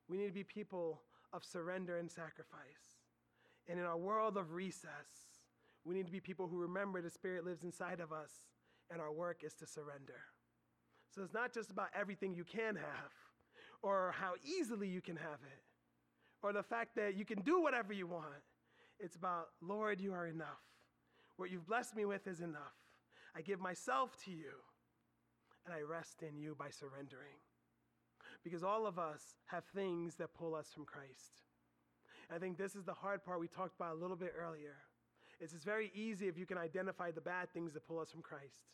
we 0.08 0.16
need 0.16 0.28
to 0.28 0.32
be 0.32 0.44
people 0.44 1.02
of 1.34 1.44
surrender 1.44 1.98
and 1.98 2.10
sacrifice. 2.10 3.02
And 3.68 3.78
in 3.78 3.84
our 3.84 3.98
world 3.98 4.38
of 4.38 4.52
recess, 4.52 5.42
we 5.84 5.94
need 5.94 6.06
to 6.06 6.12
be 6.12 6.20
people 6.20 6.48
who 6.48 6.58
remember 6.58 7.02
the 7.02 7.10
Spirit 7.10 7.44
lives 7.44 7.64
inside 7.64 8.00
of 8.00 8.12
us, 8.12 8.32
and 8.90 8.98
our 8.98 9.12
work 9.12 9.42
is 9.44 9.52
to 9.54 9.66
surrender. 9.66 10.22
So, 11.14 11.22
it's 11.22 11.34
not 11.34 11.52
just 11.52 11.70
about 11.70 11.88
everything 11.94 12.34
you 12.34 12.44
can 12.44 12.76
have 12.76 13.12
or 13.82 14.14
how 14.18 14.32
easily 14.42 14.88
you 14.88 15.02
can 15.02 15.16
have 15.16 15.40
it 15.44 15.62
or 16.42 16.54
the 16.54 16.62
fact 16.62 16.96
that 16.96 17.14
you 17.14 17.26
can 17.26 17.42
do 17.42 17.60
whatever 17.60 17.92
you 17.92 18.06
want 18.06 18.55
it's 18.98 19.16
about, 19.16 19.48
Lord, 19.60 20.00
you 20.00 20.12
are 20.12 20.26
enough. 20.26 20.62
What 21.36 21.50
you've 21.50 21.66
blessed 21.66 21.96
me 21.96 22.04
with 22.04 22.26
is 22.26 22.40
enough. 22.40 22.74
I 23.36 23.42
give 23.42 23.60
myself 23.60 24.16
to 24.24 24.30
you, 24.30 24.52
and 25.64 25.74
I 25.74 25.82
rest 25.82 26.22
in 26.22 26.38
you 26.38 26.56
by 26.58 26.70
surrendering. 26.70 27.36
Because 28.42 28.62
all 28.62 28.86
of 28.86 28.98
us 28.98 29.34
have 29.46 29.64
things 29.74 30.14
that 30.16 30.34
pull 30.34 30.54
us 30.54 30.68
from 30.72 30.84
Christ. 30.84 31.42
I 32.34 32.38
think 32.38 32.56
this 32.56 32.74
is 32.74 32.84
the 32.84 32.94
hard 32.94 33.24
part 33.24 33.40
we 33.40 33.48
talked 33.48 33.76
about 33.78 33.96
a 33.96 34.00
little 34.00 34.16
bit 34.16 34.32
earlier. 34.38 34.76
It's, 35.38 35.52
very 35.52 35.92
easy 35.94 36.28
if 36.28 36.38
you 36.38 36.46
can 36.46 36.56
identify 36.56 37.10
the 37.10 37.20
bad 37.20 37.52
things 37.52 37.74
that 37.74 37.86
pull 37.86 37.98
us 37.98 38.10
from 38.10 38.22
Christ. 38.22 38.72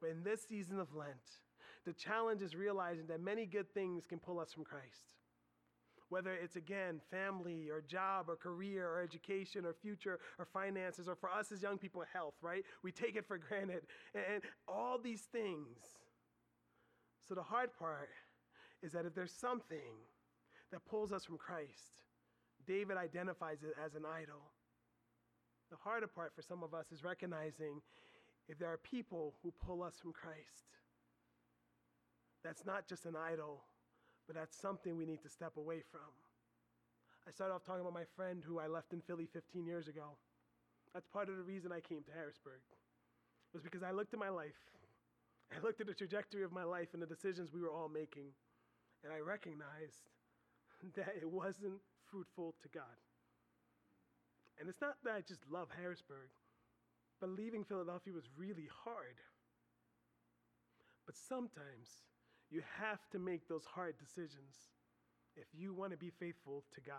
But 0.00 0.10
in 0.10 0.24
this 0.24 0.42
season 0.48 0.80
of 0.80 0.94
Lent, 0.94 1.38
the 1.86 1.92
challenge 1.92 2.42
is 2.42 2.56
realizing 2.56 3.06
that 3.06 3.20
many 3.20 3.46
good 3.46 3.72
things 3.72 4.04
can 4.06 4.18
pull 4.18 4.40
us 4.40 4.52
from 4.52 4.64
Christ 4.64 5.21
whether 6.12 6.34
it's 6.34 6.56
again 6.56 7.00
family 7.10 7.70
or 7.70 7.80
job 7.80 8.26
or 8.28 8.36
career 8.36 8.86
or 8.86 9.00
education 9.00 9.64
or 9.64 9.72
future 9.72 10.18
or 10.38 10.44
finances 10.44 11.08
or 11.08 11.16
for 11.16 11.30
us 11.30 11.50
as 11.50 11.62
young 11.62 11.78
people, 11.78 12.04
health, 12.12 12.34
right? 12.42 12.64
We 12.82 12.92
take 12.92 13.16
it 13.16 13.26
for 13.26 13.38
granted. 13.38 13.84
And 14.14 14.42
all 14.68 14.98
these 14.98 15.22
things. 15.22 15.78
So 17.26 17.34
the 17.34 17.42
hard 17.42 17.70
part 17.78 18.10
is 18.82 18.92
that 18.92 19.06
if 19.06 19.14
there's 19.14 19.32
something 19.32 19.96
that 20.70 20.84
pulls 20.84 21.12
us 21.12 21.24
from 21.24 21.38
Christ, 21.38 22.02
David 22.66 22.98
identifies 22.98 23.62
it 23.62 23.72
as 23.82 23.94
an 23.94 24.02
idol. 24.04 24.52
The 25.70 25.78
harder 25.82 26.08
part 26.08 26.34
for 26.36 26.42
some 26.42 26.62
of 26.62 26.74
us 26.74 26.92
is 26.92 27.02
recognizing 27.02 27.80
if 28.48 28.58
there 28.58 28.70
are 28.70 28.76
people 28.76 29.32
who 29.42 29.50
pull 29.64 29.82
us 29.82 29.94
from 29.98 30.12
Christ, 30.12 30.76
that's 32.44 32.66
not 32.66 32.86
just 32.86 33.06
an 33.06 33.14
idol, 33.16 33.62
but 34.26 34.36
that's 34.36 34.56
something 34.56 34.96
we 34.96 35.06
need 35.06 35.22
to 35.22 35.28
step 35.28 35.56
away 35.56 35.82
from. 35.90 36.10
I 37.26 37.30
started 37.30 37.54
off 37.54 37.64
talking 37.64 37.82
about 37.82 37.94
my 37.94 38.08
friend 38.16 38.42
who 38.44 38.58
I 38.58 38.66
left 38.66 38.92
in 38.92 39.00
Philly 39.00 39.28
15 39.32 39.66
years 39.66 39.88
ago. 39.88 40.18
That's 40.92 41.06
part 41.06 41.28
of 41.28 41.36
the 41.36 41.42
reason 41.42 41.72
I 41.72 41.80
came 41.80 42.02
to 42.04 42.12
Harrisburg. 42.12 42.60
It 43.52 43.56
was 43.56 43.62
because 43.62 43.82
I 43.82 43.92
looked 43.92 44.12
at 44.12 44.20
my 44.20 44.28
life. 44.28 44.58
I 45.54 45.60
looked 45.62 45.80
at 45.80 45.86
the 45.86 45.94
trajectory 45.94 46.42
of 46.42 46.52
my 46.52 46.64
life 46.64 46.88
and 46.94 47.02
the 47.02 47.06
decisions 47.06 47.52
we 47.52 47.60
were 47.60 47.70
all 47.70 47.88
making, 47.88 48.32
and 49.04 49.12
I 49.12 49.20
recognized 49.20 50.08
that 50.96 51.14
it 51.20 51.28
wasn't 51.28 51.80
fruitful 52.10 52.54
to 52.62 52.68
God. 52.68 52.98
And 54.58 54.68
it's 54.68 54.80
not 54.80 54.96
that 55.04 55.14
I 55.14 55.20
just 55.20 55.42
love 55.50 55.68
Harrisburg, 55.78 56.30
but 57.20 57.30
leaving 57.30 57.64
Philadelphia 57.64 58.12
was 58.12 58.28
really 58.36 58.68
hard. 58.84 59.20
But 61.06 61.16
sometimes 61.16 62.04
you 62.52 62.62
have 62.78 63.00
to 63.10 63.18
make 63.18 63.48
those 63.48 63.64
hard 63.64 63.94
decisions 63.98 64.54
if 65.36 65.46
you 65.54 65.72
want 65.72 65.92
to 65.92 65.96
be 65.96 66.10
faithful 66.10 66.64
to 66.74 66.80
God. 66.82 66.96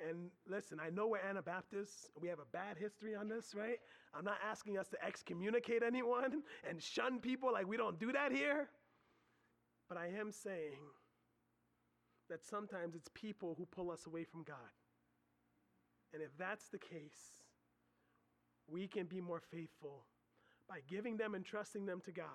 And 0.00 0.30
listen, 0.48 0.78
I 0.80 0.90
know 0.90 1.06
we're 1.06 1.18
Anabaptists. 1.18 2.10
We 2.20 2.28
have 2.28 2.38
a 2.38 2.50
bad 2.52 2.76
history 2.78 3.14
on 3.14 3.28
this, 3.28 3.54
right? 3.54 3.78
I'm 4.14 4.24
not 4.24 4.38
asking 4.48 4.78
us 4.78 4.88
to 4.88 5.04
excommunicate 5.04 5.82
anyone 5.82 6.42
and 6.68 6.82
shun 6.82 7.18
people 7.20 7.52
like 7.52 7.66
we 7.66 7.76
don't 7.76 7.98
do 7.98 8.12
that 8.12 8.32
here. 8.32 8.68
But 9.88 9.98
I 9.98 10.08
am 10.18 10.32
saying 10.32 10.80
that 12.28 12.44
sometimes 12.44 12.94
it's 12.94 13.08
people 13.14 13.54
who 13.56 13.66
pull 13.66 13.90
us 13.90 14.06
away 14.06 14.24
from 14.24 14.42
God. 14.42 14.56
And 16.12 16.22
if 16.22 16.30
that's 16.38 16.68
the 16.68 16.78
case, 16.78 17.42
we 18.68 18.88
can 18.88 19.06
be 19.06 19.20
more 19.20 19.42
faithful 19.50 20.06
by 20.68 20.78
giving 20.88 21.16
them 21.16 21.34
and 21.34 21.44
trusting 21.44 21.86
them 21.86 22.00
to 22.04 22.12
God, 22.12 22.26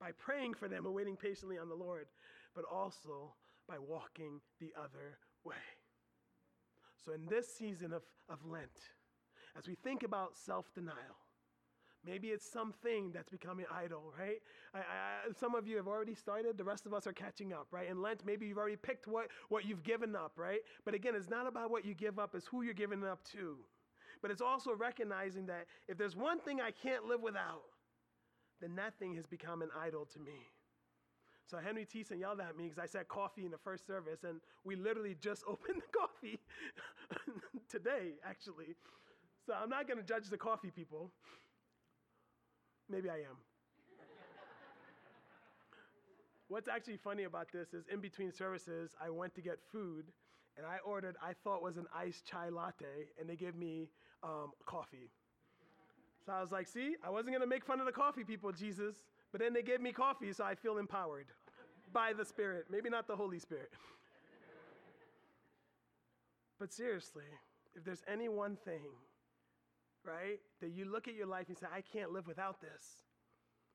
by 0.00 0.10
praying 0.12 0.54
for 0.54 0.68
them 0.68 0.86
and 0.86 0.94
waiting 0.94 1.16
patiently 1.16 1.58
on 1.58 1.68
the 1.68 1.74
Lord, 1.74 2.06
but 2.54 2.64
also 2.70 3.34
by 3.68 3.78
walking 3.78 4.40
the 4.60 4.72
other 4.78 5.18
way. 5.44 5.54
So, 7.04 7.12
in 7.12 7.26
this 7.26 7.54
season 7.54 7.92
of, 7.92 8.02
of 8.28 8.38
Lent, 8.46 8.78
as 9.56 9.66
we 9.66 9.74
think 9.74 10.02
about 10.02 10.36
self 10.36 10.72
denial, 10.74 11.18
maybe 12.04 12.28
it's 12.28 12.50
something 12.50 13.10
that's 13.12 13.28
becoming 13.28 13.66
idol, 13.72 14.12
right? 14.18 14.40
I, 14.74 14.78
I, 14.78 15.32
some 15.38 15.54
of 15.54 15.66
you 15.66 15.76
have 15.76 15.86
already 15.86 16.14
started, 16.14 16.58
the 16.58 16.64
rest 16.64 16.86
of 16.86 16.94
us 16.94 17.06
are 17.06 17.12
catching 17.12 17.52
up, 17.52 17.68
right? 17.70 17.88
In 17.88 18.00
Lent, 18.00 18.24
maybe 18.24 18.46
you've 18.46 18.58
already 18.58 18.76
picked 18.76 19.06
what, 19.06 19.28
what 19.48 19.64
you've 19.64 19.82
given 19.82 20.16
up, 20.16 20.32
right? 20.36 20.60
But 20.84 20.94
again, 20.94 21.14
it's 21.14 21.30
not 21.30 21.46
about 21.46 21.70
what 21.70 21.84
you 21.84 21.94
give 21.94 22.18
up, 22.18 22.34
it's 22.34 22.46
who 22.46 22.62
you're 22.62 22.74
giving 22.74 23.04
up 23.04 23.24
to. 23.32 23.56
But 24.22 24.30
it's 24.30 24.42
also 24.42 24.74
recognizing 24.74 25.46
that 25.46 25.66
if 25.88 25.98
there's 25.98 26.16
one 26.16 26.40
thing 26.40 26.60
I 26.60 26.70
can't 26.70 27.04
live 27.04 27.20
without, 27.20 27.62
then 28.64 28.76
that 28.76 28.98
thing 28.98 29.14
has 29.14 29.26
become 29.26 29.60
an 29.60 29.68
idol 29.78 30.06
to 30.14 30.18
me. 30.18 30.48
So 31.46 31.58
Henry 31.58 31.84
Thiessen 31.84 32.18
yelled 32.18 32.40
at 32.40 32.56
me 32.56 32.64
because 32.64 32.78
I 32.78 32.86
said 32.86 33.08
coffee 33.08 33.44
in 33.44 33.50
the 33.50 33.58
first 33.58 33.86
service, 33.86 34.24
and 34.24 34.40
we 34.64 34.76
literally 34.76 35.16
just 35.20 35.44
opened 35.46 35.82
the 35.82 35.98
coffee 35.98 36.40
today, 37.68 38.14
actually. 38.26 38.74
So 39.46 39.52
I'm 39.52 39.68
not 39.68 39.86
going 39.86 39.98
to 39.98 40.04
judge 40.04 40.30
the 40.30 40.38
coffee 40.38 40.70
people. 40.70 41.10
Maybe 42.88 43.10
I 43.10 43.16
am. 43.16 43.36
What's 46.48 46.68
actually 46.68 46.96
funny 46.96 47.24
about 47.24 47.48
this 47.52 47.74
is 47.74 47.84
in 47.92 48.00
between 48.00 48.32
services, 48.32 48.92
I 48.98 49.10
went 49.10 49.34
to 49.34 49.42
get 49.42 49.58
food, 49.70 50.06
and 50.56 50.64
I 50.64 50.78
ordered, 50.86 51.16
I 51.22 51.34
thought 51.44 51.62
was 51.62 51.76
an 51.76 51.86
iced 51.94 52.24
chai 52.24 52.48
latte, 52.48 53.10
and 53.20 53.28
they 53.28 53.36
gave 53.36 53.54
me 53.54 53.90
um, 54.22 54.52
coffee. 54.64 55.10
So 56.24 56.32
I 56.32 56.40
was 56.40 56.50
like, 56.50 56.66
see, 56.66 56.96
I 57.04 57.10
wasn't 57.10 57.30
going 57.30 57.42
to 57.42 57.46
make 57.46 57.64
fun 57.64 57.80
of 57.80 57.86
the 57.86 57.92
coffee 57.92 58.24
people, 58.24 58.50
Jesus. 58.52 58.96
But 59.30 59.40
then 59.40 59.52
they 59.52 59.62
gave 59.62 59.80
me 59.80 59.92
coffee, 59.92 60.32
so 60.32 60.44
I 60.44 60.54
feel 60.54 60.78
empowered 60.78 61.26
by 61.92 62.12
the 62.12 62.24
Spirit. 62.24 62.66
Maybe 62.70 62.88
not 62.88 63.06
the 63.06 63.16
Holy 63.16 63.38
Spirit. 63.38 63.70
But 66.58 66.72
seriously, 66.72 67.24
if 67.74 67.84
there's 67.84 68.02
any 68.10 68.28
one 68.28 68.56
thing, 68.64 68.94
right, 70.04 70.38
that 70.60 70.70
you 70.70 70.84
look 70.84 71.08
at 71.08 71.14
your 71.14 71.26
life 71.26 71.48
and 71.48 71.58
say, 71.58 71.66
I 71.70 71.80
can't 71.80 72.12
live 72.12 72.26
without 72.26 72.60
this, 72.60 73.02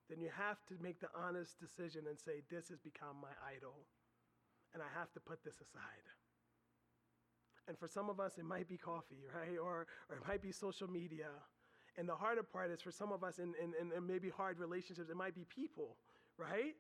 then 0.09 0.21
you 0.21 0.29
have 0.35 0.57
to 0.69 0.75
make 0.81 0.99
the 0.99 1.09
honest 1.13 1.59
decision 1.59 2.05
and 2.09 2.17
say, 2.17 2.41
This 2.49 2.69
has 2.69 2.79
become 2.79 3.17
my 3.21 3.35
idol, 3.55 3.85
and 4.73 4.81
I 4.81 4.87
have 4.97 5.11
to 5.13 5.19
put 5.19 5.43
this 5.43 5.55
aside. 5.55 6.07
And 7.67 7.77
for 7.77 7.87
some 7.87 8.09
of 8.09 8.19
us, 8.19 8.39
it 8.39 8.45
might 8.45 8.67
be 8.67 8.77
coffee, 8.77 9.27
right? 9.35 9.59
Or, 9.61 9.85
or 10.09 10.15
it 10.15 10.27
might 10.27 10.41
be 10.41 10.51
social 10.51 10.89
media 10.89 11.27
and 11.99 12.07
the 12.07 12.15
harder 12.15 12.43
part 12.43 12.71
is 12.71 12.81
for 12.81 12.91
some 12.91 13.11
of 13.11 13.25
us 13.25 13.39
in, 13.39 13.53
in, 13.61 13.91
in, 13.93 14.07
maybe 14.07 14.29
hard 14.29 14.57
relationships, 14.57 15.09
it 15.09 15.17
might 15.17 15.35
be 15.35 15.45
people, 15.53 15.97
right? 16.37 16.75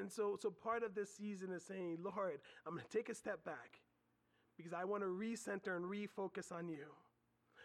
And 0.00 0.10
so, 0.10 0.36
so 0.40 0.50
part 0.50 0.82
of 0.82 0.94
this 0.94 1.14
season 1.14 1.52
is 1.52 1.62
saying, 1.62 1.98
Lord, 2.02 2.40
I'm 2.66 2.74
going 2.74 2.84
to 2.90 2.96
take 2.96 3.08
a 3.08 3.14
step 3.14 3.44
back 3.44 3.80
because 4.56 4.72
I 4.72 4.84
want 4.84 5.02
to 5.02 5.08
recenter 5.08 5.76
and 5.76 5.84
refocus 5.84 6.50
on 6.50 6.68
you. 6.68 6.86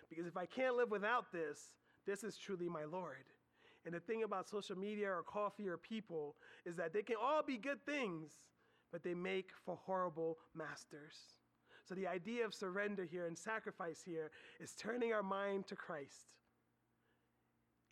Because 0.10 0.28
if 0.28 0.38
I 0.38 0.46
can't 0.46 0.76
live 0.76 0.92
without 0.92 1.32
this, 1.32 1.60
this 2.06 2.24
is 2.24 2.38
truly 2.38 2.70
my 2.70 2.84
Lord. 2.84 3.24
And 3.86 3.96
the 3.96 4.00
thing 4.00 4.24
about 4.24 4.48
social 4.48 4.78
media 4.78 5.10
or 5.10 5.24
coffee 5.24 5.68
or 5.68 5.78
people 5.78 6.36
is 6.66 6.76
that 6.76 6.94
they 6.94 7.02
can 7.02 7.16
all 7.22 7.42
be 7.42 7.58
good 7.58 7.84
things, 7.86 8.34
but 8.92 9.02
they 9.02 9.16
make 9.16 9.50
for 9.66 9.80
horrible 9.86 10.38
masters. 10.54 11.16
So 11.88 11.96
the 11.96 12.08
idea 12.08 12.46
of 12.46 12.54
surrender 12.54 13.06
here 13.10 13.26
and 13.26 13.38
sacrifice 13.38 14.02
here 14.06 14.30
is 14.60 14.74
turning 14.74 15.14
our 15.14 15.24
mind 15.24 15.68
to 15.68 15.76
Christ 15.76 16.28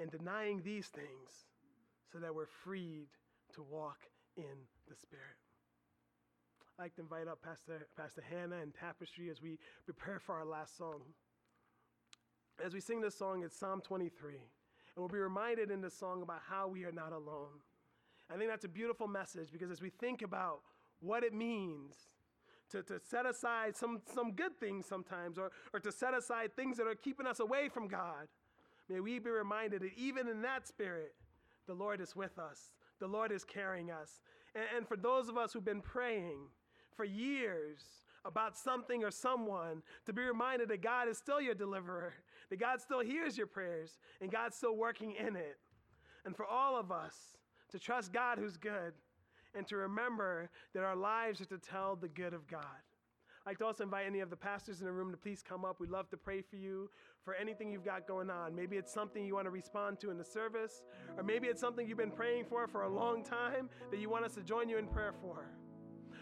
and 0.01 0.11
denying 0.11 0.61
these 0.63 0.87
things 0.87 1.45
so 2.11 2.19
that 2.19 2.33
we're 2.33 2.47
freed 2.47 3.07
to 3.53 3.63
walk 3.63 3.99
in 4.35 4.67
the 4.89 4.95
Spirit. 4.95 5.37
I'd 6.79 6.83
like 6.83 6.95
to 6.95 7.01
invite 7.01 7.27
up 7.27 7.41
Pastor, 7.43 7.87
Pastor 7.95 8.23
Hannah 8.27 8.57
and 8.61 8.73
Tapestry 8.73 9.29
as 9.29 9.41
we 9.41 9.59
prepare 9.85 10.19
for 10.19 10.35
our 10.35 10.45
last 10.45 10.77
song. 10.77 11.01
As 12.63 12.73
we 12.73 12.79
sing 12.79 13.01
this 13.01 13.17
song, 13.17 13.43
it's 13.43 13.57
Psalm 13.57 13.81
23. 13.81 14.33
And 14.33 14.41
we'll 14.97 15.07
be 15.07 15.19
reminded 15.19 15.71
in 15.71 15.81
this 15.81 15.97
song 15.97 16.21
about 16.21 16.41
how 16.49 16.67
we 16.67 16.83
are 16.83 16.91
not 16.91 17.13
alone. 17.13 17.61
I 18.33 18.37
think 18.37 18.49
that's 18.49 18.65
a 18.65 18.69
beautiful 18.69 19.07
message 19.07 19.51
because 19.51 19.71
as 19.71 19.81
we 19.81 19.89
think 19.89 20.21
about 20.21 20.61
what 21.01 21.23
it 21.23 21.33
means 21.33 21.95
to, 22.71 22.81
to 22.83 22.99
set 22.99 23.25
aside 23.25 23.75
some, 23.75 24.01
some 24.13 24.31
good 24.31 24.57
things 24.59 24.85
sometimes 24.85 25.37
or, 25.37 25.51
or 25.73 25.79
to 25.79 25.91
set 25.91 26.13
aside 26.13 26.55
things 26.55 26.77
that 26.77 26.87
are 26.87 26.95
keeping 26.95 27.27
us 27.27 27.39
away 27.39 27.69
from 27.69 27.87
God, 27.87 28.27
May 28.91 28.99
we 28.99 29.19
be 29.19 29.29
reminded 29.29 29.81
that 29.83 29.97
even 29.97 30.27
in 30.27 30.41
that 30.41 30.67
spirit, 30.67 31.13
the 31.65 31.73
Lord 31.73 32.01
is 32.01 32.15
with 32.15 32.37
us. 32.37 32.71
The 32.99 33.07
Lord 33.07 33.31
is 33.31 33.45
carrying 33.45 33.89
us. 33.89 34.21
And, 34.53 34.65
and 34.75 34.87
for 34.87 34.97
those 34.97 35.29
of 35.29 35.37
us 35.37 35.53
who've 35.53 35.63
been 35.63 35.81
praying 35.81 36.39
for 36.95 37.05
years 37.05 37.83
about 38.25 38.57
something 38.57 39.03
or 39.03 39.09
someone, 39.09 39.81
to 40.05 40.13
be 40.13 40.21
reminded 40.21 40.67
that 40.69 40.81
God 40.81 41.07
is 41.07 41.17
still 41.17 41.39
your 41.39 41.55
deliverer, 41.55 42.13
that 42.49 42.59
God 42.59 42.81
still 42.81 42.99
hears 42.99 43.37
your 43.37 43.47
prayers, 43.47 43.97
and 44.19 44.29
God's 44.29 44.57
still 44.57 44.75
working 44.75 45.13
in 45.13 45.35
it. 45.35 45.57
And 46.25 46.35
for 46.35 46.45
all 46.45 46.77
of 46.77 46.91
us 46.91 47.15
to 47.71 47.79
trust 47.79 48.11
God 48.11 48.37
who's 48.37 48.57
good 48.57 48.93
and 49.55 49.65
to 49.67 49.77
remember 49.77 50.49
that 50.73 50.83
our 50.83 50.95
lives 50.95 51.41
are 51.41 51.45
to 51.45 51.57
tell 51.57 51.95
the 51.95 52.09
good 52.09 52.33
of 52.33 52.45
God. 52.47 52.65
I'd 53.43 53.51
like 53.51 53.57
to 53.57 53.65
also 53.65 53.83
invite 53.83 54.05
any 54.05 54.19
of 54.19 54.29
the 54.29 54.35
pastors 54.35 54.81
in 54.81 54.85
the 54.85 54.91
room 54.91 55.09
to 55.09 55.17
please 55.17 55.41
come 55.41 55.65
up. 55.65 55.79
We'd 55.79 55.89
love 55.89 56.07
to 56.11 56.17
pray 56.17 56.41
for 56.41 56.57
you 56.57 56.91
for 57.25 57.33
anything 57.33 57.71
you've 57.71 57.83
got 57.83 58.07
going 58.07 58.29
on. 58.29 58.55
Maybe 58.55 58.77
it's 58.77 58.93
something 58.93 59.25
you 59.25 59.33
want 59.33 59.45
to 59.45 59.51
respond 59.51 59.99
to 60.01 60.11
in 60.11 60.19
the 60.19 60.23
service, 60.23 60.83
or 61.17 61.23
maybe 61.23 61.47
it's 61.47 61.59
something 61.59 61.87
you've 61.87 61.97
been 61.97 62.11
praying 62.11 62.45
for 62.45 62.67
for 62.67 62.83
a 62.83 62.89
long 62.89 63.23
time 63.23 63.67
that 63.89 63.99
you 63.99 64.11
want 64.11 64.25
us 64.25 64.35
to 64.35 64.43
join 64.43 64.69
you 64.69 64.77
in 64.77 64.85
prayer 64.85 65.13
for. 65.21 65.47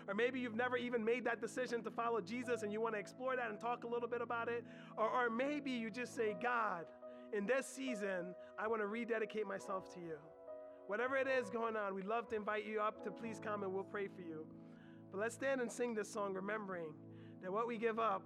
Or 0.07 0.13
maybe 0.13 0.39
you've 0.39 0.55
never 0.55 0.78
even 0.78 1.03
made 1.03 1.26
that 1.26 1.41
decision 1.41 1.84
to 1.84 1.91
follow 1.91 2.22
Jesus 2.22 2.63
and 2.63 2.72
you 2.72 2.80
want 2.80 2.95
to 2.95 2.99
explore 2.99 3.36
that 3.36 3.49
and 3.49 3.59
talk 3.59 3.84
a 3.84 3.88
little 3.88 4.07
bit 4.07 4.22
about 4.22 4.47
it. 4.47 4.63
Or, 4.97 5.09
or 5.09 5.30
maybe 5.30 5.72
you 5.72 5.91
just 5.91 6.15
say, 6.15 6.38
God, 6.41 6.86
in 7.34 7.45
this 7.45 7.67
season, 7.67 8.34
I 8.57 8.67
want 8.70 8.82
to 8.82 8.88
rededicate 8.88 9.45
myself 9.45 9.93
to 9.93 9.99
you. 9.99 10.15
Whatever 10.88 11.17
it 11.17 11.28
is 11.28 11.49
going 11.49 11.76
on, 11.76 11.93
we'd 11.93 12.05
love 12.05 12.30
to 12.30 12.36
invite 12.38 12.65
you 12.65 12.80
up 12.80 13.03
to 13.03 13.11
please 13.11 13.41
come 13.43 13.63
and 13.63 13.74
we'll 13.74 13.84
pray 13.84 14.07
for 14.07 14.22
you. 14.22 14.47
But 15.11 15.20
let's 15.20 15.36
stand 15.36 15.59
and 15.59 15.72
sing 15.72 15.93
this 15.93 16.11
song, 16.11 16.34
remembering 16.34 16.93
that 17.42 17.52
what 17.52 17.68
we 17.68 17.78
give 17.78 18.00
up 18.00 18.24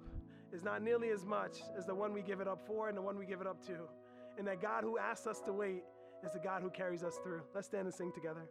is 0.51 0.63
not 0.63 0.81
nearly 0.81 1.09
as 1.09 1.25
much 1.25 1.57
as 1.77 1.85
the 1.85 1.95
one 1.95 2.13
we 2.13 2.21
give 2.21 2.39
it 2.39 2.47
up 2.47 2.59
for 2.65 2.89
and 2.89 2.97
the 2.97 3.01
one 3.01 3.17
we 3.17 3.25
give 3.25 3.41
it 3.41 3.47
up 3.47 3.65
to. 3.67 3.73
And 4.37 4.47
that 4.47 4.61
God 4.61 4.83
who 4.83 4.97
asks 4.97 5.27
us 5.27 5.39
to 5.41 5.53
wait 5.53 5.83
is 6.25 6.33
the 6.33 6.39
God 6.39 6.61
who 6.61 6.69
carries 6.69 7.03
us 7.03 7.17
through. 7.23 7.41
Let's 7.53 7.67
stand 7.67 7.85
and 7.85 7.93
sing 7.93 8.11
together. 8.13 8.47